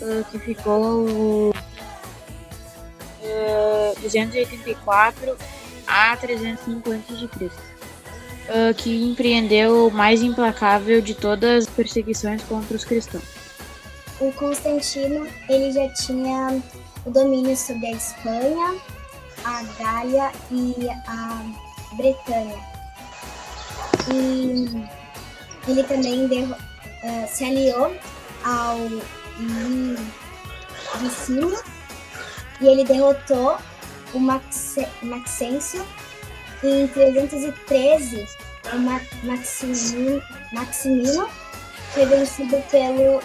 uh, 0.00 0.24
que 0.30 0.38
ficou 0.38 1.52
uh, 3.22 4.00
284 4.00 5.36
a 5.86 6.16
305 6.16 6.92
a.C., 6.92 7.46
uh, 7.46 8.74
que 8.76 9.04
empreendeu 9.04 9.88
o 9.88 9.90
mais 9.90 10.22
implacável 10.22 11.00
de 11.00 11.14
todas 11.14 11.64
as 11.64 11.70
perseguições 11.70 12.42
contra 12.42 12.76
os 12.76 12.84
cristãos. 12.84 13.24
O 14.20 14.32
Constantino 14.32 15.26
ele 15.48 15.72
já 15.72 15.88
tinha 15.94 16.62
o 17.04 17.10
domínio 17.10 17.56
sobre 17.56 17.88
a 17.88 17.92
Espanha, 17.92 18.76
a 19.44 19.62
Gália 19.78 20.30
e 20.50 20.88
a 21.08 21.42
Bretanha. 21.96 22.72
E 24.12 24.86
ele 25.68 25.82
também 25.84 26.28
eh, 27.02 27.26
se 27.26 27.44
aliou 27.44 27.92
ao 28.44 28.78
Licínio 31.00 31.58
e 32.60 32.66
ele 32.66 32.84
derrotou 32.84 33.56
o 34.14 34.18
Maxe- 34.18 34.86
Maxêncio 35.02 35.84
em 36.62 36.86
313 36.86 38.26
o 38.72 38.78
Ma- 38.78 39.00
Maximino, 39.24 40.22
Maximino 40.52 41.28
foi 41.92 42.06
vencido 42.06 42.56
pelo 42.70 43.20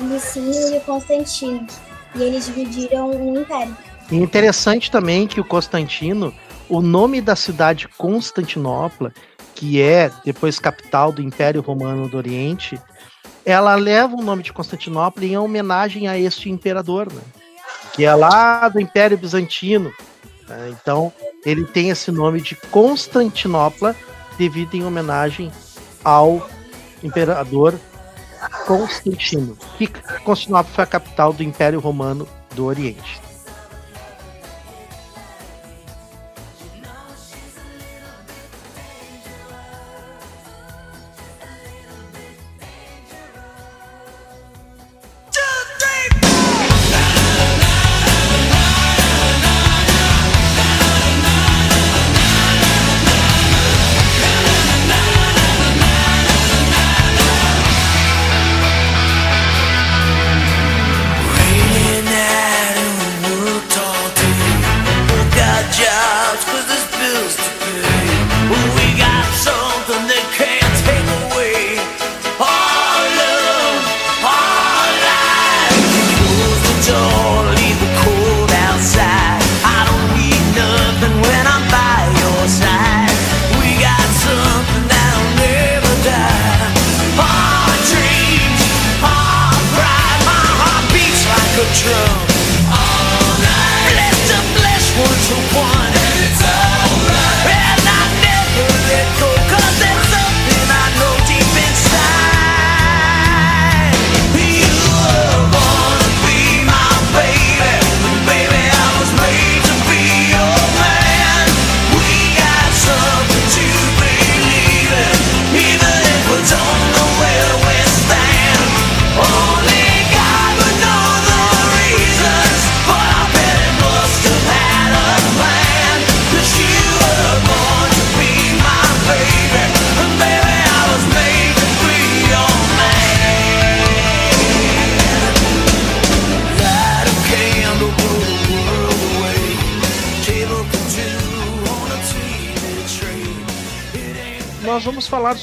Licínio 0.00 0.76
e 0.76 0.80
Constantino 0.80 1.66
e 2.14 2.22
eles 2.22 2.46
dividiram 2.46 3.10
o 3.10 3.38
império. 3.38 3.76
E 4.10 4.16
interessante 4.16 4.90
também 4.90 5.26
que 5.26 5.40
o 5.40 5.44
Constantino, 5.44 6.34
o 6.68 6.82
nome 6.82 7.20
da 7.22 7.34
cidade 7.34 7.88
Constantinopla, 7.88 9.12
que 9.54 9.80
é 9.80 10.10
depois 10.24 10.58
capital 10.58 11.10
do 11.12 11.22
Império 11.22 11.62
Romano 11.62 12.08
do 12.08 12.16
Oriente, 12.18 12.78
ela 13.44 13.74
leva 13.74 14.14
o 14.14 14.22
nome 14.22 14.42
de 14.42 14.52
Constantinopla 14.52 15.24
em 15.24 15.36
homenagem 15.38 16.06
a 16.08 16.18
este 16.18 16.50
imperador, 16.50 17.10
né? 17.12 17.22
Que 17.92 18.04
é 18.04 18.14
lá 18.14 18.68
do 18.68 18.80
Império 18.80 19.18
Bizantino. 19.18 19.92
né? 20.48 20.70
Então, 20.70 21.12
ele 21.44 21.64
tem 21.64 21.90
esse 21.90 22.10
nome 22.10 22.40
de 22.40 22.54
Constantinopla 22.54 23.94
devido 24.38 24.74
em 24.74 24.84
homenagem 24.84 25.52
ao 26.04 26.48
imperador 27.02 27.78
Constantino, 28.66 29.56
que 29.76 29.86
Constantinopla 30.24 30.72
foi 30.72 30.84
a 30.84 30.86
capital 30.86 31.32
do 31.32 31.42
Império 31.42 31.80
Romano 31.80 32.26
do 32.54 32.64
Oriente. 32.64 33.20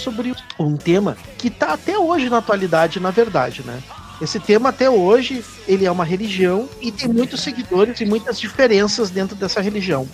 Sobre 0.09 0.33
um 0.59 0.75
tema 0.75 1.15
que 1.37 1.49
tá 1.49 1.73
até 1.73 1.97
hoje 1.97 2.29
na 2.29 2.39
atualidade, 2.39 2.99
na 2.99 3.11
verdade, 3.11 3.63
né? 3.63 3.81
Esse 4.19 4.39
tema 4.39 4.69
até 4.69 4.89
hoje, 4.89 5.45
ele 5.67 5.85
é 5.85 5.91
uma 5.91 6.03
religião 6.03 6.67
e 6.81 6.91
tem 6.91 7.07
muitos 7.07 7.41
seguidores 7.41 8.01
e 8.01 8.05
muitas 8.05 8.39
diferenças 8.39 9.09
dentro 9.09 9.35
dessa 9.35 9.61
religião. 9.61 10.07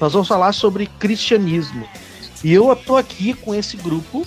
Nós 0.00 0.12
vamos 0.12 0.28
falar 0.28 0.52
sobre 0.52 0.86
cristianismo. 0.98 1.88
E 2.44 2.52
eu 2.52 2.74
tô 2.76 2.96
aqui 2.96 3.32
com 3.32 3.54
esse 3.54 3.76
grupo 3.76 4.26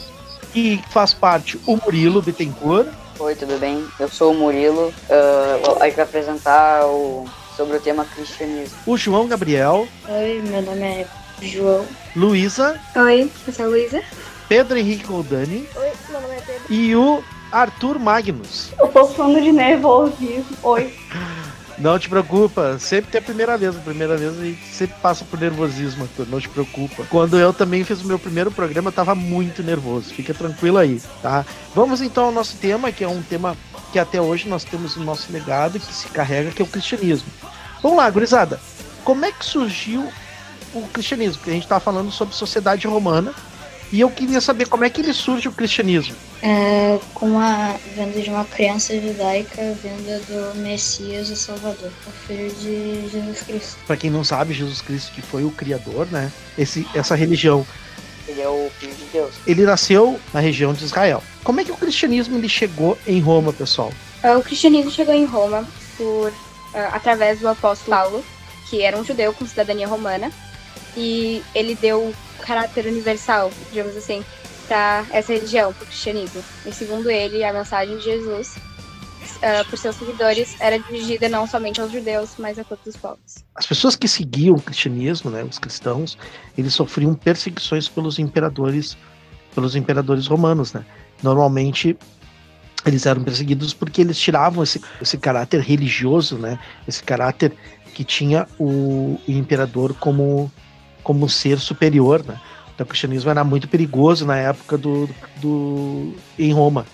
que 0.51 0.81
faz 0.89 1.13
parte 1.13 1.59
o 1.67 1.77
Murilo 1.77 2.21
Bittencourt, 2.21 2.87
Oi, 3.19 3.35
tudo 3.35 3.59
bem? 3.59 3.85
Eu 3.99 4.09
sou 4.09 4.31
o 4.31 4.35
Murilo. 4.35 4.87
Uh, 4.87 5.79
a 5.79 5.85
gente 5.85 5.95
vai 5.95 6.05
apresentar 6.05 6.87
o, 6.87 7.29
sobre 7.55 7.77
o 7.77 7.79
tema 7.79 8.03
cristianismo. 8.03 8.75
o 8.87 8.97
João 8.97 9.27
Gabriel, 9.27 9.87
Oi, 10.09 10.41
meu 10.43 10.63
nome 10.63 10.81
é 10.81 11.07
João. 11.39 11.85
Luísa, 12.15 12.79
Oi, 12.95 13.29
eu 13.45 13.53
sou 13.53 13.65
a 13.65 13.67
Luísa. 13.67 14.01
Pedro 14.51 14.77
Henrique 14.77 15.05
Goldani 15.05 15.65
Oi, 15.73 15.91
meu 16.09 16.19
nome 16.19 16.35
é 16.35 16.41
Pedro. 16.41 16.63
e 16.69 16.93
o 16.93 17.23
Arthur 17.53 17.97
Magnus. 17.97 18.73
Eu 18.77 18.89
tô 18.89 19.07
falando 19.07 19.41
de 19.41 19.49
nervosismo. 19.49 20.57
Oi. 20.63 20.93
Não 21.77 21.97
te 21.97 22.09
preocupa, 22.09 22.77
sempre 22.77 23.09
tem 23.09 23.19
a 23.19 23.23
primeira 23.23 23.57
vez. 23.57 23.77
A 23.77 23.79
primeira 23.79 24.17
vez 24.17 24.37
a 24.37 24.43
gente 24.43 24.61
sempre 24.65 24.97
passa 25.01 25.23
por 25.23 25.39
nervosismo, 25.39 26.03
Arthur, 26.03 26.27
não 26.27 26.41
te 26.41 26.49
preocupa. 26.49 27.05
Quando 27.09 27.39
eu 27.39 27.53
também 27.53 27.85
fiz 27.85 28.01
o 28.01 28.05
meu 28.05 28.19
primeiro 28.19 28.51
programa, 28.51 28.89
eu 28.89 28.91
tava 28.91 29.15
muito 29.15 29.63
nervoso. 29.63 30.13
Fica 30.13 30.33
tranquilo 30.33 30.77
aí, 30.79 31.01
tá? 31.21 31.45
Vamos 31.73 32.01
então 32.01 32.25
ao 32.25 32.31
nosso 32.33 32.57
tema, 32.57 32.91
que 32.91 33.05
é 33.05 33.07
um 33.07 33.21
tema 33.21 33.55
que 33.93 33.99
até 33.99 34.19
hoje 34.19 34.49
nós 34.49 34.65
temos 34.65 34.97
o 34.97 34.99
nosso 34.99 35.31
legado 35.31 35.79
que 35.79 35.93
se 35.93 36.09
carrega, 36.09 36.51
que 36.51 36.61
é 36.61 36.65
o 36.65 36.67
cristianismo. 36.67 37.29
Vamos 37.81 37.97
lá, 37.97 38.09
gurizada. 38.09 38.59
Como 39.05 39.23
é 39.23 39.31
que 39.31 39.45
surgiu 39.45 40.11
o 40.73 40.81
cristianismo? 40.89 41.37
Porque 41.37 41.51
a 41.51 41.53
gente 41.53 41.67
tá 41.67 41.79
falando 41.79 42.11
sobre 42.11 42.35
sociedade 42.35 42.85
romana 42.85 43.33
E 43.91 43.99
eu 43.99 44.09
queria 44.09 44.39
saber 44.39 44.67
como 44.67 44.85
é 44.85 44.89
que 44.89 45.01
ele 45.01 45.13
surge 45.13 45.49
o 45.49 45.51
cristianismo. 45.51 46.15
É, 46.41 46.97
com 47.13 47.37
a 47.37 47.75
venda 47.93 48.21
de 48.21 48.29
uma 48.29 48.45
crença 48.45 48.99
judaica, 48.99 49.77
vinda 49.83 50.19
do 50.27 50.57
Messias 50.59 51.29
e 51.29 51.35
Salvador, 51.35 51.91
o 52.07 52.11
filho 52.25 52.49
de 52.55 53.09
Jesus 53.09 53.41
Cristo. 53.41 53.77
Para 53.85 53.97
quem 53.97 54.09
não 54.09 54.23
sabe, 54.23 54.53
Jesus 54.53 54.81
Cristo 54.81 55.11
que 55.11 55.21
foi 55.21 55.43
o 55.43 55.51
criador, 55.51 56.07
né? 56.09 56.31
Esse, 56.57 56.87
essa 56.95 57.15
religião. 57.15 57.67
Ele 58.27 58.41
é 58.41 58.47
o 58.47 58.71
filho 58.79 58.95
de 58.95 59.05
Deus. 59.11 59.35
Ele 59.45 59.63
nasceu 59.63 60.17
na 60.33 60.39
região 60.39 60.73
de 60.73 60.85
Israel. 60.85 61.21
Como 61.43 61.59
é 61.59 61.65
que 61.65 61.71
o 61.71 61.77
cristianismo 61.77 62.37
ele 62.37 62.47
chegou 62.47 62.97
em 63.05 63.19
Roma, 63.19 63.51
pessoal? 63.51 63.91
É, 64.23 64.35
o 64.37 64.41
cristianismo 64.41 64.89
chegou 64.89 65.13
em 65.13 65.25
Roma 65.25 65.67
por 65.97 66.29
uh, 66.29 66.33
através 66.93 67.39
do 67.39 67.47
apóstolo 67.49 67.97
Paulo, 67.97 68.25
que 68.69 68.81
era 68.81 68.97
um 68.97 69.03
judeu 69.03 69.33
com 69.33 69.45
cidadania 69.45 69.87
romana, 69.87 70.31
e 70.95 71.43
ele 71.53 71.75
deu 71.75 72.13
caráter 72.41 72.85
universal, 72.85 73.51
digamos 73.71 73.95
assim, 73.95 74.23
para 74.67 75.05
essa 75.11 75.33
religião, 75.33 75.73
para 75.73 75.83
o 75.83 75.87
cristianismo. 75.87 76.43
E 76.65 76.71
segundo 76.73 77.09
ele, 77.09 77.43
a 77.43 77.51
mensagem 77.51 77.97
de 77.97 78.03
Jesus, 78.03 78.55
uh, 78.55 79.69
por 79.69 79.77
seus 79.77 79.95
seguidores, 79.95 80.55
era 80.59 80.79
dirigida 80.79 81.27
não 81.27 81.45
somente 81.47 81.81
aos 81.81 81.91
judeus, 81.91 82.31
mas 82.37 82.57
a 82.57 82.63
todos 82.63 82.85
os 82.87 82.95
povos. 82.95 83.43
As 83.55 83.65
pessoas 83.65 83.95
que 83.95 84.07
seguiam 84.07 84.55
o 84.55 84.61
cristianismo, 84.61 85.29
né, 85.29 85.43
os 85.43 85.59
cristãos, 85.59 86.17
eles 86.57 86.73
sofriam 86.73 87.13
perseguições 87.13 87.89
pelos 87.89 88.19
imperadores, 88.19 88.97
pelos 89.53 89.75
imperadores 89.75 90.27
romanos, 90.27 90.73
né? 90.73 90.85
Normalmente 91.21 91.97
eles 92.85 93.05
eram 93.05 93.23
perseguidos 93.23 93.73
porque 93.73 94.01
eles 94.01 94.17
tiravam 94.17 94.63
esse, 94.63 94.81
esse 95.01 95.17
caráter 95.17 95.61
religioso, 95.61 96.37
né? 96.37 96.57
Esse 96.87 97.03
caráter 97.03 97.53
que 97.93 98.03
tinha 98.03 98.47
o, 98.57 99.19
o 99.27 99.31
imperador 99.31 99.93
como 99.95 100.51
como 101.03 101.27
ser 101.29 101.59
superior, 101.59 102.23
né? 102.25 102.39
Então, 102.73 102.85
o 102.85 102.87
cristianismo 102.87 103.29
era 103.29 103.43
muito 103.43 103.67
perigoso 103.67 104.25
na 104.25 104.37
época 104.37 104.77
do, 104.77 105.09
do 105.37 106.13
em 106.37 106.51
Roma 106.53 106.85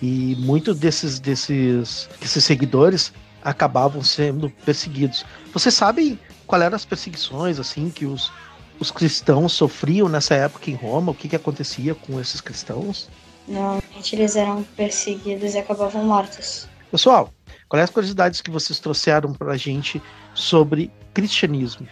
e 0.00 0.36
muitos 0.38 0.78
desses 0.78 1.18
desses 1.18 2.08
desses 2.20 2.44
seguidores 2.44 3.12
acabavam 3.42 4.02
sendo 4.02 4.50
perseguidos. 4.64 5.24
Vocês 5.52 5.74
sabem 5.74 6.18
qual 6.46 6.62
eram 6.62 6.76
as 6.76 6.84
perseguições 6.84 7.58
assim 7.58 7.90
que 7.90 8.06
os 8.06 8.32
os 8.78 8.90
cristãos 8.90 9.52
sofriam 9.52 10.08
nessa 10.08 10.34
época 10.34 10.70
em 10.70 10.74
Roma? 10.74 11.12
O 11.12 11.14
que, 11.14 11.28
que 11.28 11.36
acontecia 11.36 11.94
com 11.94 12.20
esses 12.20 12.40
cristãos? 12.40 13.08
Normalmente 13.46 14.16
eles 14.16 14.36
eram 14.36 14.62
perseguidos 14.76 15.54
e 15.54 15.58
acabavam 15.58 16.04
mortos. 16.04 16.66
Pessoal, 16.90 17.32
quais 17.68 17.84
as 17.84 17.90
curiosidades 17.90 18.40
que 18.40 18.50
vocês 18.50 18.78
trouxeram 18.78 19.32
para 19.32 19.52
a 19.52 19.56
gente 19.56 20.02
sobre 20.34 20.90
cristianismo? 21.12 21.86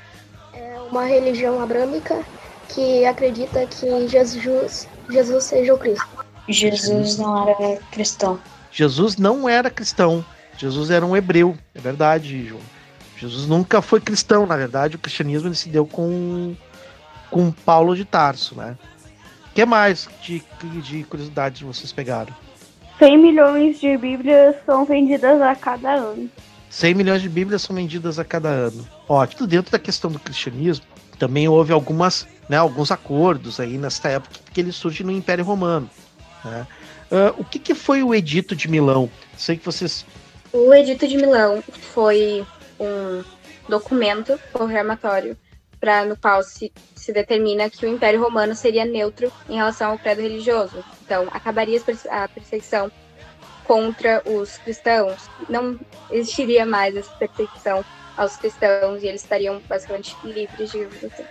Uma 0.93 1.05
religião 1.07 1.61
abrâmica 1.61 2.23
que 2.69 3.05
acredita 3.07 3.67
que 3.67 4.07
Jesus, 4.09 4.87
Jesus 5.09 5.45
seja 5.45 5.75
o 5.75 5.79
Cristo. 5.79 6.07
Jesus 6.47 7.17
não 7.17 7.49
era 7.49 7.81
cristão. 7.91 8.39
Jesus 8.71 9.17
não 9.17 9.49
era 9.49 9.71
cristão. 9.71 10.25
Jesus 10.59 10.91
era 10.91 11.05
um 11.05 11.17
hebreu, 11.17 11.57
é 11.75 11.81
verdade, 11.81 12.47
João. 12.47 12.61
Jesus 13.17 13.47
nunca 13.47 13.81
foi 13.81 14.01
cristão, 14.01 14.47
na 14.47 14.57
verdade, 14.57 14.97
o 14.97 14.99
cristianismo 14.99 15.49
ele 15.49 15.55
se 15.55 15.71
deu 15.71 15.87
com, 15.87 16.55
com 17.31 17.51
Paulo 17.51 17.97
de 17.97 18.05
Tarso, 18.05 18.55
né? 18.55 18.77
O 19.51 19.55
que 19.55 19.65
mais 19.65 20.09
de, 20.23 20.43
de 20.83 21.05
curiosidades 21.05 21.63
vocês 21.63 21.93
pegaram? 21.93 22.35
100 22.99 23.19
milhões 23.19 23.81
de 23.81 23.97
Bíblias 23.97 24.57
são 24.67 24.85
vendidas 24.85 25.41
a 25.41 25.55
cada 25.55 25.95
ano. 25.95 26.29
100 26.73 26.95
milhões 26.95 27.21
de 27.21 27.29
Bíblias 27.29 27.61
são 27.61 27.77
vendidas 27.77 28.19
a 28.19 28.25
cada 28.25 28.49
ano. 28.49 28.89
Ó, 29.07 29.25
tudo 29.27 29.47
dentro 29.47 29.71
da 29.71 29.79
questão 29.79 30.11
do 30.11 30.19
cristianismo, 30.19 30.87
também 31.19 31.47
houve 31.47 31.71
algumas, 31.71 32.27
né, 32.49 32.57
alguns 32.57 32.91
acordos 32.91 33.61
aí 33.61 33.77
nessa 33.77 34.09
época 34.09 34.41
que 34.51 34.59
ele 34.59 34.73
surge 34.73 35.05
no 35.05 35.13
Império 35.13 35.45
Romano. 35.45 35.89
Né? 36.43 36.67
Uh, 37.11 37.43
o 37.43 37.45
que, 37.45 37.59
que 37.59 37.75
foi 37.75 38.03
o 38.03 38.15
Edito 38.15 38.57
de 38.57 38.69
Milão? 38.69 39.11
Sei 39.37 39.59
que 39.59 39.65
vocês. 39.67 40.07
O 40.51 40.73
Edito 40.73 41.07
de 41.07 41.19
Milão 41.19 41.63
foi 41.93 42.43
um 42.81 43.23
documento 43.69 44.41
programatório 44.51 45.37
para 45.79 46.07
no 46.07 46.17
qual 46.17 46.43
se, 46.43 46.73
se 46.95 47.13
determina 47.13 47.69
que 47.69 47.85
o 47.85 47.89
Império 47.89 48.23
Romano 48.23 48.55
seria 48.55 48.87
neutro 48.87 49.31
em 49.47 49.57
relação 49.57 49.91
ao 49.91 49.99
credo 49.99 50.23
religioso. 50.23 50.83
Então, 51.05 51.29
acabaria 51.33 51.79
a 52.09 52.29
perseguição 52.29 52.91
contra 53.65 54.23
os 54.25 54.59
cristãos. 54.59 55.29
Não 55.49 55.79
existiria 56.11 56.67
mais 56.67 56.97
essa 56.97 57.11
perseguição 57.13 57.85
aos 58.17 58.37
cristãos 58.37 59.03
e 59.03 59.07
eles 59.07 59.23
estariam 59.23 59.61
basicamente 59.69 60.17
livres, 60.25 60.71
digamos 60.71 61.03
assim. 61.05 61.25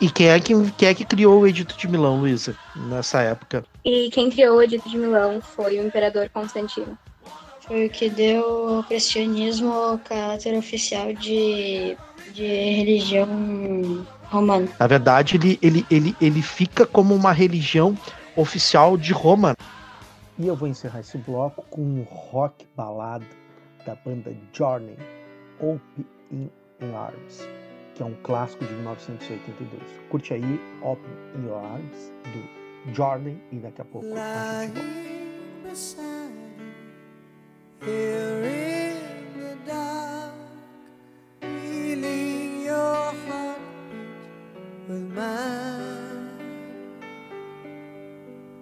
E 0.00 0.10
quem 0.10 0.28
é 0.28 0.40
que, 0.40 0.54
quem 0.72 0.88
é 0.88 0.94
que 0.94 1.04
criou 1.04 1.40
o 1.40 1.46
Edito 1.46 1.76
de 1.76 1.86
Milão, 1.86 2.20
Luísa, 2.20 2.56
nessa 2.74 3.20
época? 3.20 3.64
E 3.84 4.08
quem 4.10 4.30
criou 4.30 4.56
o 4.56 4.62
Edito 4.62 4.88
de 4.88 4.96
Milão 4.96 5.40
foi 5.42 5.78
o 5.78 5.86
imperador 5.86 6.28
Constantino. 6.30 6.96
Foi 7.60 7.86
o 7.86 7.90
que 7.90 8.08
deu 8.08 8.76
ao 8.76 8.84
cristianismo 8.84 9.70
o 9.70 9.98
caráter 9.98 10.56
oficial 10.56 11.12
de, 11.12 11.96
de 12.32 12.46
religião 12.46 14.06
romana. 14.24 14.68
Na 14.78 14.86
verdade, 14.86 15.36
ele, 15.36 15.58
ele, 15.60 15.86
ele, 15.90 16.16
ele 16.20 16.42
fica 16.42 16.86
como 16.86 17.14
uma 17.14 17.32
religião 17.32 17.96
oficial 18.34 18.96
de 18.96 19.12
Roma. 19.12 19.56
E 20.40 20.46
eu 20.46 20.56
vou 20.56 20.66
encerrar 20.66 21.00
esse 21.00 21.18
bloco 21.18 21.66
com 21.68 21.82
um 21.82 22.02
rock 22.02 22.66
balada 22.74 23.26
da 23.84 23.94
banda 23.94 24.34
Journey, 24.54 24.96
Open 25.58 26.06
in 26.30 26.50
Arms, 26.94 27.46
que 27.94 28.02
é 28.02 28.06
um 28.06 28.14
clássico 28.22 28.64
de 28.64 28.72
1982. 28.72 29.82
Curte 30.08 30.32
aí 30.32 30.58
Open 30.80 31.12
in 31.36 31.46
Your 31.46 31.62
Arms, 31.62 32.10
do 32.32 32.94
Journey, 32.94 33.38
e 33.52 33.56
daqui 33.56 33.82
a 33.82 33.84
pouco 33.84 34.06
a 34.16 34.64
gente. 34.64 34.80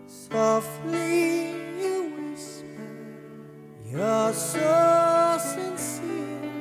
Softly 0.09 1.58
You're 3.91 4.35
so 4.35 5.39
sincere. 5.41 6.53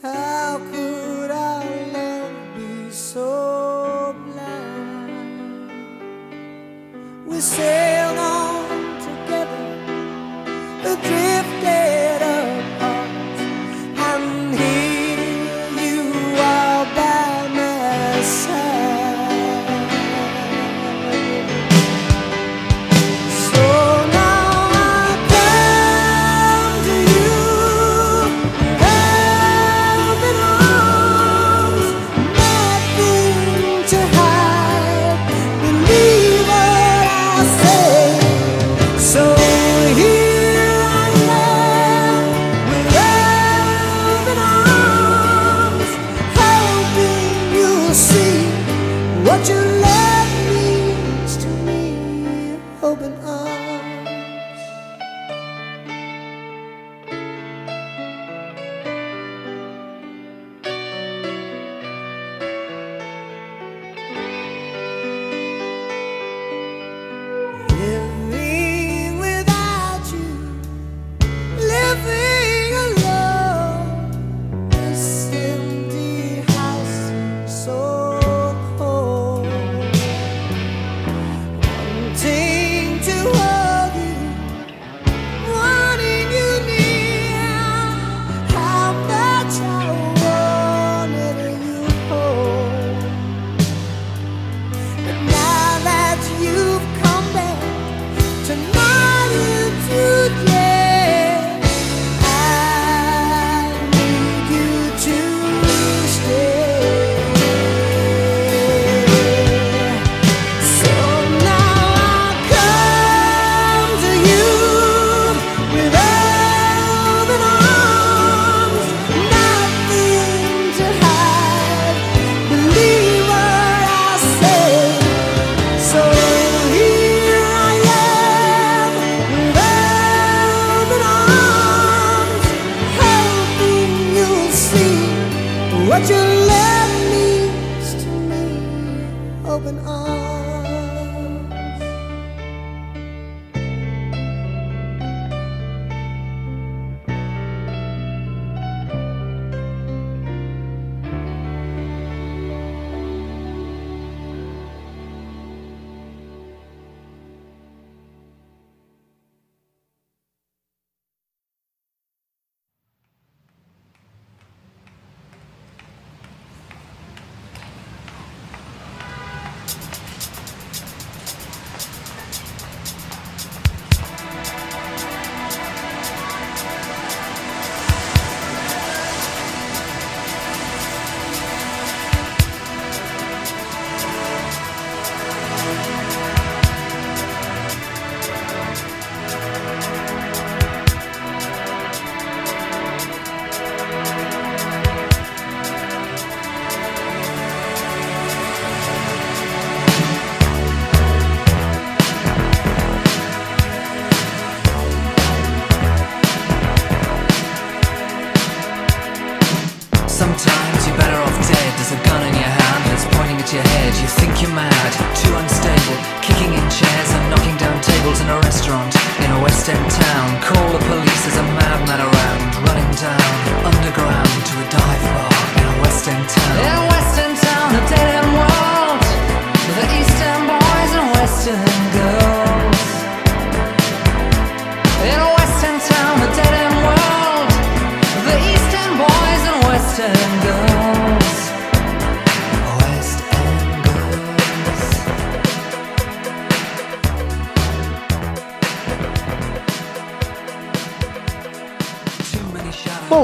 How 0.00 0.58
could 0.72 1.30
our 1.30 1.64
love 1.92 2.32
be 2.56 2.90
so 2.90 4.16
blind? 4.24 5.70
We 7.26 7.40
sailed 7.40 8.16
on 8.16 9.00
together, 9.00 9.66
drifted 10.82 11.43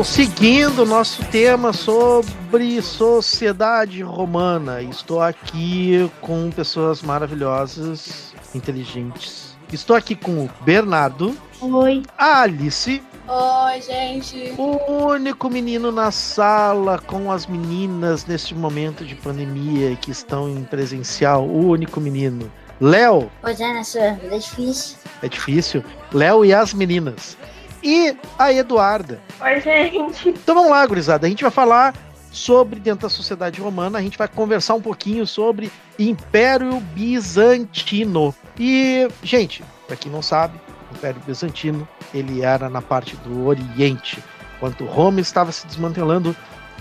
Bom, 0.00 0.04
seguindo 0.04 0.84
o 0.84 0.86
nosso 0.86 1.22
tema 1.26 1.74
sobre 1.74 2.80
sociedade 2.80 4.00
romana, 4.02 4.80
estou 4.80 5.20
aqui 5.20 6.10
com 6.22 6.50
pessoas 6.50 7.02
maravilhosas, 7.02 8.32
inteligentes. 8.54 9.58
Estou 9.70 9.94
aqui 9.94 10.14
com 10.16 10.46
o 10.46 10.50
Bernardo, 10.62 11.36
Oi. 11.60 12.02
a 12.16 12.40
Alice, 12.40 13.02
Oi, 13.28 13.82
gente. 13.82 14.54
o 14.56 14.90
único 15.08 15.50
menino 15.50 15.92
na 15.92 16.10
sala 16.10 16.98
com 16.98 17.30
as 17.30 17.46
meninas 17.46 18.24
neste 18.24 18.54
momento 18.54 19.04
de 19.04 19.14
pandemia 19.14 19.94
que 19.96 20.10
estão 20.10 20.48
em 20.48 20.64
presencial, 20.64 21.44
o 21.46 21.68
único 21.68 22.00
menino. 22.00 22.50
Léo, 22.80 23.30
Pois 23.42 23.60
é, 23.60 23.74
nessa 23.74 24.14
vida 24.14 24.34
é 24.34 24.38
difícil. 24.38 24.96
é 25.22 25.28
difícil. 25.28 25.84
Léo 26.10 26.42
e 26.42 26.54
as 26.54 26.72
meninas. 26.72 27.36
E 27.82 28.16
a 28.38 28.52
Eduarda. 28.52 29.20
Oi, 29.40 29.60
gente. 29.60 30.28
Então 30.28 30.54
vamos 30.54 30.70
lá, 30.70 30.84
gurizada. 30.86 31.26
A 31.26 31.30
gente 31.30 31.42
vai 31.42 31.50
falar 31.50 31.94
sobre 32.30 32.78
dentro 32.78 33.02
da 33.02 33.08
sociedade 33.08 33.60
romana, 33.60 33.98
a 33.98 34.02
gente 34.02 34.16
vai 34.16 34.28
conversar 34.28 34.74
um 34.74 34.80
pouquinho 34.80 35.26
sobre 35.26 35.70
Império 35.98 36.78
Bizantino. 36.94 38.34
E, 38.58 39.08
gente, 39.22 39.64
para 39.86 39.96
quem 39.96 40.12
não 40.12 40.22
sabe, 40.22 40.58
o 40.90 40.96
Império 40.96 41.20
Bizantino, 41.26 41.88
ele 42.14 42.42
era 42.42 42.68
na 42.68 42.80
parte 42.80 43.16
do 43.16 43.46
Oriente. 43.46 44.22
Enquanto 44.56 44.84
Roma 44.84 45.20
estava 45.20 45.50
se 45.50 45.66
desmantelando, 45.66 46.36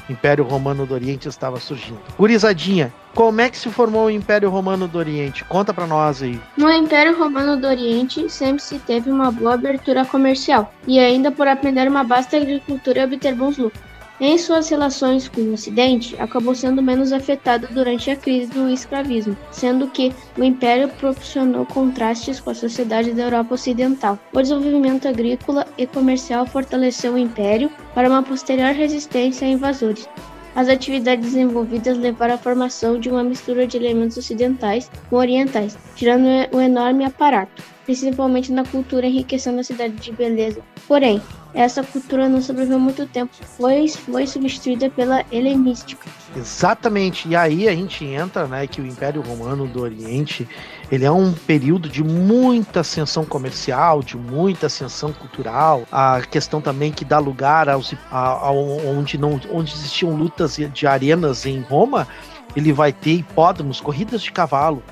Império 0.10 0.43
Romano 0.43 0.86
do 0.86 0.93
Oriente 0.93 1.28
estava 1.28 1.60
surgindo. 1.60 1.99
Gurizadinha, 2.18 2.93
como 3.14 3.41
é 3.41 3.49
que 3.49 3.57
se 3.57 3.70
formou 3.70 4.05
o 4.05 4.10
Império 4.10 4.49
Romano 4.49 4.88
do 4.88 4.97
Oriente? 4.97 5.43
Conta 5.45 5.74
pra 5.74 5.88
nós 5.88 6.22
aí. 6.22 6.39
No 6.57 6.72
Império 6.72 7.18
Romano 7.18 7.57
do 7.57 7.68
Oriente 7.68 8.30
sempre 8.30 8.62
se 8.62 8.80
teve 8.80 9.10
uma 9.10 9.32
boa 9.32 9.53
abertura 9.53 10.05
comercial 10.05 10.74
e 10.88 10.99
ainda 10.99 11.32
por 11.32 11.47
aprender 11.47 11.88
uma 11.88 12.03
vasta 12.03 12.38
agricultura 12.38 13.01
e 13.01 13.03
obter 13.05 13.36
bons 13.36 13.57
lucros. 13.57 13.88
Em 14.22 14.38
suas 14.38 14.67
relações 14.67 15.30
com 15.30 15.39
o 15.39 15.53
Ocidente, 15.53 16.13
acabou 16.20 16.53
sendo 16.53 16.82
menos 16.82 17.13
afetado 17.13 17.70
durante 17.72 18.11
a 18.11 18.17
crise 18.17 18.51
do 18.51 18.67
escravismo, 18.67 19.38
sendo 19.49 19.88
que 19.88 20.13
o 20.38 20.43
Império 20.43 20.89
proporcionou 20.89 21.65
contrastes 21.65 22.38
com 22.41 22.49
a 22.49 22.55
sociedade 22.55 23.13
da 23.13 23.24
Europa 23.24 23.53
Ocidental. 23.53 24.20
O 24.34 24.41
desenvolvimento 24.41 25.07
agrícola 25.07 25.65
e 25.78 25.88
comercial 25.88 26.45
fortaleceu 26.45 27.13
o 27.13 27.17
Império 27.17 27.72
para 27.95 28.09
uma 28.09 28.22
posterior 28.22 28.74
resistência 28.74 29.47
a 29.47 29.51
invasores. 29.51 30.09
As 30.53 30.67
atividades 30.67 31.32
desenvolvidas 31.32 31.97
levaram 31.97 32.34
à 32.34 32.38
formação 32.38 32.99
de 32.99 33.09
uma 33.09 33.24
mistura 33.24 33.65
de 33.65 33.78
elementos 33.78 34.17
ocidentais 34.17 34.91
com 35.09 35.15
orientais, 35.15 35.78
tirando 35.95 36.26
um 36.53 36.59
enorme 36.59 37.05
aparato, 37.05 37.63
principalmente 37.89 38.51
na 38.51 38.63
cultura 38.63 39.07
enriquecendo 39.07 39.59
a 39.59 39.63
cidade 39.63 39.95
de 39.95 40.11
beleza. 40.11 40.61
Porém, 40.87 41.19
essa 41.55 41.83
cultura 41.83 42.29
não 42.29 42.39
sobreviveu 42.39 42.79
muito 42.79 43.07
tempo, 43.07 43.35
pois 43.57 43.95
foi 43.95 44.27
substituída 44.27 44.91
pela 44.91 45.25
helenística. 45.31 46.07
Exatamente. 46.35 47.27
E 47.27 47.35
aí 47.35 47.67
a 47.67 47.71
gente 47.71 48.05
entra, 48.05 48.45
né, 48.45 48.67
que 48.67 48.79
o 48.79 48.85
Império 48.85 49.23
Romano 49.23 49.65
do 49.65 49.81
Oriente, 49.81 50.47
ele 50.91 51.03
é 51.03 51.09
um 51.09 51.33
período 51.33 51.89
de 51.89 52.03
muita 52.03 52.81
ascensão 52.81 53.25
comercial, 53.25 54.03
de 54.03 54.15
muita 54.15 54.67
ascensão 54.67 55.11
cultural. 55.11 55.87
A 55.91 56.21
questão 56.29 56.61
também 56.61 56.91
que 56.91 57.03
dá 57.03 57.17
lugar 57.17 57.67
aos 57.67 57.95
a, 58.11 58.19
a, 58.19 58.51
onde 58.51 59.17
não 59.17 59.41
onde 59.51 59.73
existiam 59.73 60.15
lutas 60.15 60.57
de 60.57 60.85
arenas 60.85 61.43
em 61.47 61.59
Roma, 61.61 62.07
ele 62.55 62.71
vai 62.71 62.93
ter 62.93 63.13
hipódromos, 63.13 63.81
corridas 63.81 64.21
de 64.21 64.31
cavalo. 64.31 64.83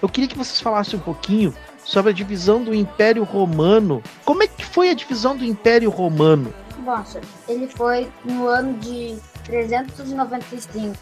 Eu 0.00 0.08
queria 0.08 0.28
que 0.28 0.38
vocês 0.38 0.58
falassem 0.58 0.98
um 0.98 1.02
pouquinho 1.02 1.52
sobre 1.86 2.10
a 2.10 2.14
divisão 2.14 2.62
do 2.62 2.74
Império 2.74 3.22
Romano. 3.22 4.02
Como 4.24 4.42
é 4.42 4.48
que 4.48 4.64
foi 4.64 4.90
a 4.90 4.94
divisão 4.94 5.36
do 5.36 5.44
Império 5.44 5.88
Romano? 5.88 6.52
Nossa, 6.84 7.20
ele 7.48 7.68
foi 7.68 8.10
no 8.24 8.46
ano 8.48 8.74
de 8.78 9.16
395 9.44 10.96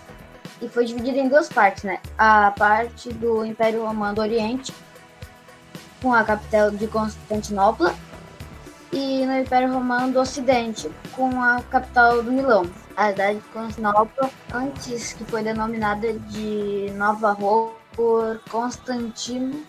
e 0.60 0.68
foi 0.68 0.84
dividido 0.84 1.18
em 1.18 1.28
duas 1.28 1.48
partes, 1.48 1.84
né? 1.84 1.98
A 2.16 2.52
parte 2.52 3.12
do 3.12 3.44
Império 3.44 3.84
Romano 3.84 4.14
do 4.14 4.20
Oriente, 4.20 4.72
com 6.02 6.12
a 6.12 6.22
capital 6.22 6.70
de 6.70 6.86
Constantinopla, 6.86 7.94
e 8.92 9.26
no 9.26 9.38
Império 9.38 9.72
Romano 9.72 10.12
do 10.12 10.20
Ocidente, 10.20 10.88
com 11.12 11.42
a 11.42 11.60
capital 11.62 12.22
do 12.22 12.30
Milão. 12.30 12.70
A 12.96 13.08
cidade 13.08 13.38
de 13.38 13.48
Constantinopla, 13.48 14.30
antes 14.52 15.14
que 15.14 15.24
foi 15.24 15.42
denominada 15.42 16.12
de 16.12 16.92
Nova 16.94 17.32
Roma 17.32 17.72
por 17.96 18.40
Constantino 18.50 19.64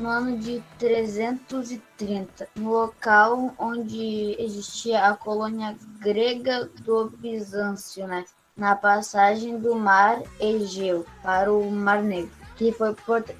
no 0.00 0.08
ano 0.08 0.38
de 0.38 0.62
330, 0.78 2.48
no 2.56 2.70
local 2.70 3.54
onde 3.58 4.34
existia 4.38 5.06
a 5.06 5.16
colônia 5.16 5.76
grega 6.00 6.68
do 6.84 7.10
Bizâncio, 7.10 8.06
né? 8.06 8.24
na 8.60 8.76
passagem 8.76 9.58
do 9.58 9.74
mar 9.74 10.22
Egeu 10.38 11.06
para 11.22 11.50
o 11.50 11.70
Mar 11.70 12.02
Negro, 12.02 12.30
que 12.56 12.70
foi 12.72 12.94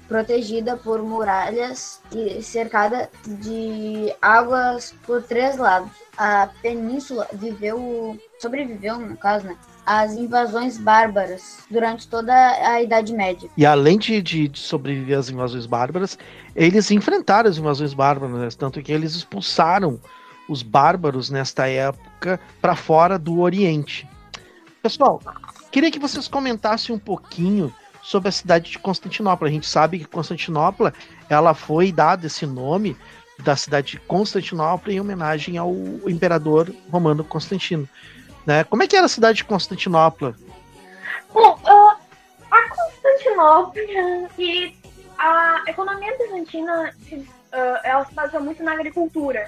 protegida 0.07 0.75
por 0.75 1.01
muralhas 1.03 2.01
e 2.11 2.41
cercada 2.41 3.07
de 3.23 4.13
águas 4.19 4.95
por 5.05 5.21
três 5.21 5.57
lados. 5.57 5.91
A 6.17 6.49
península 6.61 7.27
viveu, 7.33 8.19
sobreviveu, 8.39 8.99
no 8.99 9.15
caso, 9.15 9.45
né, 9.45 9.55
às 9.85 10.13
invasões 10.13 10.77
bárbaras 10.77 11.63
durante 11.69 12.07
toda 12.07 12.33
a 12.33 12.81
Idade 12.81 13.13
Média. 13.13 13.49
E 13.57 13.65
além 13.65 13.97
de, 13.97 14.21
de, 14.21 14.51
sobreviver 14.53 15.17
às 15.17 15.29
invasões 15.29 15.65
bárbaras, 15.65 16.17
eles 16.55 16.89
enfrentaram 16.91 17.49
as 17.49 17.57
invasões 17.57 17.93
bárbaras, 17.93 18.55
tanto 18.55 18.81
que 18.81 18.91
eles 18.91 19.15
expulsaram 19.15 19.99
os 20.47 20.61
bárbaros 20.63 21.29
nesta 21.29 21.67
época 21.67 22.39
para 22.61 22.75
fora 22.75 23.17
do 23.17 23.39
Oriente. 23.39 24.07
Pessoal, 24.81 25.21
queria 25.71 25.91
que 25.91 25.99
vocês 25.99 26.27
comentassem 26.27 26.93
um 26.93 26.99
pouquinho 26.99 27.73
sobre 28.01 28.29
a 28.29 28.31
cidade 28.31 28.71
de 28.71 28.79
Constantinopla. 28.79 29.47
A 29.47 29.51
gente 29.51 29.67
sabe 29.67 29.99
que 29.99 30.05
Constantinopla 30.05 30.93
ela 31.29 31.53
foi 31.53 31.91
dada 31.91 32.27
esse 32.27 32.45
nome 32.45 32.97
da 33.39 33.55
cidade 33.55 33.91
de 33.91 33.99
Constantinopla 34.01 34.91
em 34.91 34.99
homenagem 34.99 35.57
ao 35.57 35.73
imperador 36.07 36.73
romano 36.91 37.23
Constantino. 37.23 37.87
Né? 38.45 38.63
Como 38.63 38.83
é 38.83 38.87
que 38.87 38.95
era 38.95 39.05
a 39.05 39.09
cidade 39.09 39.37
de 39.37 39.43
Constantinopla? 39.45 40.35
Bom, 41.33 41.59
uh, 41.63 41.97
a 42.51 42.69
Constantinopla 42.69 43.81
e 44.37 44.75
a 45.17 45.63
economia 45.67 46.17
bizantina 46.17 46.93
uh, 47.11 47.79
ela 47.83 48.05
se 48.05 48.13
baseou 48.13 48.43
muito 48.43 48.63
na 48.63 48.73
agricultura 48.73 49.47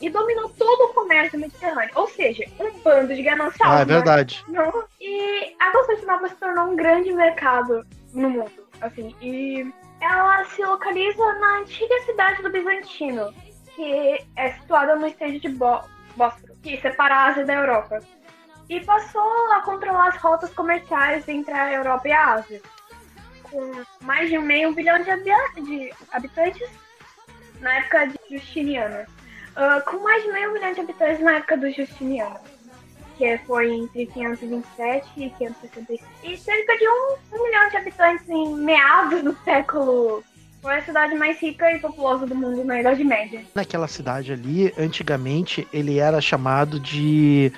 e 0.00 0.08
dominou 0.08 0.48
todo 0.50 0.84
o 0.84 0.94
comércio 0.94 1.38
mediterrâneo. 1.38 1.90
Ou 1.94 2.08
seja, 2.08 2.44
um 2.58 2.70
bando 2.80 3.14
de 3.14 3.22
gananciosos. 3.22 3.76
Ah, 3.76 3.80
é 3.80 3.84
verdade. 3.84 4.44
Né? 4.48 4.72
E 5.00 5.54
a 5.60 5.70
Constantinopla 5.70 6.28
se 6.28 6.36
tornou 6.36 6.68
um 6.68 6.76
grande 6.76 7.12
mercado 7.12 7.86
no 8.14 8.30
mundo. 8.30 8.70
Assim, 8.80 9.14
e 9.20 9.70
ela 10.00 10.44
se 10.46 10.64
localiza 10.64 11.22
na 11.34 11.58
antiga 11.58 11.94
cidade 12.06 12.42
do 12.42 12.50
Bizantino, 12.50 13.32
que 13.74 14.24
é 14.36 14.52
situada 14.52 14.96
no 14.96 15.06
estreito 15.06 15.40
de 15.40 15.54
Bó 15.54 15.84
Bósforo, 16.16 16.56
que 16.62 16.80
separa 16.80 17.14
a 17.14 17.24
Ásia 17.26 17.44
da 17.44 17.54
Europa. 17.54 18.00
E 18.70 18.78
passou 18.82 19.52
a 19.52 19.62
controlar 19.62 20.10
as 20.10 20.16
rotas 20.18 20.48
comerciais 20.50 21.26
entre 21.28 21.52
a 21.52 21.72
Europa 21.72 22.06
e 22.06 22.12
a 22.12 22.34
Ásia. 22.34 22.62
Com 23.42 23.82
mais 24.02 24.30
de 24.30 24.38
meio 24.38 24.72
bilhão 24.72 25.02
de, 25.02 25.10
habitantes 26.12 26.70
na 27.60 27.78
época 27.78 28.06
de 28.06 28.38
Justiniano. 28.38 29.04
Uh, 29.56 29.84
com 29.90 29.98
mais 30.04 30.22
de 30.22 30.30
meio 30.30 30.52
milhão 30.52 30.72
de 30.72 30.82
habitantes 30.82 31.20
na 31.20 31.32
época 31.38 31.56
do 31.56 31.68
Justiniano, 31.72 32.38
que 33.18 33.36
foi 33.38 33.72
entre 33.72 34.06
527 34.06 35.08
e 35.16 35.30
565, 35.30 36.04
e 36.22 36.36
cerca 36.36 36.78
de 36.78 36.88
um, 36.88 37.16
um 37.32 37.42
milhão 37.42 37.68
de 37.70 37.76
habitantes 37.76 38.28
em 38.28 38.54
meados 38.54 39.20
do 39.24 39.36
século. 39.42 40.22
Foi 40.62 40.76
a 40.76 40.82
cidade 40.82 41.14
mais 41.14 41.40
rica 41.40 41.72
e 41.72 41.78
populosa 41.78 42.26
do 42.26 42.34
mundo 42.34 42.62
na 42.62 42.80
Idade 42.80 43.02
Média. 43.02 43.42
Naquela 43.54 43.88
cidade 43.88 44.32
ali, 44.32 44.72
antigamente, 44.78 45.66
ele 45.72 45.98
era 45.98 46.20
chamado 46.20 46.78
de. 46.78 47.50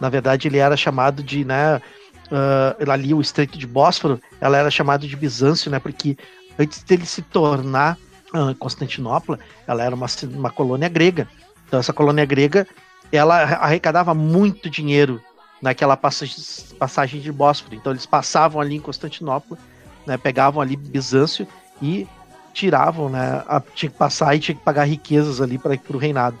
Na 0.00 0.08
verdade, 0.08 0.48
ele 0.48 0.58
era 0.58 0.76
chamado 0.76 1.22
de, 1.22 1.44
né? 1.44 1.80
Uh, 2.26 2.90
ali, 2.90 3.14
o 3.14 3.20
Estreito 3.20 3.56
de 3.56 3.66
Bósforo, 3.66 4.20
ela 4.40 4.56
era 4.56 4.70
chamada 4.70 5.06
de 5.06 5.16
Bizâncio, 5.16 5.70
né? 5.70 5.78
Porque 5.78 6.16
antes 6.58 6.82
dele 6.82 7.06
se 7.06 7.22
tornar 7.22 7.96
uh, 8.34 8.54
Constantinopla, 8.56 9.38
ela 9.66 9.82
era 9.82 9.94
uma, 9.94 10.06
uma 10.34 10.50
colônia 10.50 10.88
grega. 10.88 11.28
Então 11.66 11.80
essa 11.80 11.92
colônia 11.92 12.24
grega, 12.24 12.66
ela 13.12 13.42
arrecadava 13.42 14.14
muito 14.14 14.70
dinheiro 14.70 15.20
naquela 15.60 15.96
passagem, 15.96 16.36
passagem 16.78 17.20
de 17.20 17.32
Bósforo. 17.32 17.74
Então 17.74 17.92
eles 17.92 18.06
passavam 18.06 18.60
ali 18.60 18.76
em 18.76 18.80
Constantinopla, 18.80 19.58
né, 20.06 20.16
pegavam 20.16 20.60
ali 20.60 20.76
Bizâncio 20.76 21.46
e 21.82 22.06
tiravam, 22.52 23.08
né, 23.08 23.42
a, 23.46 23.60
tinha 23.74 23.90
que 23.90 23.98
passar 23.98 24.34
e 24.34 24.40
tinha 24.40 24.54
que 24.54 24.64
pagar 24.64 24.84
riquezas 24.84 25.40
ali 25.40 25.58
para 25.58 25.78
o 25.90 25.98
reinado. 25.98 26.36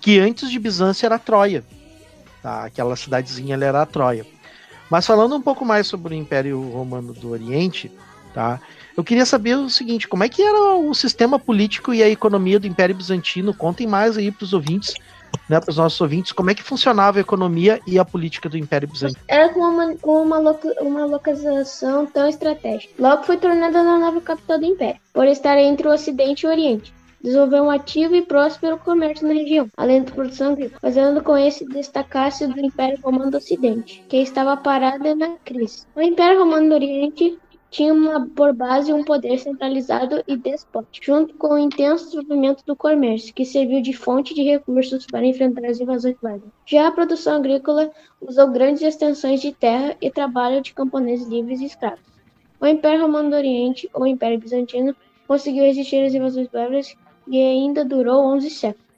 Que 0.00 0.18
antes 0.18 0.50
de 0.50 0.58
Bizâncio 0.58 1.06
era 1.06 1.18
Troia. 1.18 1.64
Tá? 2.42 2.64
Aquela 2.64 2.96
cidadezinha 2.96 3.54
ali 3.54 3.64
era 3.64 3.82
a 3.82 3.86
Troia. 3.86 4.26
Mas 4.90 5.06
falando 5.06 5.36
um 5.36 5.40
pouco 5.40 5.64
mais 5.64 5.86
sobre 5.86 6.14
o 6.14 6.16
Império 6.18 6.60
Romano 6.70 7.12
do 7.12 7.30
Oriente, 7.30 7.92
tá? 8.34 8.60
Eu 8.96 9.04
queria 9.04 9.24
saber 9.24 9.56
o 9.56 9.70
seguinte, 9.70 10.08
como 10.08 10.24
é 10.24 10.28
que 10.28 10.42
era 10.42 10.74
o 10.74 10.92
sistema 10.94 11.38
político 11.38 11.94
e 11.94 12.02
a 12.02 12.08
economia 12.08 12.58
do 12.58 12.66
Império 12.66 12.94
Bizantino? 12.94 13.54
Contem 13.54 13.86
mais 13.86 14.18
aí 14.18 14.32
para 14.32 14.44
os 14.44 14.52
ouvintes, 14.52 14.94
né, 15.48 15.60
para 15.60 15.70
os 15.70 15.76
nossos 15.76 16.00
ouvintes, 16.00 16.32
como 16.32 16.50
é 16.50 16.54
que 16.54 16.62
funcionava 16.62 17.18
a 17.18 17.20
economia 17.20 17.80
e 17.86 17.98
a 17.98 18.04
política 18.04 18.48
do 18.48 18.58
Império 18.58 18.88
Bizantino? 18.88 19.20
Era 19.28 19.48
com 19.50 19.60
uma, 19.60 19.94
uma, 20.02 20.58
uma 20.80 21.06
localização 21.06 22.04
tão 22.06 22.28
estratégica. 22.28 22.92
Logo 22.98 23.22
foi 23.22 23.36
tornada 23.36 23.78
a 23.78 23.98
nova 23.98 24.20
capital 24.20 24.58
do 24.58 24.66
Império, 24.66 25.00
por 25.12 25.26
estar 25.26 25.56
entre 25.56 25.86
o 25.86 25.92
Ocidente 25.92 26.44
e 26.44 26.48
o 26.48 26.50
Oriente 26.50 26.92
desenvolveu 27.22 27.64
um 27.64 27.70
ativo 27.70 28.14
e 28.14 28.22
próspero 28.22 28.78
comércio 28.78 29.26
na 29.26 29.34
região, 29.34 29.68
além 29.76 30.02
da 30.02 30.12
produção 30.12 30.52
agrícola, 30.52 30.80
fazendo 30.80 31.22
com 31.22 31.36
esse 31.36 31.66
destacar-se 31.66 32.46
do 32.46 32.60
Império 32.60 32.98
Romano 33.02 33.30
do 33.30 33.36
Ocidente, 33.36 34.04
que 34.08 34.16
estava 34.16 34.56
parado 34.56 35.14
na 35.14 35.36
crise. 35.44 35.86
O 35.94 36.00
Império 36.00 36.40
Romano 36.40 36.68
do 36.68 36.74
Oriente 36.74 37.38
tinha 37.70 37.94
uma, 37.94 38.26
por 38.26 38.52
base 38.52 38.92
um 38.92 39.04
poder 39.04 39.38
centralizado 39.38 40.24
e 40.26 40.36
despótico, 40.36 41.06
junto 41.06 41.34
com 41.34 41.54
o 41.54 41.58
intenso 41.58 42.06
desenvolvimento 42.06 42.64
do 42.66 42.74
comércio, 42.74 43.32
que 43.32 43.44
serviu 43.44 43.80
de 43.80 43.92
fonte 43.92 44.34
de 44.34 44.42
recursos 44.42 45.06
para 45.06 45.24
enfrentar 45.24 45.64
as 45.66 45.80
invasões 45.80 46.16
bárbaras. 46.20 46.52
Já 46.66 46.88
a 46.88 46.92
produção 46.92 47.36
agrícola 47.36 47.90
usou 48.20 48.48
grandes 48.48 48.82
extensões 48.82 49.40
de 49.40 49.52
terra 49.52 49.96
e 50.00 50.10
trabalho 50.10 50.60
de 50.60 50.74
camponeses 50.74 51.28
livres 51.28 51.60
e 51.60 51.66
escravos. 51.66 52.00
O 52.60 52.66
Império 52.66 53.02
Romano 53.02 53.30
do 53.30 53.36
Oriente, 53.36 53.88
ou 53.94 54.06
Império 54.06 54.38
Bizantino, 54.38 54.94
conseguiu 55.26 55.64
resistir 55.64 56.04
às 56.04 56.12
invasões 56.12 56.48
bárbaras 56.48 56.96
e 57.30 57.40
ainda 57.40 57.84
durou 57.84 58.26
11 58.34 58.50
séculos. 58.50 58.90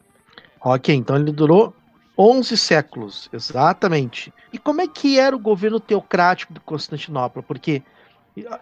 Ok, 0.64 0.94
então 0.94 1.16
ele 1.16 1.30
durou 1.30 1.74
11 2.16 2.56
séculos, 2.56 3.28
exatamente. 3.30 4.32
E 4.50 4.58
como 4.58 4.80
é 4.80 4.88
que 4.88 5.18
era 5.18 5.36
o 5.36 5.38
governo 5.38 5.78
teocrático 5.78 6.54
de 6.54 6.60
Constantinopla? 6.60 7.42
Porque 7.42 7.82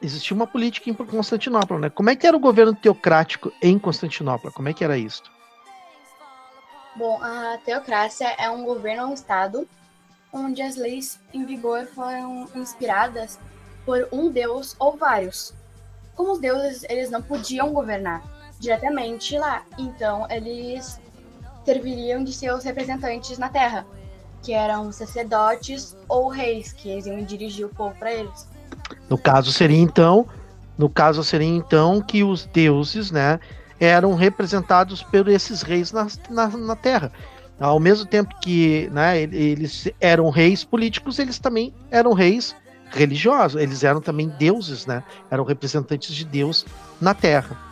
existia 0.02 0.34
uma 0.34 0.46
política 0.46 0.90
em 0.90 0.94
Constantinopla, 0.94 1.78
né? 1.78 1.90
Como 1.90 2.10
é 2.10 2.16
que 2.16 2.26
era 2.26 2.36
o 2.36 2.40
governo 2.40 2.74
teocrático 2.74 3.52
em 3.62 3.78
Constantinopla? 3.78 4.50
Como 4.50 4.68
é 4.68 4.74
que 4.74 4.82
era 4.82 4.98
isso? 4.98 5.22
Bom, 6.96 7.22
a 7.22 7.56
teocracia 7.64 8.34
é 8.38 8.50
um 8.50 8.64
governo 8.64 9.04
ou 9.04 9.10
um 9.10 9.14
estado 9.14 9.68
onde 10.32 10.62
as 10.62 10.76
leis 10.76 11.20
em 11.32 11.44
vigor 11.44 11.86
foram 11.86 12.48
inspiradas 12.56 13.38
por 13.84 14.08
um 14.10 14.30
deus 14.30 14.74
ou 14.80 14.96
vários. 14.96 15.54
Como 16.16 16.32
os 16.32 16.40
deuses, 16.40 16.84
eles 16.88 17.08
não 17.10 17.22
podiam 17.22 17.72
governar 17.72 18.39
diretamente 18.60 19.36
lá, 19.38 19.62
então 19.78 20.26
eles 20.30 21.00
serviriam 21.64 22.22
de 22.22 22.32
seus 22.32 22.62
representantes 22.62 23.38
na 23.38 23.48
Terra, 23.48 23.86
que 24.42 24.52
eram 24.52 24.92
sacerdotes 24.92 25.96
ou 26.08 26.28
reis, 26.28 26.72
que 26.72 26.90
eles 26.90 27.06
iam 27.06 27.22
dirigir 27.24 27.66
o 27.66 27.70
povo 27.70 27.94
para 27.98 28.12
eles. 28.12 28.48
No 29.08 29.18
caso 29.18 29.50
seria 29.50 29.78
então, 29.78 30.26
no 30.76 30.88
caso 30.88 31.24
seria 31.24 31.48
então 31.48 32.00
que 32.00 32.22
os 32.22 32.44
deuses, 32.46 33.10
né, 33.10 33.40
eram 33.80 34.14
representados 34.14 35.02
por 35.02 35.26
esses 35.28 35.62
reis 35.62 35.90
na, 35.90 36.06
na, 36.28 36.48
na 36.48 36.76
Terra. 36.76 37.10
Ao 37.58 37.80
mesmo 37.80 38.06
tempo 38.06 38.34
que 38.40 38.88
né, 38.92 39.22
eles 39.22 39.88
eram 40.00 40.28
reis 40.30 40.64
políticos, 40.64 41.18
eles 41.18 41.38
também 41.38 41.74
eram 41.90 42.12
reis 42.12 42.54
religiosos. 42.90 43.60
Eles 43.60 43.84
eram 43.84 44.00
também 44.00 44.28
deuses, 44.38 44.86
né? 44.86 45.04
Eram 45.30 45.44
representantes 45.44 46.14
de 46.14 46.24
Deus 46.24 46.64
na 47.00 47.14
Terra. 47.14 47.69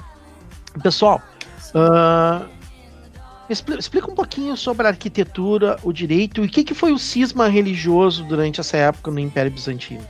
Pessoal, 0.82 1.20
uh, 1.74 2.48
explica 3.48 4.10
um 4.10 4.14
pouquinho 4.14 4.56
sobre 4.56 4.86
a 4.86 4.90
arquitetura, 4.90 5.78
o 5.82 5.92
direito 5.92 6.42
e 6.42 6.46
o 6.46 6.50
que, 6.50 6.62
que 6.62 6.74
foi 6.74 6.92
o 6.92 6.98
cisma 6.98 7.48
religioso 7.48 8.24
durante 8.24 8.60
essa 8.60 8.76
época 8.76 9.10
no 9.10 9.18
Império 9.18 9.50
Bizantino. 9.50 10.06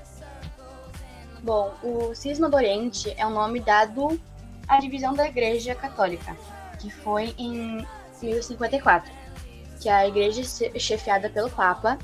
Bom, 1.42 1.72
o 1.82 2.14
Cisma 2.14 2.48
do 2.50 2.56
Oriente 2.56 3.14
é 3.16 3.24
o 3.24 3.30
um 3.30 3.32
nome 3.32 3.60
dado 3.60 4.20
à 4.66 4.78
divisão 4.78 5.14
da 5.14 5.26
Igreja 5.26 5.74
Católica, 5.74 6.36
que 6.78 6.90
foi 6.90 7.34
em 7.38 7.86
1054, 8.20 9.10
que 9.80 9.88
é 9.88 9.92
a 9.92 10.06
igreja 10.06 10.42
chefiada 10.78 11.30
pelo 11.30 11.48
Papa 11.48 11.96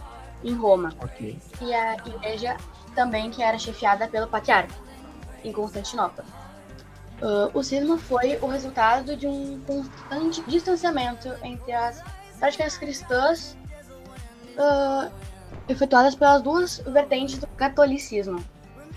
em 0.43 0.55
Roma. 0.55 0.95
Okay. 1.03 1.37
E 1.61 1.75
a 1.75 1.95
igreja 1.95 2.57
também 2.95 3.31
que 3.31 3.43
era 3.43 3.59
chefiada 3.59 4.07
pelo 4.07 4.29
Patriarca 4.29 4.75
em 5.45 5.53
Constantinopla. 5.53 6.25
Uh, 7.23 7.51
o 7.57 7.63
cisma 7.63 7.97
foi 7.97 8.39
o 8.43 8.47
resultado 8.47 9.17
de 9.17 9.27
um 9.27 9.61
constante 9.67 10.43
distanciamento 10.49 11.33
entre 11.43 11.73
as 11.73 12.03
práticas 12.39 12.77
cristãs 12.77 13.57
uh, 14.59 15.11
efetuadas 15.69 16.15
pelas 16.15 16.43
duas 16.43 16.79
vertentes 16.79 17.39
do 17.39 17.47
catolicismo, 17.47 18.45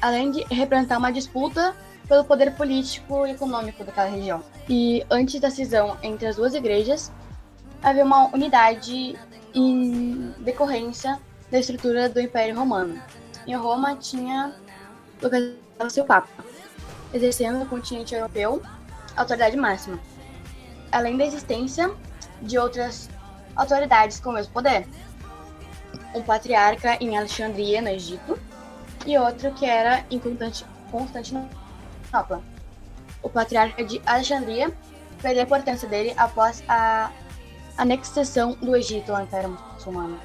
além 0.01 0.31
de 0.31 0.43
representar 0.53 0.97
uma 0.97 1.11
disputa 1.11 1.75
pelo 2.07 2.23
poder 2.23 2.55
político 2.55 3.25
e 3.27 3.31
econômico 3.31 3.83
daquela 3.83 4.09
região. 4.09 4.43
E 4.67 5.05
antes 5.09 5.39
da 5.39 5.49
cisão 5.49 5.97
entre 6.01 6.27
as 6.27 6.37
duas 6.37 6.53
igrejas, 6.53 7.11
havia 7.81 8.03
uma 8.03 8.33
unidade 8.33 9.17
em 9.53 10.33
decorrência 10.39 11.19
da 11.51 11.59
estrutura 11.59 12.09
do 12.09 12.19
Império 12.19 12.55
Romano. 12.55 13.01
Em 13.45 13.55
Roma 13.55 13.95
tinha 13.95 14.53
localizado 15.21 15.89
seu 15.89 16.05
Papa, 16.05 16.29
exercendo 17.13 17.59
no 17.59 17.65
continente 17.65 18.13
europeu 18.13 18.61
autoridade 19.15 19.57
máxima, 19.57 19.99
além 20.91 21.17
da 21.17 21.25
existência 21.25 21.91
de 22.41 22.57
outras 22.57 23.09
autoridades 23.55 24.19
com 24.19 24.29
o 24.29 24.33
mesmo 24.33 24.53
poder. 24.53 24.87
Um 26.13 26.21
patriarca 26.21 26.97
em 27.01 27.17
Alexandria, 27.17 27.81
no 27.81 27.89
Egito, 27.89 28.39
e 29.05 29.17
outro 29.17 29.51
que 29.53 29.65
era 29.65 30.05
em 30.11 30.21
Constantinopla. 30.91 32.41
O 33.21 33.29
patriarca 33.29 33.83
de 33.83 34.01
Alexandria 34.05 34.71
perdeu 35.21 35.41
a 35.41 35.45
importância 35.45 35.87
dele 35.87 36.13
após 36.17 36.63
a 36.67 37.11
anexação 37.77 38.53
do 38.53 38.75
Egito 38.75 39.13
ao 39.13 39.23
Império 39.23 39.57
Muçulmano. 39.73 40.19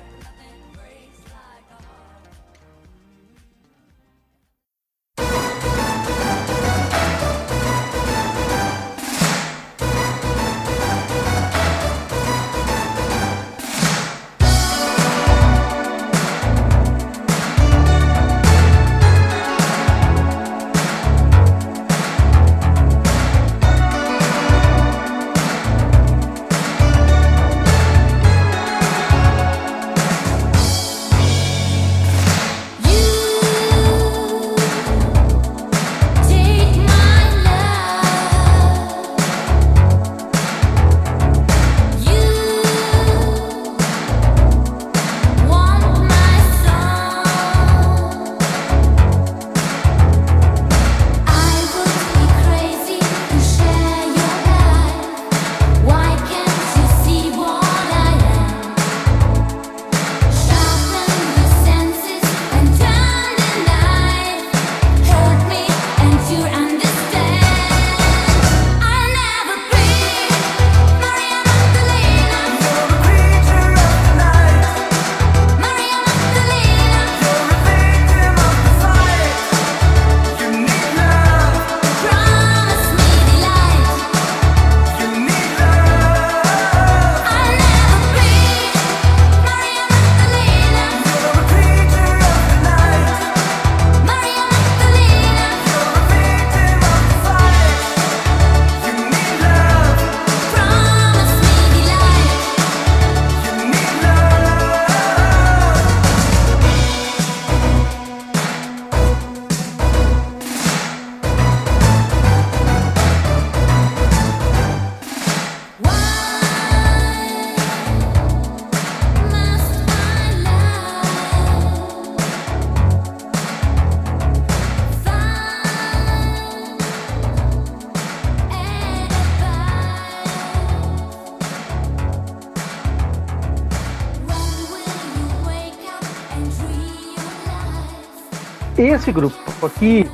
Grupo 139.13 139.67
aqui 139.67 140.05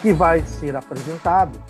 que 0.00 0.12
vai 0.12 0.42
ser 0.42 0.76
apresentado, 0.76 1.60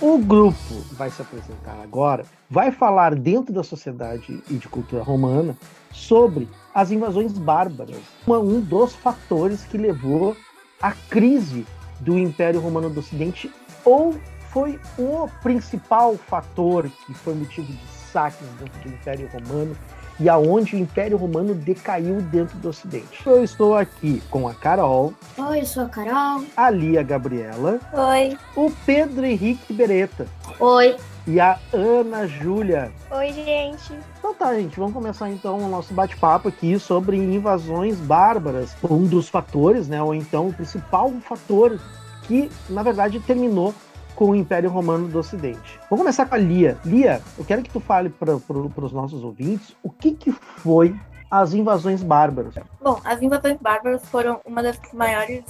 o 0.00 0.18
grupo 0.18 0.74
vai 0.92 1.10
se 1.10 1.22
apresentar 1.22 1.76
agora, 1.82 2.24
vai 2.50 2.70
falar 2.70 3.14
dentro 3.14 3.52
da 3.52 3.62
sociedade 3.62 4.42
e 4.50 4.54
de 4.54 4.68
cultura 4.68 5.02
romana 5.02 5.56
sobre 5.92 6.48
as 6.74 6.90
invasões 6.90 7.32
bárbaras, 7.32 8.00
um 8.26 8.60
dos 8.60 8.94
fatores 8.94 9.64
que 9.64 9.78
levou 9.78 10.36
à 10.80 10.92
crise 10.92 11.66
do 12.00 12.18
Império 12.18 12.60
Romano 12.60 12.90
do 12.90 13.00
Ocidente, 13.00 13.50
ou 13.84 14.14
foi 14.50 14.78
o 14.98 15.28
principal 15.42 16.16
fator 16.16 16.90
que 17.06 17.14
foi 17.14 17.34
motivo 17.34 17.66
de 17.72 17.86
saques 18.12 18.46
dentro 18.58 18.80
do 18.80 18.88
Império 18.88 19.28
Romano 19.32 19.76
e 20.18 20.28
aonde 20.28 20.76
o 20.76 20.78
Império 20.78 21.16
Romano 21.16 21.54
decaiu 21.54 22.20
dentro 22.22 22.56
do 22.58 22.68
Ocidente. 22.68 23.22
Eu 23.26 23.42
estou 23.42 23.76
aqui 23.76 24.22
com 24.30 24.46
a 24.48 24.54
Carol. 24.54 25.12
Oi, 25.36 25.60
eu 25.60 25.66
sou 25.66 25.84
a 25.84 25.88
Carol. 25.88 26.44
A 26.56 26.70
Lia 26.70 27.02
Gabriela. 27.02 27.80
Oi. 27.92 28.36
O 28.56 28.70
Pedro 28.84 29.24
Henrique 29.24 29.72
Beretta. 29.72 30.26
Oi. 30.60 30.96
E 31.26 31.38
a 31.38 31.58
Ana 31.72 32.26
Júlia. 32.26 32.90
Oi, 33.10 33.32
gente. 33.32 33.92
Então 34.18 34.34
tá, 34.34 34.54
gente, 34.54 34.78
vamos 34.78 34.92
começar 34.92 35.30
então 35.30 35.58
o 35.58 35.68
nosso 35.68 35.94
bate-papo 35.94 36.48
aqui 36.48 36.78
sobre 36.78 37.16
invasões 37.16 37.96
bárbaras. 37.96 38.74
Um 38.82 39.04
dos 39.04 39.28
fatores, 39.28 39.86
né, 39.86 40.02
ou 40.02 40.14
então 40.14 40.48
o 40.48 40.52
principal 40.52 41.10
fator 41.20 41.78
que, 42.22 42.50
na 42.68 42.82
verdade, 42.82 43.20
terminou 43.20 43.74
com 44.14 44.30
o 44.30 44.34
Império 44.34 44.70
Romano 44.70 45.08
do 45.08 45.18
Ocidente. 45.18 45.78
Vamos 45.88 46.02
começar 46.02 46.26
com 46.26 46.34
a 46.34 46.38
Lia. 46.38 46.78
Lia, 46.84 47.20
eu 47.38 47.44
quero 47.44 47.62
que 47.62 47.70
tu 47.70 47.80
fale 47.80 48.10
para 48.10 48.34
os 48.34 48.92
nossos 48.92 49.22
ouvintes 49.24 49.74
o 49.82 49.90
que, 49.90 50.12
que 50.12 50.32
foi 50.32 50.94
as 51.30 51.54
invasões 51.54 52.02
bárbaras. 52.02 52.54
Bom, 52.80 53.00
as 53.04 53.22
invasões 53.22 53.56
bárbaras 53.58 54.04
foram 54.06 54.40
uma 54.44 54.62
das 54.62 54.78
maiores 54.92 55.44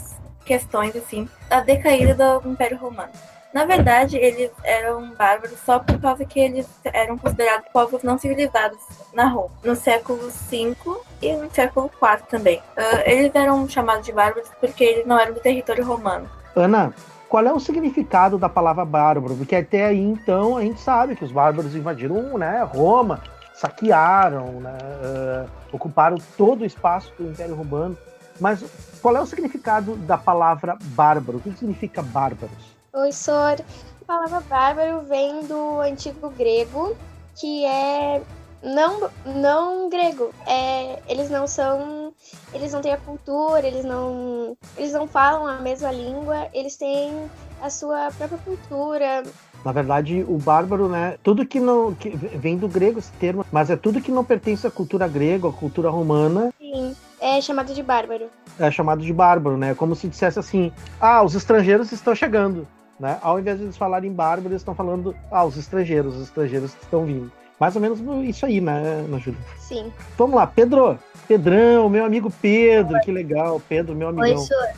questões, 0.45 0.95
assim, 0.95 1.29
da 1.49 1.61
decaída 1.61 2.15
do 2.15 2.49
Império 2.49 2.79
Romano. 2.79 3.11
Na 3.53 3.67
verdade, 3.67 4.17
eles 4.17 4.51
eram 4.65 5.13
bárbaros 5.15 5.59
só 5.59 5.79
por 5.79 6.01
causa 6.01 6.25
que 6.25 6.41
eles 6.41 6.67
eram 6.85 7.19
considerados 7.19 7.69
povos 7.71 8.03
não 8.03 8.17
civilizados 8.17 8.79
na 9.13 9.27
Roma, 9.27 9.51
no 9.63 9.77
século 9.77 10.31
V 10.51 10.75
e 11.21 11.33
no 11.35 11.51
século 11.51 11.91
IV 12.03 12.27
também. 12.31 12.59
Uh, 12.59 13.03
eles 13.05 13.35
eram 13.35 13.69
chamados 13.69 14.07
de 14.07 14.13
bárbaros 14.13 14.49
porque 14.59 14.83
eles 14.83 15.07
não 15.07 15.19
eram 15.19 15.35
do 15.35 15.41
território 15.41 15.85
romano. 15.85 16.31
Ana, 16.57 16.95
qual 17.33 17.47
é 17.47 17.51
o 17.51 17.59
significado 17.59 18.37
da 18.37 18.47
palavra 18.47 18.85
bárbaro? 18.85 19.35
Porque 19.35 19.57
até 19.57 19.87
aí, 19.87 19.99
então, 19.99 20.59
a 20.59 20.61
gente 20.61 20.79
sabe 20.79 21.17
que 21.17 21.25
os 21.25 21.33
bárbaros 21.33 21.75
invadiram 21.75 22.37
né, 22.37 22.63
Roma, 22.63 23.23
saquearam, 23.55 24.61
né, 24.61 24.77
uh, 24.77 25.49
ocuparam 25.73 26.19
todo 26.37 26.61
o 26.61 26.67
espaço 26.67 27.11
do 27.19 27.31
Império 27.31 27.55
Romano. 27.55 27.97
Mas 28.39 28.63
qual 29.01 29.17
é 29.17 29.21
o 29.23 29.25
significado 29.25 29.97
da 29.97 30.19
palavra 30.19 30.77
bárbaro? 30.89 31.39
O 31.39 31.41
que 31.41 31.53
significa 31.53 32.03
bárbaros? 32.03 32.77
Oi, 32.93 33.11
Sor. 33.13 33.65
A 34.03 34.05
palavra 34.07 34.41
bárbaro 34.43 35.01
vem 35.09 35.47
do 35.47 35.81
antigo 35.81 36.29
grego, 36.29 36.95
que 37.35 37.65
é 37.65 38.21
não 38.63 39.11
não 39.25 39.89
grego. 39.89 40.31
É, 40.47 41.01
eles 41.09 41.29
não 41.31 41.47
são, 41.47 42.13
eles 42.55 42.73
não 42.73 42.81
têm 42.81 42.93
a 42.93 42.97
cultura, 42.99 43.67
eles 43.67 43.85
não 43.85 44.57
eles 44.77 44.93
não 44.93 45.09
falam 45.09 45.47
a 45.47 45.61
mesma 45.61 45.91
língua, 45.91 46.47
eles 46.53 46.77
têm 46.77 47.31
a 47.61 47.71
sua 47.71 48.11
própria 48.17 48.39
cultura. 48.39 49.23
Na 49.65 49.71
verdade, 49.71 50.25
o 50.29 50.39
bárbaro, 50.39 50.89
né? 50.89 51.17
Tudo 51.23 51.47
que 51.47 51.61
não 51.61 51.95
que 51.95 52.11
vem 52.11 52.57
do 52.57 52.67
grego 52.69 52.99
esse 52.99 53.13
termo, 53.13 53.45
mas 53.53 53.71
é 53.71 53.77
tudo 53.77 54.01
que 54.01 54.11
não 54.11 54.25
pertence 54.25 54.67
à 54.67 54.71
cultura 54.71 55.07
grega, 55.07 55.49
à 55.49 55.53
cultura 55.53 55.89
romana. 55.89 56.53
Sim, 56.59 56.97
é 57.21 57.41
chamado 57.41 57.73
de 57.73 57.83
bárbaro. 57.83 58.29
É 58.59 58.71
chamado 58.71 59.03
de 59.03 59.13
bárbaro, 59.13 59.57
né? 59.57 59.75
Como 59.75 59.95
se 59.95 60.09
dissesse 60.09 60.39
assim: 60.39 60.73
"Ah, 61.01 61.23
os 61.23 61.35
estrangeiros 61.35 61.93
estão 61.93 62.15
chegando", 62.15 62.67
né? 62.99 63.19
Ao 63.23 63.39
invés 63.39 63.59
de 63.59 63.65
eles 63.65 63.77
falarem 63.77 64.13
bárbaro, 64.13 64.49
eles 64.49 64.63
estão 64.63 64.75
falando: 64.75 65.15
"Ah, 65.31 65.45
os 65.45 65.57
estrangeiros, 65.57 66.17
os 66.17 66.23
estrangeiros 66.25 66.75
estão 66.83 67.05
vindo". 67.05 67.31
Mais 67.63 67.77
ou 67.77 67.81
menos 67.81 68.01
isso 68.29 68.45
aí, 68.45 68.61
né, 68.61 69.05
Ana 69.07 69.21
Júlia? 69.21 69.39
Sim. 69.57 69.93
Vamos 70.19 70.35
lá, 70.35 70.49
Pedro. 70.49 70.99
Pedrão, 71.29 71.89
meu 71.89 72.05
amigo 72.05 72.29
Pedro, 72.29 72.95
Oi. 72.95 73.01
que 73.03 73.13
legal. 73.13 73.63
Pedro, 73.69 73.95
meu 73.95 74.09
amigão. 74.09 74.31
Oi, 74.31 74.37
senhor. 74.37 74.69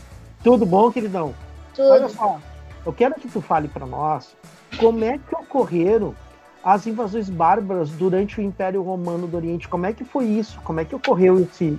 Tudo 0.42 0.66
bom, 0.66 0.92
queridão? 0.92 1.34
Tudo. 1.74 1.88
Olha 1.88 2.10
só, 2.10 2.38
eu 2.84 2.92
quero 2.92 3.14
que 3.14 3.26
tu 3.26 3.40
fale 3.40 3.68
para 3.68 3.86
nós 3.86 4.36
como 4.78 5.02
é 5.02 5.16
que 5.16 5.34
ocorreram 5.34 6.14
as 6.62 6.86
invasões 6.86 7.30
bárbaras 7.30 7.88
durante 7.88 8.38
o 8.38 8.42
Império 8.42 8.82
Romano 8.82 9.26
do 9.26 9.34
Oriente. 9.34 9.66
Como 9.66 9.86
é 9.86 9.94
que 9.94 10.04
foi 10.04 10.26
isso? 10.26 10.60
Como 10.62 10.78
é 10.78 10.84
que 10.84 10.94
ocorreu 10.94 11.40
esse, 11.40 11.78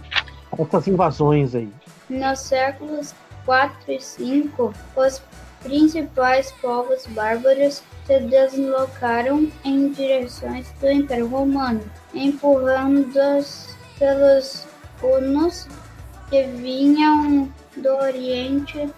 essas 0.58 0.88
invasões 0.88 1.54
aí? 1.54 1.72
Nos 2.10 2.40
séculos 2.40 3.14
4 3.46 3.92
e 3.92 4.02
5, 4.02 4.74
os 4.96 5.22
principais 5.66 6.52
povos 6.62 7.06
bárbaros 7.08 7.82
se 8.06 8.20
deslocaram 8.20 9.52
em 9.64 9.90
direções 9.90 10.72
do 10.80 10.90
Império 10.90 11.28
Romano, 11.28 11.82
empurrados 12.14 13.76
pelos 13.98 14.68
hunos 15.02 15.68
que 16.30 16.44
vinham 16.44 17.52
do 17.78 17.90
Oriente, 17.98 18.90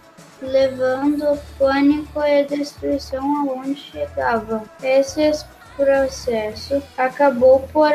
levando 0.41 1.39
pânico 1.57 2.21
e 2.21 2.43
destruição 2.43 3.23
aonde 3.37 3.75
chegavam. 3.75 4.63
Esse 4.83 5.31
processo 5.77 6.83
acabou 6.97 7.61
por 7.71 7.91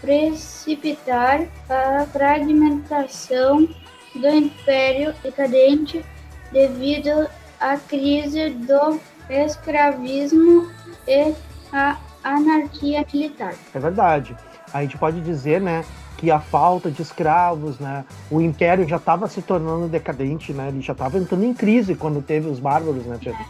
precipitar 0.00 1.46
a 1.68 2.06
fragmentação 2.06 3.68
do 4.14 4.28
Império 4.28 5.14
decadente 5.22 6.04
devido 6.50 7.28
à 7.60 7.76
crise 7.76 8.50
do 8.50 8.98
escravismo 9.28 10.68
e 11.06 11.34
a 11.72 11.96
anarquia 12.24 13.06
militar. 13.12 13.54
É 13.74 13.78
verdade. 13.78 14.36
A 14.72 14.82
gente 14.82 14.96
pode 14.98 15.20
dizer, 15.20 15.60
né, 15.60 15.84
que 16.16 16.30
a 16.30 16.40
falta 16.40 16.90
de 16.90 17.02
escravos, 17.02 17.78
né, 17.78 18.04
o 18.30 18.40
império 18.40 18.86
já 18.88 18.96
estava 18.96 19.28
se 19.28 19.42
tornando 19.42 19.88
decadente, 19.88 20.52
né, 20.52 20.68
ele 20.68 20.80
já 20.80 20.92
estava 20.92 21.18
entrando 21.18 21.44
em 21.44 21.54
crise 21.54 21.94
quando 21.94 22.22
teve 22.22 22.48
os 22.48 22.58
bárbaros, 22.58 23.04
né, 23.04 23.18
Pedro? 23.22 23.44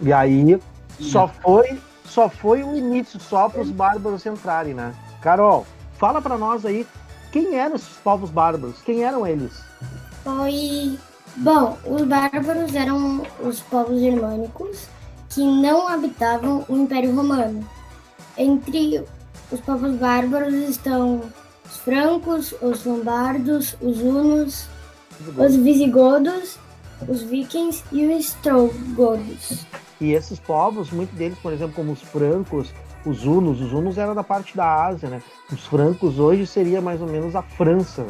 E 0.00 0.12
aí 0.12 0.60
só 1.00 1.28
foi 1.28 1.78
só 2.04 2.28
foi 2.28 2.62
o 2.62 2.74
início 2.74 3.20
só 3.20 3.48
para 3.48 3.60
os 3.60 3.70
bárbaros 3.70 4.24
entrarem, 4.24 4.72
né? 4.72 4.94
Carol, 5.20 5.66
fala 5.94 6.22
para 6.22 6.38
nós 6.38 6.64
aí 6.64 6.86
quem 7.30 7.56
eram 7.56 7.76
esses 7.76 7.96
povos 7.98 8.30
bárbaros? 8.30 8.80
Quem 8.80 9.04
eram 9.04 9.26
eles? 9.26 9.62
Foi 10.24 10.98
bom, 11.36 11.76
os 11.84 12.02
bárbaros 12.02 12.74
eram 12.74 13.22
os 13.42 13.60
povos 13.60 14.00
germânicos 14.00 14.88
que 15.28 15.42
não 15.44 15.88
habitavam 15.88 16.64
o 16.68 16.76
Império 16.76 17.14
Romano. 17.14 17.66
Entre 18.36 19.04
os 19.50 19.60
povos 19.60 19.94
bárbaros 19.96 20.54
estão 20.54 21.22
os 21.64 21.76
francos, 21.78 22.54
os 22.62 22.84
lombardos, 22.84 23.76
os 23.80 24.00
hunos, 24.00 24.68
os 25.36 25.56
visigodos, 25.56 26.58
os 27.06 27.22
vikings 27.22 27.84
e 27.92 28.06
os 28.06 28.26
estrogodos. 28.26 29.66
E 30.00 30.12
esses 30.12 30.38
povos, 30.38 30.90
muitos 30.90 31.16
deles, 31.16 31.38
por 31.38 31.52
exemplo, 31.52 31.74
como 31.74 31.92
os 31.92 32.02
francos, 32.02 32.72
os 33.04 33.24
hunos, 33.24 33.60
os 33.60 33.72
hunos 33.72 33.98
eram 33.98 34.14
da 34.14 34.22
parte 34.22 34.56
da 34.56 34.86
Ásia, 34.86 35.08
né? 35.08 35.22
Os 35.52 35.66
francos 35.66 36.18
hoje 36.18 36.46
seria 36.46 36.80
mais 36.80 37.00
ou 37.00 37.08
menos 37.08 37.34
a 37.34 37.42
França, 37.42 38.06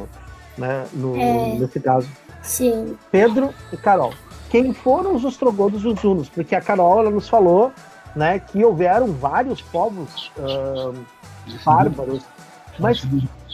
né? 0.56 0.86
No, 0.92 1.16
é, 1.16 1.54
nesse 1.58 1.80
caso. 1.80 2.08
Sim. 2.48 2.96
Pedro 3.10 3.54
e 3.72 3.76
Carol 3.76 4.12
quem 4.50 4.72
foram 4.72 5.14
os 5.14 5.24
ostrogodos 5.24 5.82
e 5.84 5.88
os 5.88 6.02
hunos, 6.02 6.28
porque 6.28 6.54
a 6.54 6.60
Carol 6.60 7.00
ela 7.00 7.10
nos 7.10 7.28
falou 7.28 7.72
né, 8.16 8.38
que 8.38 8.64
houveram 8.64 9.12
vários 9.12 9.60
povos 9.60 10.32
uh, 10.38 10.94
bárbaros, 11.64 12.22
mas 12.78 13.06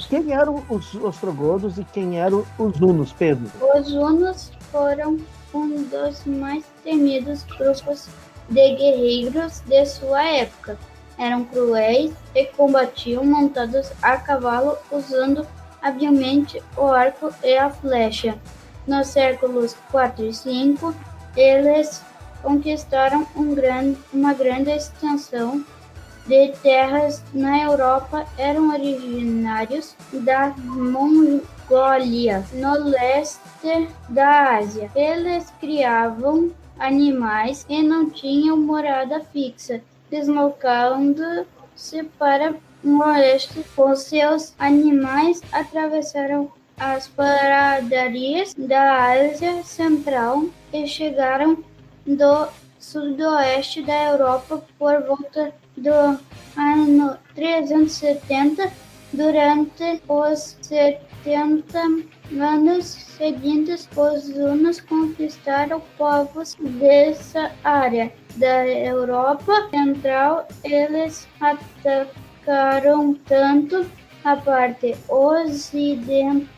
quem 0.09 0.33
eram 0.33 0.63
os 0.69 0.95
ostrogodos 0.95 1.79
e 1.79 1.85
quem 1.85 2.21
eram 2.21 2.45
os 2.59 2.81
hunos, 2.81 3.13
Pedro? 3.13 3.51
Os 3.77 3.93
hunos 3.93 4.53
foram 4.71 5.19
um 5.53 5.83
dos 5.85 6.25
mais 6.25 6.65
temidos 6.83 7.45
grupos 7.45 8.09
de 8.49 8.77
guerreiros 8.77 9.61
de 9.61 9.85
sua 9.87 10.23
época. 10.25 10.79
Eram 11.17 11.45
cruéis 11.45 12.13
e 12.35 12.45
combatiam 12.47 13.25
montados 13.25 13.93
a 14.03 14.17
cavalo 14.17 14.77
usando 14.91 15.47
habilmente 15.81 16.61
o 16.77 16.87
arco 16.87 17.31
e 17.43 17.57
a 17.57 17.71
flecha. 17.71 18.37
Nos 18.87 19.09
séculos 19.09 19.75
4 19.91 20.27
e 20.27 20.35
5, 20.35 20.95
eles 21.37 22.03
conquistaram 22.43 23.27
um 23.35 23.55
grande, 23.55 23.99
uma 24.13 24.35
grande 24.35 24.71
extensão 24.71 25.65
de 26.27 26.53
terras 26.63 27.23
na 27.33 27.63
Europa 27.63 28.27
eram 28.39 28.71
originários 28.71 29.95
da 30.13 30.55
Mongólia, 30.59 32.45
no 32.53 32.73
leste 32.85 33.89
da 34.09 34.57
Ásia. 34.59 34.91
Eles 34.95 35.53
criavam 35.61 36.51
animais 36.79 37.67
e 37.69 37.83
não 37.83 38.09
tinham 38.11 38.57
morada 38.57 39.21
fixa, 39.33 39.81
deslocando-se 40.11 42.05
para 42.19 42.55
o 42.83 42.99
oeste 42.99 43.65
com 43.75 43.95
seus 43.95 44.55
animais, 44.59 45.43
atravessaram 45.53 46.51
as 46.79 47.09
paradarias 47.09 48.55
da 48.55 49.13
Ásia 49.13 49.63
Central 49.63 50.47
e 50.73 50.87
chegaram 50.87 51.63
do 52.07 52.49
sudoeste 52.79 53.83
da 53.83 54.11
Europa 54.11 54.63
por 54.79 55.03
volta 55.03 55.53
do 55.77 56.19
ano 56.57 57.19
370. 57.35 58.71
Durante 59.13 60.03
os 60.09 60.57
70 60.63 61.79
anos 62.37 62.85
seguintes, 62.85 63.89
os 63.97 64.29
hunos 64.29 64.81
conquistaram 64.81 65.81
povos 65.97 66.57
dessa 66.61 67.53
área 67.63 68.13
da 68.35 68.67
Europa 68.67 69.69
Central. 69.71 70.49
Eles 70.65 71.29
atacaram 71.41 73.15
tanto 73.25 73.87
a 74.25 74.37
parte 74.37 74.97
ocidental 75.09 76.51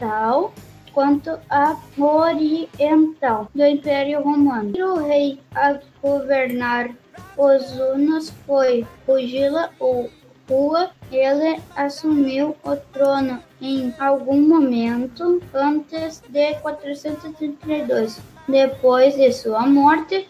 quanto 0.92 1.38
a 1.50 1.76
oriental 1.98 3.50
do 3.54 3.66
Império 3.66 4.22
Romano. 4.22 4.72
O 4.78 5.06
rei 5.06 5.40
a 5.54 5.78
governar 6.00 6.90
os 7.36 7.72
hunos 7.72 8.32
foi 8.46 8.86
Rugila 9.06 9.70
ou 9.78 10.08
Rua. 10.48 10.90
Ele 11.12 11.60
assumiu 11.74 12.56
o 12.64 12.76
trono 12.92 13.42
em 13.60 13.92
algum 13.98 14.40
momento 14.40 15.42
antes 15.52 16.22
de 16.30 16.54
432. 16.54 18.18
Depois 18.48 19.16
de 19.16 19.32
sua 19.32 19.66
morte, 19.66 20.28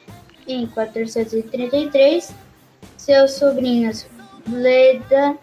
em 0.49 0.67
433, 0.67 2.35
seus 2.97 3.33
sobrinhos 3.33 4.07
Leda 4.49 5.37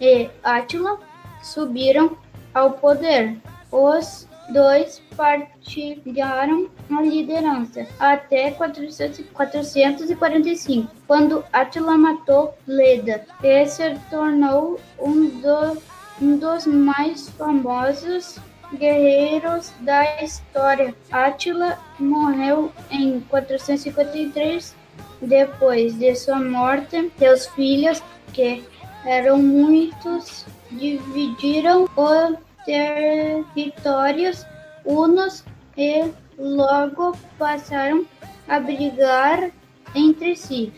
e 0.00 0.28
Átila 0.42 1.09
subiram 1.42 2.16
ao 2.54 2.72
poder. 2.72 3.36
Os 3.70 4.28
dois 4.52 5.00
partilharam 5.16 6.68
a 6.90 7.02
liderança 7.02 7.86
até 7.98 8.50
400, 8.50 9.24
445, 9.32 10.90
quando 11.06 11.44
Attila 11.52 11.96
matou 11.96 12.54
Leda 12.66 13.24
e 13.42 13.66
se 13.66 13.94
tornou 14.10 14.80
um, 14.98 15.26
do, 15.40 15.82
um 16.20 16.36
dos 16.36 16.66
mais 16.66 17.28
famosos 17.30 18.38
guerreiros 18.74 19.72
da 19.80 20.22
história. 20.22 20.94
Attila 21.10 21.78
morreu 21.98 22.72
em 22.90 23.20
453. 23.20 24.78
Depois 25.22 25.98
de 25.98 26.14
sua 26.14 26.40
morte, 26.40 27.12
seus 27.18 27.46
filhos, 27.48 28.02
que 28.32 28.64
eram 29.04 29.38
muitos, 29.38 30.46
dividiram 30.70 31.88
o 31.96 32.36
territórios 32.64 34.46
hunos 34.84 35.44
e 35.76 36.10
logo 36.38 37.16
passaram 37.38 38.06
a 38.48 38.58
brigar 38.60 39.50
entre 39.94 40.34
si. 40.36 40.72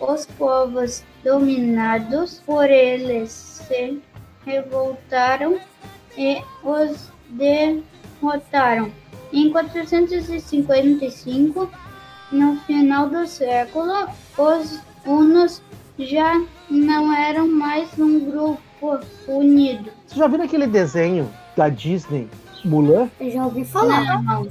Os 0.00 0.26
povos 0.26 1.02
dominados 1.24 2.40
por 2.46 2.70
eles 2.70 3.32
se 3.32 4.00
revoltaram 4.46 5.58
e 6.16 6.40
os 6.62 7.10
derrotaram. 7.30 8.92
Em 9.32 9.50
455, 9.50 11.68
no 12.32 12.56
final 12.60 13.10
do 13.10 13.26
século, 13.26 14.08
os 14.38 14.80
hunos 15.04 15.60
já 15.98 16.40
não 16.70 17.12
eram 17.14 17.48
mais 17.48 17.88
um 17.98 18.20
grupo 18.30 18.98
unido. 19.26 19.90
Você 20.06 20.16
já 20.16 20.26
viu 20.26 20.42
aquele 20.42 20.66
desenho 20.66 21.28
da 21.56 21.68
Disney, 21.68 22.28
Mulan? 22.64 23.08
Eu 23.20 23.30
já 23.30 23.44
ouvi 23.44 23.64
falar. 23.64 24.22
Não, 24.22 24.46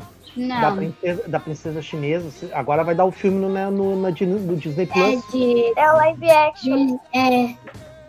Da 0.62 0.70
não. 0.70 0.78
princesa, 0.78 1.24
da 1.28 1.40
princesa 1.40 1.82
chinesa. 1.82 2.30
Agora 2.54 2.84
vai 2.84 2.94
dar 2.94 3.06
o 3.06 3.12
filme 3.12 3.40
no, 3.40 3.96
no, 3.96 4.12
Di- 4.12 4.26
no 4.26 4.56
Disney 4.56 4.86
Plus. 4.86 5.24
É 5.24 5.32
de. 5.32 5.74
É 5.80 5.92
o 5.92 5.96
live 5.98 6.30
action. 6.30 6.98
É. 7.14 7.56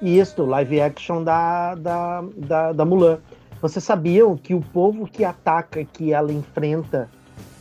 Isso, 0.03 0.45
live 0.45 0.81
action 0.81 1.25
da, 1.25 1.75
da, 1.75 2.25
da, 2.37 2.73
da 2.73 2.85
Mulan. 2.85 3.19
Vocês 3.61 3.83
sabiam 3.85 4.37
que 4.37 4.55
o 4.55 4.61
povo 4.61 5.09
que 5.09 5.25
ataca, 5.25 5.85
que 5.85 6.13
ela 6.13 6.33
enfrenta, 6.33 7.09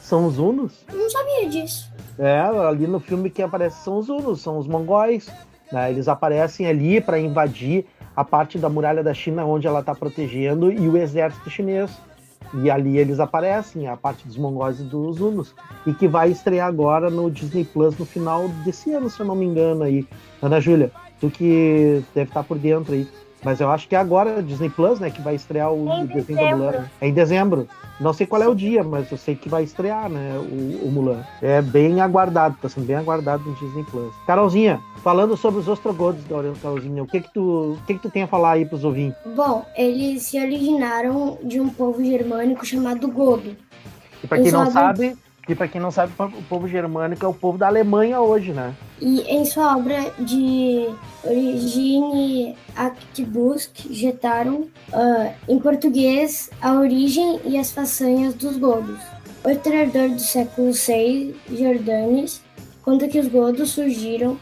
são 0.01 0.27
os 0.27 0.37
Hunos? 0.37 0.85
Não 0.93 1.09
sabia 1.09 1.49
disso. 1.49 1.91
É, 2.19 2.39
ali 2.39 2.85
no 2.87 2.99
filme 2.99 3.29
que 3.29 3.41
aparece 3.41 3.83
são 3.83 3.97
os 3.97 4.09
Hunos, 4.09 4.41
são 4.41 4.57
os 4.59 4.67
mongóis. 4.67 5.27
Né? 5.71 5.91
Eles 5.91 6.07
aparecem 6.07 6.67
ali 6.67 7.01
para 7.01 7.19
invadir 7.19 7.85
a 8.15 8.23
parte 8.23 8.57
da 8.57 8.69
muralha 8.69 9.03
da 9.03 9.13
China 9.13 9.45
onde 9.45 9.67
ela 9.67 9.81
está 9.81 9.93
protegendo 9.93 10.71
e 10.71 10.87
o 10.87 10.97
exército 10.97 11.49
chinês. 11.49 11.91
E 12.53 12.71
ali 12.71 12.97
eles 12.97 13.19
aparecem, 13.19 13.87
a 13.87 13.97
parte 13.97 14.25
dos 14.25 14.37
mongóis 14.37 14.79
e 14.79 14.83
dos 14.83 15.19
hunos. 15.19 15.53
E 15.85 15.93
que 15.93 16.07
vai 16.07 16.31
estrear 16.31 16.67
agora 16.67 17.09
no 17.09 17.29
Disney 17.29 17.65
Plus 17.65 17.97
no 17.97 18.05
final 18.05 18.47
desse 18.63 18.91
ano, 18.93 19.09
se 19.09 19.19
eu 19.19 19.25
não 19.25 19.35
me 19.35 19.45
engano 19.45 19.83
aí. 19.83 20.07
Ana 20.41 20.59
Júlia, 20.59 20.91
tu 21.19 21.29
que 21.29 22.01
deve 22.15 22.29
estar 22.29 22.43
por 22.43 22.57
dentro 22.57 22.93
aí. 22.93 23.07
Mas 23.43 23.59
eu 23.59 23.69
acho 23.69 23.87
que 23.87 23.95
é 23.95 23.99
agora 23.99 24.41
Disney 24.41 24.69
Plus, 24.69 24.99
né, 24.99 25.09
que 25.09 25.21
vai 25.21 25.35
estrear 25.35 25.71
o, 25.71 25.87
Em 25.93 26.05
desenho 26.07 26.37
da 26.37 26.43
dezembro. 26.43 26.57
Mulan. 26.57 26.85
É 26.99 27.07
em 27.07 27.13
dezembro. 27.13 27.67
Não 27.99 28.13
sei 28.13 28.27
qual 28.27 28.41
é 28.41 28.47
o 28.47 28.53
dia, 28.53 28.83
mas 28.83 29.11
eu 29.11 29.17
sei 29.17 29.35
que 29.35 29.49
vai 29.49 29.63
estrear, 29.63 30.09
né, 30.09 30.37
o, 30.37 30.87
o 30.87 30.91
Mulan. 30.91 31.23
É 31.41 31.61
bem 31.61 31.99
aguardado, 32.01 32.57
tá 32.61 32.69
sendo 32.69 32.85
bem 32.85 32.95
aguardado 32.95 33.43
no 33.43 33.55
Disney 33.55 33.83
Plus. 33.85 34.13
Carolzinha, 34.25 34.79
falando 35.03 35.35
sobre 35.37 35.59
os 35.59 35.67
ostrogodos, 35.67 36.21
Carolzinha, 36.61 37.01
o 37.03 37.07
que 37.07 37.21
que 37.21 37.33
tu, 37.33 37.73
o 37.73 37.79
que 37.85 37.93
que 37.95 37.99
tu 38.01 38.09
tem 38.09 38.23
a 38.23 38.27
falar 38.27 38.51
aí 38.53 38.65
pros 38.65 38.83
ouvintes? 38.83 39.17
Bom, 39.35 39.65
eles 39.75 40.23
se 40.23 40.39
originaram 40.39 41.37
de 41.43 41.59
um 41.59 41.69
povo 41.69 42.03
germânico 42.03 42.65
chamado 42.65 43.07
Godo. 43.07 43.55
E 44.23 44.27
pra 44.27 44.39
quem 44.39 44.51
não 44.51 44.63
Eles 44.63 44.73
sabe, 44.73 45.17
e 45.47 45.55
para 45.55 45.67
quem 45.67 45.79
não 45.79 45.91
sabe, 45.91 46.11
o 46.19 46.43
povo 46.43 46.67
germânico 46.67 47.25
é 47.25 47.27
o 47.27 47.33
povo 47.33 47.57
da 47.57 47.67
Alemanha 47.67 48.19
hoje, 48.19 48.51
né? 48.51 48.75
E 49.01 49.21
em 49.21 49.45
sua 49.45 49.77
obra 49.77 50.11
de 50.19 50.89
Origine 51.23 52.55
Actibusc 52.75 53.87
jetaram 53.89 54.67
ah, 54.91 55.31
em 55.47 55.57
português 55.59 56.49
a 56.61 56.73
origem 56.73 57.39
e 57.45 57.57
as 57.57 57.71
façanhas 57.71 58.33
dos 58.33 58.57
godos. 58.57 58.99
O 59.43 59.49
historiador 59.49 60.09
do 60.09 60.19
século 60.19 60.71
VI, 60.73 61.35
Jordanes, 61.49 62.41
conta 62.81 63.07
que 63.07 63.19
os 63.19 63.27
godos 63.27 63.69
surgiram 63.69 64.37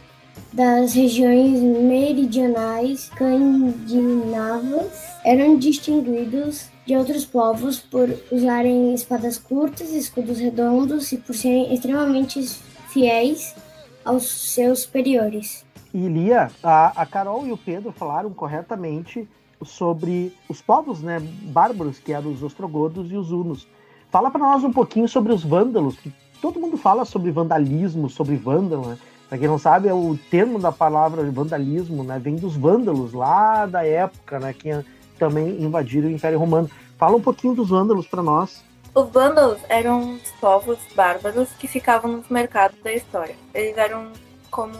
das 0.52 0.94
regiões 0.94 1.60
meridionais 1.60 3.04
escandinavas, 3.12 4.88
eram 5.24 5.58
distinguidos 5.58 6.70
de 6.86 6.96
outros 6.96 7.26
povos 7.26 7.80
por 7.80 8.10
usarem 8.32 8.94
espadas 8.94 9.38
curtas, 9.38 9.92
escudos 9.92 10.40
redondos 10.40 11.12
e 11.12 11.18
por 11.18 11.36
serem 11.36 11.74
extremamente 11.74 12.42
fiéis 12.90 13.56
aos 14.04 14.54
seus 14.54 14.82
superiores. 14.82 15.66
E 15.94 16.08
Lia, 16.08 16.52
a, 16.62 17.02
a 17.02 17.06
Carol 17.06 17.48
e 17.48 17.52
o 17.52 17.58
Pedro 17.58 17.92
falaram 17.92 18.32
corretamente 18.32 19.28
sobre 19.64 20.36
os 20.48 20.62
povos 20.62 21.02
né, 21.02 21.20
bárbaros, 21.44 21.98
que 21.98 22.14
eram 22.14 22.32
os 22.32 22.44
ostrogodos 22.44 23.12
e 23.12 23.16
os 23.16 23.32
hunos. 23.32 23.68
Fala 24.12 24.30
para 24.30 24.42
nós 24.42 24.64
um 24.64 24.72
pouquinho 24.72 25.08
sobre 25.08 25.34
os 25.34 25.44
vândalos, 25.44 25.96
que 25.96 26.14
todo 26.42 26.60
mundo 26.60 26.78
fala 26.78 27.06
sobre 27.06 27.32
vandalismo, 27.32 28.10
sobre 28.10 28.36
vândalo, 28.36 28.88
né? 28.88 28.98
Para 29.28 29.40
quem 29.40 29.48
não 29.48 29.58
sabe, 29.58 29.88
é 29.88 29.94
o 29.94 30.18
termo 30.30 30.60
da 30.60 30.72
palavra 30.72 31.24
vandalismo, 31.32 32.04
né, 32.04 32.20
vem 32.20 32.36
dos 32.36 32.56
vândalos 32.56 33.12
lá 33.12 33.66
da 33.66 33.84
época, 33.84 34.40
né, 34.40 34.54
que 34.54 34.70
também 35.16 35.62
invadiram 35.62 36.08
o 36.08 36.12
Império 36.12 36.40
Romano. 36.40 36.70
Fala 36.98 37.16
um 37.18 37.22
pouquinho 37.22 37.54
dos 37.56 37.70
vândalos 37.70 38.08
para 38.08 38.24
nós. 38.24 38.64
Os 38.94 39.10
vândalos 39.10 39.60
eram 39.68 40.14
os 40.16 40.32
povos 40.40 40.80
bárbaros 40.96 41.50
que 41.60 41.68
ficavam 41.68 42.12
nos 42.12 42.30
mercados 42.30 42.78
da 42.82 42.94
história. 42.94 43.36
Eles 43.54 43.78
eram 43.78 44.12
como 44.50 44.74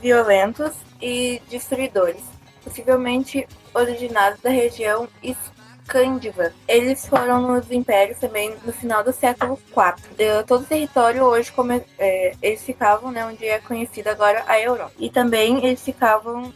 violentos 0.00 0.72
e 1.00 1.42
destruidores, 1.50 2.22
possivelmente 2.64 3.46
originados 3.74 4.40
da 4.40 4.48
região 4.48 5.06
escândiva. 5.22 6.52
Eles 6.66 7.06
foram 7.06 7.42
nos 7.42 7.70
impérios 7.70 8.18
também 8.18 8.54
no 8.64 8.72
final 8.72 9.04
do 9.04 9.12
século 9.12 9.58
IV. 9.68 10.44
Todo 10.46 10.62
o 10.62 10.66
território 10.66 11.22
hoje 11.24 11.52
como 11.52 11.72
é, 11.98 12.32
eles 12.40 12.62
ficavam, 12.62 13.10
né, 13.10 13.26
onde 13.26 13.44
é 13.44 13.58
conhecida 13.58 14.10
agora 14.12 14.42
a 14.46 14.58
Europa. 14.58 14.92
E 14.98 15.10
também 15.10 15.58
eles 15.64 15.82
ficavam 15.82 16.50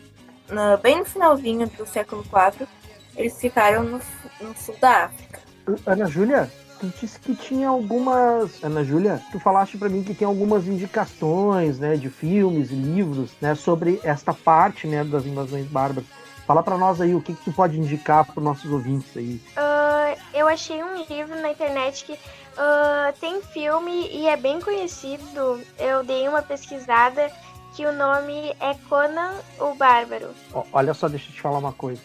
na- 0.49 0.79
bem 0.79 1.01
no 1.01 1.05
finalzinho 1.05 1.67
do 1.69 1.85
século 1.87 2.23
IV. 2.23 2.67
Eles 3.17 3.39
ficaram 3.39 3.85
no, 3.85 4.01
no 4.41 4.57
sul 4.57 4.77
da 4.81 5.05
África. 5.05 5.41
Ana 5.87 6.07
Júlia, 6.07 6.51
tu 6.81 6.93
disse 7.01 7.19
que 7.19 7.35
tinha 7.35 7.69
algumas. 7.69 8.63
Ana 8.63 8.85
Júlia, 8.85 9.21
tu 9.33 9.41
falaste 9.41 9.79
para 9.79 9.89
mim 9.89 10.03
que 10.03 10.15
tem 10.15 10.27
algumas 10.27 10.67
indicações, 10.67 11.79
né, 11.79 11.97
de 11.97 12.11
filmes 12.11 12.71
e 12.71 12.75
livros, 12.75 13.33
né, 13.41 13.55
sobre 13.55 14.01
esta 14.03 14.33
parte, 14.33 14.87
né, 14.87 15.05
das 15.05 15.25
invasões 15.25 15.67
bárbaras. 15.67 16.09
Fala 16.47 16.63
para 16.63 16.77
nós 16.77 17.01
aí 17.01 17.15
o 17.15 17.23
que, 17.23 17.33
que 17.33 17.45
tu 17.45 17.53
pode 17.53 17.79
indicar 17.79 18.27
para 18.27 18.43
nossos 18.43 18.71
ouvintes 18.71 19.17
aí. 19.17 19.41
Ah, 19.57 20.15
eu 20.35 20.47
achei 20.47 20.83
um 20.83 21.03
livro 21.09 21.41
na 21.41 21.51
internet 21.51 22.05
que 22.05 22.19
ah, 22.59 23.15
tem 23.19 23.41
filme 23.41 24.09
e 24.13 24.29
é 24.29 24.37
bem 24.37 24.61
conhecido. 24.61 25.61
Eu 25.79 26.05
dei 26.05 26.29
uma 26.29 26.43
pesquisada 26.43 27.31
que 27.75 27.87
o 27.87 27.93
nome 27.93 28.55
é 28.61 28.75
Conan 28.89 29.33
o 29.59 29.75
Bárbaro. 29.75 30.31
Olha 30.71 30.93
só, 30.93 31.09
deixa 31.09 31.31
eu 31.31 31.35
te 31.35 31.41
falar 31.41 31.59
uma 31.59 31.73
coisa. 31.73 32.01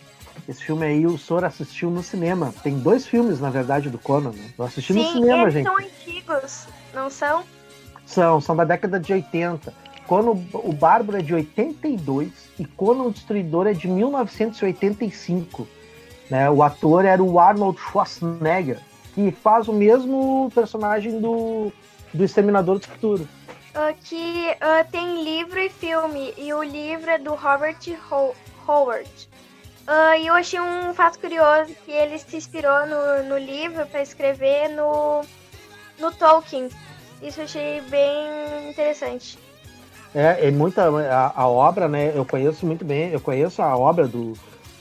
Esse 0.48 0.64
filme 0.64 0.86
aí 0.86 1.06
o 1.06 1.18
senhor 1.18 1.44
assistiu 1.44 1.90
no 1.90 2.02
cinema. 2.04 2.54
Tem 2.64 2.78
dois 2.78 3.06
filmes, 3.06 3.40
na 3.40 3.50
verdade, 3.50 3.90
do 3.90 3.98
Conan. 3.98 4.32
Né? 4.32 4.50
Eu 4.58 4.66
assisti 4.66 4.94
no 4.94 5.04
Sim, 5.04 5.14
cinema, 5.14 5.44
eles 5.44 5.54
gente. 5.54 5.66
são 5.66 5.78
antigos, 5.78 6.68
não 6.94 7.10
são? 7.10 7.44
São, 8.06 8.42
são 8.42 8.56
da 8.56 8.64
década 8.64 9.00
de 9.00 9.14
80. 9.14 9.74
Conan 10.08 10.32
o 10.54 10.74
Bárbaro 10.74 11.20
é 11.20 11.22
de 11.22 11.34
82 11.34 12.32
e 12.58 12.66
Conan 12.66 13.04
o 13.04 13.12
Destruidor 13.12 13.68
é 13.68 13.74
de 13.74 13.88
1985. 13.88 15.68
Né? 16.30 16.50
O 16.50 16.64
ator 16.64 17.06
era 17.06 17.22
o 17.24 17.40
Arnold 17.40 17.80
Schwarzenegger, 17.80 18.80
que 19.14 19.32
faz 19.32 19.68
o 19.68 19.74
mesmo 19.74 20.52
personagem 20.54 21.20
do, 21.20 21.72
do 22.14 22.24
Exterminador 22.24 22.80
do 22.80 22.88
Futuro. 22.88 23.28
Ah, 23.74 23.94
que 23.94 24.50
ah, 24.60 24.84
tem 24.84 25.24
livro 25.24 25.60
e 25.60 25.70
filme, 25.70 26.34
e 26.38 26.52
o 26.54 26.64
livro 26.64 27.10
é 27.10 27.18
do 27.20 27.36
Robert 27.36 27.78
Ho- 28.12 28.36
Howard. 28.68 29.30
Ah, 29.92 30.16
e 30.16 30.28
eu 30.28 30.36
achei 30.36 30.60
um 30.60 30.94
fato 30.94 31.18
curioso 31.18 31.74
que 31.84 31.92
ele 31.92 32.20
se 32.20 32.38
inspirou 32.38 32.86
no, 32.86 33.24
no 33.28 33.38
livro 33.40 33.88
para 33.88 34.04
escrever 34.04 34.70
no, 34.70 35.24
no 36.00 36.12
Tolkien. 36.12 36.70
Isso 37.24 37.40
eu 37.40 37.46
achei 37.46 37.82
bem 37.90 38.70
interessante. 38.70 39.40
É, 40.14 40.48
é 40.48 40.52
muita 40.52 40.84
a, 40.84 41.42
a 41.42 41.48
obra, 41.48 41.88
né? 41.88 42.14
Eu 42.16 42.24
conheço 42.24 42.68
muito 42.68 42.86
bem, 42.86 43.10
eu 43.10 43.20
conheço 43.20 43.64
a 43.64 43.76
obra 43.76 44.08
do, 44.08 44.34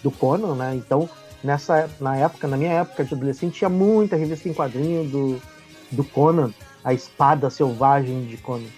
do 0.03 0.11
Conan, 0.11 0.55
né? 0.55 0.75
Então, 0.75 1.09
nessa 1.43 1.89
na 1.99 2.15
época, 2.15 2.47
na 2.47 2.59
minha 2.59 2.73
época 2.73 3.03
de 3.03 3.15
adolescente, 3.15 3.57
tinha 3.57 3.71
muita 3.71 4.15
revista 4.15 4.47
em 4.47 4.53
quadrinho 4.53 5.05
do, 5.05 5.43
do 5.91 6.05
Conan, 6.05 6.53
a 6.85 6.93
espada 6.93 7.49
selvagem 7.49 8.27
de 8.27 8.37
Conan. 8.37 8.69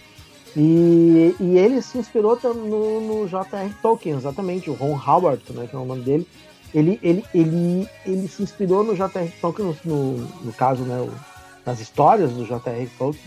E, 0.57 1.35
e 1.39 1.59
ele 1.59 1.81
se 1.81 1.97
inspirou 1.99 2.39
no, 2.43 3.01
no 3.01 3.29
J.R. 3.29 3.73
Tolkien, 3.81 4.17
exatamente, 4.17 4.69
o 4.69 4.75
Ron 4.75 4.99
Howard, 5.07 5.43
né, 5.51 5.67
que 5.69 5.77
é 5.77 5.79
o 5.79 5.85
nome 5.85 6.03
dele. 6.03 6.27
Ele, 6.75 6.99
ele, 7.03 7.25
ele, 7.35 7.89
ele 8.05 8.29
se 8.29 8.43
inspirou 8.43 8.83
no 8.85 8.95
J.R. 8.97 9.33
Tolkien, 9.41 9.77
no, 9.85 10.17
no, 10.17 10.53
caso, 10.53 10.83
né, 10.83 11.01
o- 11.01 11.13
nas 11.65 11.81
histórias 11.81 12.33
do 12.33 12.45
J.R. 12.45 12.89
Tolkien, 12.99 13.25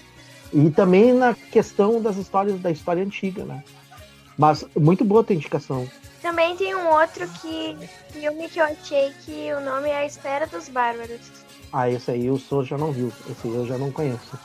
e 0.53 0.69
também 0.69 1.13
na 1.13 1.33
questão 1.33 2.01
das 2.01 2.17
histórias 2.17 2.59
da 2.59 2.69
história 2.71 3.03
antiga, 3.03 3.43
né? 3.43 3.63
Mas 4.37 4.65
muito 4.75 5.03
boa 5.05 5.21
a 5.21 5.23
tua 5.23 5.35
indicação. 5.35 5.87
Também 6.21 6.55
tem 6.55 6.73
um 6.75 6.89
outro 6.89 7.27
que 7.41 7.77
filme 8.11 8.47
que 8.49 8.59
eu 8.59 8.65
achei 8.65 9.11
que 9.25 9.51
o 9.53 9.61
nome 9.61 9.89
é 9.89 9.97
A 9.97 10.05
Espera 10.05 10.47
dos 10.47 10.69
Bárbaros. 10.69 11.19
Ah, 11.71 11.89
esse 11.89 12.11
aí 12.11 12.29
o 12.29 12.37
senhor 12.39 12.63
já 12.63 12.77
não 12.77 12.91
viu, 12.91 13.11
esse 13.29 13.47
aí 13.47 13.55
eu 13.55 13.65
já 13.65 13.77
não 13.77 13.91
conheço. 13.91 14.37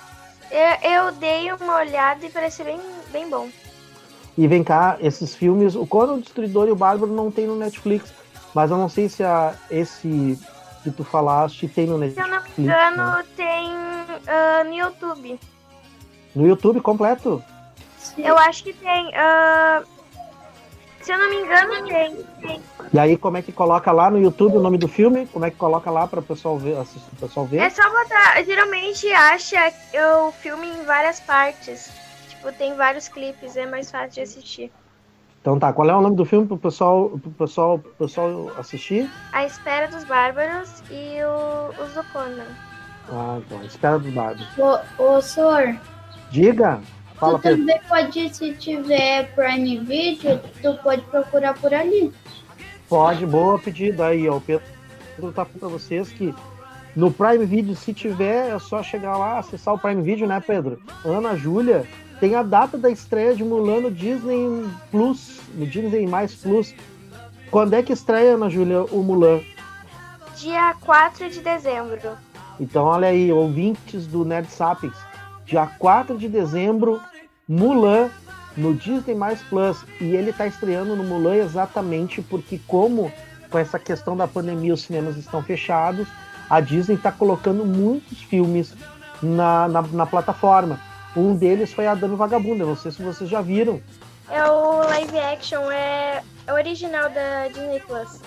Eu, 0.50 0.90
eu 0.90 1.12
dei 1.12 1.52
uma 1.52 1.76
olhada 1.76 2.24
e 2.24 2.30
pareceu 2.30 2.64
bem, 2.64 2.80
bem 3.10 3.28
bom. 3.28 3.48
E 4.36 4.46
vem 4.46 4.62
cá, 4.62 4.96
esses 5.00 5.34
filmes, 5.34 5.74
o 5.74 5.86
Conan 5.86 6.14
o 6.14 6.20
Destruidor 6.20 6.68
e 6.68 6.70
o 6.70 6.76
Bárbaro 6.76 7.12
não 7.12 7.30
tem 7.30 7.46
no 7.46 7.56
Netflix, 7.56 8.12
mas 8.54 8.70
eu 8.70 8.76
não 8.76 8.88
sei 8.88 9.08
se 9.08 9.22
a, 9.24 9.54
esse 9.70 10.38
que 10.84 10.90
tu 10.90 11.04
falaste 11.04 11.66
tem 11.68 11.86
no 11.86 11.94
Se 11.98 12.00
Netflix. 12.00 12.26
eu 12.26 12.28
não 12.28 12.42
me 12.42 12.66
né? 12.66 12.88
engano, 12.90 13.24
tem 13.36 13.72
ah, 14.26 14.64
no 14.64 14.74
YouTube. 14.74 15.40
No 16.34 16.46
YouTube 16.46 16.80
completo? 16.80 17.42
Eu 18.16 18.38
acho 18.38 18.62
que 18.64 18.72
tem. 18.72 19.10
ah, 19.14 19.82
se 21.08 21.12
eu 21.14 21.18
não 21.18 21.30
me 21.30 21.36
engano, 21.36 21.88
tem. 21.88 22.16
tem. 22.42 22.62
E 22.92 22.98
aí 22.98 23.16
como 23.16 23.38
é 23.38 23.42
que 23.42 23.50
coloca 23.50 23.90
lá 23.90 24.10
no 24.10 24.20
YouTube 24.20 24.58
o 24.58 24.60
nome 24.60 24.76
do 24.76 24.86
filme? 24.86 25.26
Como 25.32 25.42
é 25.42 25.50
que 25.50 25.56
coloca 25.56 25.90
lá 25.90 26.06
para 26.06 26.20
o 26.20 26.22
pessoal 26.22 26.58
ver, 26.58 26.76
assistir, 26.76 27.08
o 27.14 27.16
pessoal 27.16 27.46
ver? 27.46 27.60
É 27.60 27.70
só 27.70 27.82
botar. 27.88 28.42
Geralmente 28.44 29.10
acha 29.10 29.72
o 30.26 30.32
filme 30.32 30.68
em 30.68 30.84
várias 30.84 31.18
partes. 31.18 31.90
Tipo, 32.28 32.52
tem 32.52 32.76
vários 32.76 33.08
clipes, 33.08 33.56
é 33.56 33.64
mais 33.64 33.90
fácil 33.90 34.10
de 34.10 34.20
assistir. 34.20 34.70
Então 35.40 35.58
tá, 35.58 35.72
qual 35.72 35.88
é 35.88 35.96
o 35.96 36.02
nome 36.02 36.14
do 36.14 36.26
filme 36.26 36.46
pro 36.46 36.58
pessoal, 36.58 37.08
pro 37.08 37.30
pessoal, 37.30 37.78
pro 37.78 37.92
pessoal 37.92 38.52
assistir? 38.58 39.10
A 39.32 39.46
Espera 39.46 39.88
dos 39.88 40.04
Bárbaros 40.04 40.82
e 40.90 41.24
o, 41.24 41.82
os 41.82 41.94
do 41.94 42.04
Conan. 42.12 42.44
Ah, 43.10 43.38
então, 43.38 43.62
Espera 43.62 43.98
dos 43.98 44.12
Bárbaros. 44.12 44.46
Ô, 44.58 44.78
ô 45.02 45.22
senhor, 45.22 45.74
Diga, 46.30 46.82
fala 47.18 47.38
tu 47.38 47.42
também 47.42 47.80
pode, 47.88 48.34
se 48.34 48.54
tiver 48.54 49.34
Prime 49.34 49.78
Video, 49.80 50.40
tu 50.62 50.74
pode 50.82 51.02
procurar 51.02 51.54
por 51.54 51.72
ali. 51.74 52.12
Pode, 52.88 53.26
boa 53.26 53.58
pedida 53.58 54.06
aí, 54.06 54.28
ó. 54.28 54.36
O 54.36 54.40
Pedro 54.40 54.62
tá 55.34 55.44
falando 55.44 55.58
pra 55.58 55.68
vocês 55.68 56.10
que 56.10 56.34
no 56.96 57.12
Prime 57.12 57.44
Video, 57.44 57.76
se 57.76 57.92
tiver, 57.92 58.54
é 58.54 58.58
só 58.58 58.82
chegar 58.82 59.16
lá, 59.16 59.38
acessar 59.38 59.74
o 59.74 59.78
Prime 59.78 60.02
Video, 60.02 60.26
né, 60.26 60.42
Pedro? 60.44 60.80
Ana 61.04 61.36
Júlia 61.36 61.86
tem 62.18 62.34
a 62.34 62.42
data 62.42 62.76
da 62.76 62.90
estreia 62.90 63.34
de 63.34 63.44
Mulan 63.44 63.82
no 63.82 63.90
Disney 63.90 64.68
Plus, 64.90 65.40
no 65.54 65.66
Disney 65.66 66.06
Mais 66.06 66.34
Plus. 66.34 66.74
Quando 67.50 67.74
é 67.74 67.82
que 67.82 67.92
estreia, 67.92 68.34
Ana 68.34 68.50
Júlia, 68.50 68.82
o 68.84 69.02
Mulan? 69.02 69.40
Dia 70.36 70.74
4 70.80 71.30
de 71.30 71.40
dezembro. 71.40 72.16
Então, 72.58 72.84
olha 72.84 73.08
aí, 73.08 73.30
ouvintes 73.30 74.06
do 74.06 74.24
Nerd 74.24 74.50
Sapiens, 74.50 74.96
dia 75.48 75.66
4 75.78 76.18
de 76.18 76.28
dezembro, 76.28 77.00
Mulan 77.48 78.10
no 78.54 78.74
Disney 78.74 79.14
Mais 79.14 79.40
Plus. 79.42 79.82
E 79.98 80.14
ele 80.14 80.32
tá 80.32 80.46
estreando 80.46 80.94
no 80.94 81.02
Mulan 81.02 81.36
exatamente 81.36 82.20
porque, 82.20 82.60
como 82.66 83.10
com 83.50 83.58
essa 83.58 83.78
questão 83.78 84.14
da 84.14 84.28
pandemia 84.28 84.74
os 84.74 84.82
cinemas 84.82 85.16
estão 85.16 85.42
fechados, 85.42 86.06
a 86.50 86.60
Disney 86.60 86.96
está 86.96 87.10
colocando 87.10 87.64
muitos 87.64 88.20
filmes 88.22 88.74
na, 89.22 89.66
na, 89.68 89.82
na 89.82 90.06
plataforma. 90.06 90.78
Um 91.16 91.34
deles 91.34 91.72
foi 91.72 91.86
a 91.86 91.94
Dama 91.94 92.16
Vagabunda, 92.16 92.66
não 92.66 92.76
sei 92.76 92.92
se 92.92 93.02
vocês 93.02 93.30
já 93.30 93.40
viram. 93.40 93.80
É 94.30 94.44
o 94.44 94.82
live 94.82 95.18
action, 95.18 95.70
é, 95.70 96.22
é 96.46 96.52
original 96.52 97.08
da 97.08 97.48
Disney 97.48 97.80
Plus. 97.80 98.20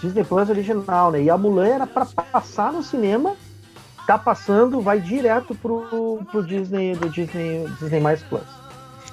Disney 0.00 0.22
Plus 0.22 0.48
original, 0.48 1.10
né? 1.10 1.22
E 1.22 1.28
a 1.28 1.36
Mulan 1.36 1.66
era 1.66 1.86
para 1.88 2.06
passar 2.06 2.72
no 2.72 2.84
cinema, 2.84 3.34
tá 4.08 4.16
passando, 4.16 4.80
vai 4.80 4.98
direto 5.00 5.54
pro, 5.54 6.22
pro 6.32 6.42
Disney, 6.42 6.96
do 6.96 7.10
Disney, 7.10 7.68
Disney 7.78 8.00
Mais 8.00 8.22
Plus. 8.22 8.40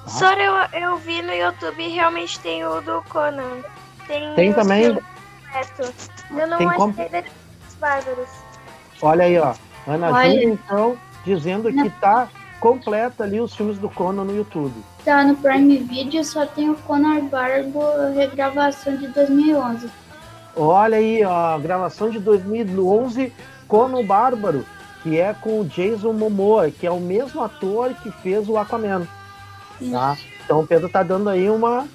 Só 0.08 0.32
eu, 0.32 0.54
eu 0.80 0.96
vi 0.96 1.22
no 1.22 1.34
YouTube 1.34 1.86
realmente 1.90 2.40
tem 2.40 2.66
o 2.66 2.80
do 2.80 3.04
Conan. 3.10 3.58
Tem, 4.08 4.34
Tem 4.36 4.54
também? 4.54 4.84
Eu 4.86 6.48
não 6.48 6.58
Tem 6.58 6.68
achei 6.68 6.78
como- 6.80 6.94
dos 6.94 7.76
Bárbaros. 7.78 8.30
Olha 9.02 9.26
aí, 9.26 9.38
ó. 9.38 9.54
Ana 9.86 10.12
Olha. 10.12 10.30
Júlia, 10.32 10.46
então, 10.46 10.98
dizendo 11.26 11.74
que 11.74 11.90
tá 12.00 12.30
completa 12.62 13.26
ali 13.26 13.42
os 13.42 13.54
filmes 13.54 13.78
do 13.78 13.90
Conan 13.90 14.24
no 14.24 14.34
YouTube. 14.34 14.74
Tá 15.04 15.26
no 15.26 15.36
Prime 15.36 15.78
Video, 15.80 16.24
só 16.24 16.46
tem 16.46 16.70
o 16.70 16.76
Conan 16.76 17.26
Barbo 17.26 17.82
regravação 18.16 18.96
de 18.96 19.08
2011. 19.10 19.90
Olha 20.56 20.98
aí, 20.98 21.22
ó, 21.26 21.58
gravação 21.60 22.10
de 22.10 22.18
2011, 22.20 23.34
Conan 23.68 23.98
o 24.00 24.06
Bárbaro, 24.06 24.66
que 25.06 25.20
é 25.20 25.36
com 25.36 25.60
o 25.60 25.66
Jason 25.66 26.14
Momoa, 26.14 26.72
que 26.72 26.88
é 26.88 26.90
o 26.90 27.00
mesmo 27.00 27.44
ator 27.44 27.94
que 28.02 28.10
fez 28.10 28.50
o 28.50 28.58
Aquaman. 28.58 29.08
Tá? 29.92 30.18
Então 30.44 30.62
o 30.62 30.68
Pedro 30.68 30.90
tá 30.90 31.04
dando 31.04 31.30
aí 31.30 31.48
uma 31.48 31.88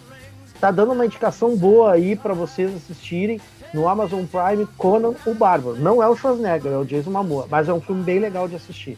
tá 0.61 0.71
dando 0.71 0.93
uma 0.93 1.05
indicação 1.05 1.57
boa 1.57 1.95
aí 1.95 2.15
para 2.15 2.35
vocês 2.35 2.73
assistirem 2.73 3.41
no 3.75 3.89
Amazon 3.89 4.25
Prime 4.27 4.65
Conan 4.79 5.15
o 5.27 5.35
Bárbaro. 5.35 5.77
Não 5.77 6.01
é 6.01 6.09
o 6.09 6.15
Schwarzenegger, 6.15 6.71
é 6.71 6.77
o 6.77 6.85
Jason 6.85 7.11
Momoa, 7.11 7.49
mas 7.51 7.69
é 7.69 7.73
um 7.73 7.81
filme 7.81 8.05
bem 8.05 8.21
legal 8.21 8.47
de 8.47 8.55
assistir. 8.55 8.97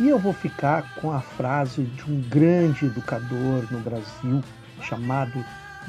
E 0.00 0.08
eu 0.08 0.18
vou 0.18 0.32
ficar 0.32 0.96
com 0.96 1.12
a 1.12 1.20
frase 1.20 1.84
de 1.84 2.10
um 2.10 2.20
grande 2.22 2.86
educador 2.86 3.64
no 3.70 3.78
Brasil 3.78 4.42
chamado 4.82 5.44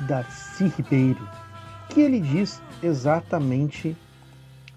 Darcy 0.08 0.72
Ribeiro, 0.78 1.28
que 1.96 2.02
ele 2.02 2.20
diz 2.20 2.62
exatamente 2.84 3.96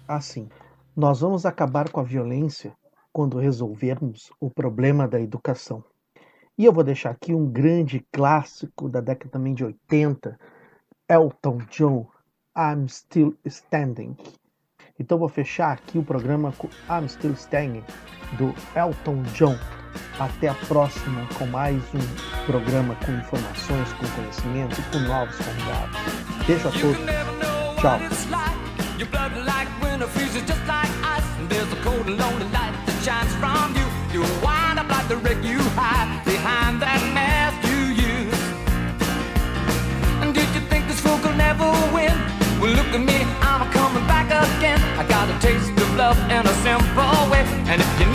assim: 0.07 0.47
Nós 0.95 1.19
vamos 1.19 1.45
acabar 1.45 1.91
com 1.91 1.99
a 1.99 2.03
violência 2.03 2.73
quando 3.11 3.37
resolvermos 3.37 4.31
o 4.39 4.49
problema 4.49 5.05
da 5.05 5.19
educação. 5.19 5.83
E 6.57 6.63
eu 6.63 6.71
vou 6.71 6.81
deixar 6.81 7.09
aqui 7.09 7.35
um 7.35 7.45
grande 7.45 7.99
clássico 8.09 8.87
da 8.87 9.01
década 9.01 9.31
também 9.31 9.53
de 9.53 9.65
80, 9.65 10.39
Elton 11.09 11.57
John, 11.69 12.07
I'm 12.57 12.87
Still 12.87 13.37
Standing. 13.43 14.15
Então 14.97 15.19
vou 15.19 15.27
fechar 15.27 15.73
aqui 15.73 15.97
o 15.97 16.03
programa 16.05 16.53
com 16.53 16.69
I'm 16.89 17.09
Still 17.09 17.33
Standing, 17.33 17.83
do 18.37 18.53
Elton 18.79 19.23
John. 19.33 19.57
Até 20.19 20.49
a 20.49 20.53
próxima 20.53 21.25
com 21.37 21.45
mais 21.45 21.81
um 21.93 22.45
programa 22.45 22.95
com 23.05 23.11
informações, 23.11 23.93
com 23.93 24.07
conhecimento 24.07 24.79
e 24.79 24.83
com 24.91 24.99
novos 24.99 25.35
convidados. 25.37 25.97
Beijo 26.45 26.67
a 26.67 26.71
todos. 26.71 26.97
Tchau. 27.81 27.99
Your 28.97 29.07
blood 29.07 29.31
like 29.45 29.69
winter 29.81 30.07
freezes 30.07 30.43
just 30.45 30.59
like 30.67 30.91
ice. 31.03 31.23
And 31.39 31.47
there's 31.47 31.71
a 31.71 31.77
cold 31.83 32.05
and 32.07 32.17
lonely 32.17 32.45
light 32.51 32.73
that 32.85 33.01
shines 33.01 33.33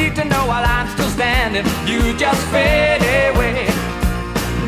need 0.04 0.16
to 0.16 0.24
know 0.24 0.44
while 0.46 0.64
I'm 0.64 0.88
still 0.94 1.08
standing. 1.08 1.64
You 1.88 2.00
just 2.16 2.42
fade 2.52 3.00
away. 3.28 3.64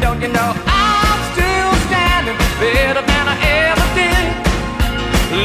Don't 0.01 0.21
you 0.25 0.29
know 0.29 0.51
I'm 0.67 1.21
still 1.33 1.73
standing 1.89 2.37
better 2.61 3.03
than 3.11 3.25
I 3.35 3.37
ever 3.69 3.87
did? 4.01 4.25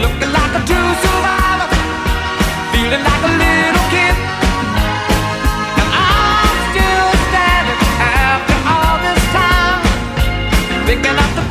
Looking 0.03 0.31
like 0.37 0.53
a 0.59 0.61
true 0.69 0.91
survivor, 1.03 1.69
feeling 2.71 3.03
like 3.09 3.23
a 3.29 3.33
little 3.43 3.85
kid. 3.93 4.15
And 5.79 5.89
I'm 6.07 6.55
still 6.71 7.09
standing 7.27 7.79
after 7.99 8.57
all 8.73 8.95
this 9.07 9.21
time, 9.35 9.79
picking 10.87 11.17
up 11.23 11.31
the 11.39 11.50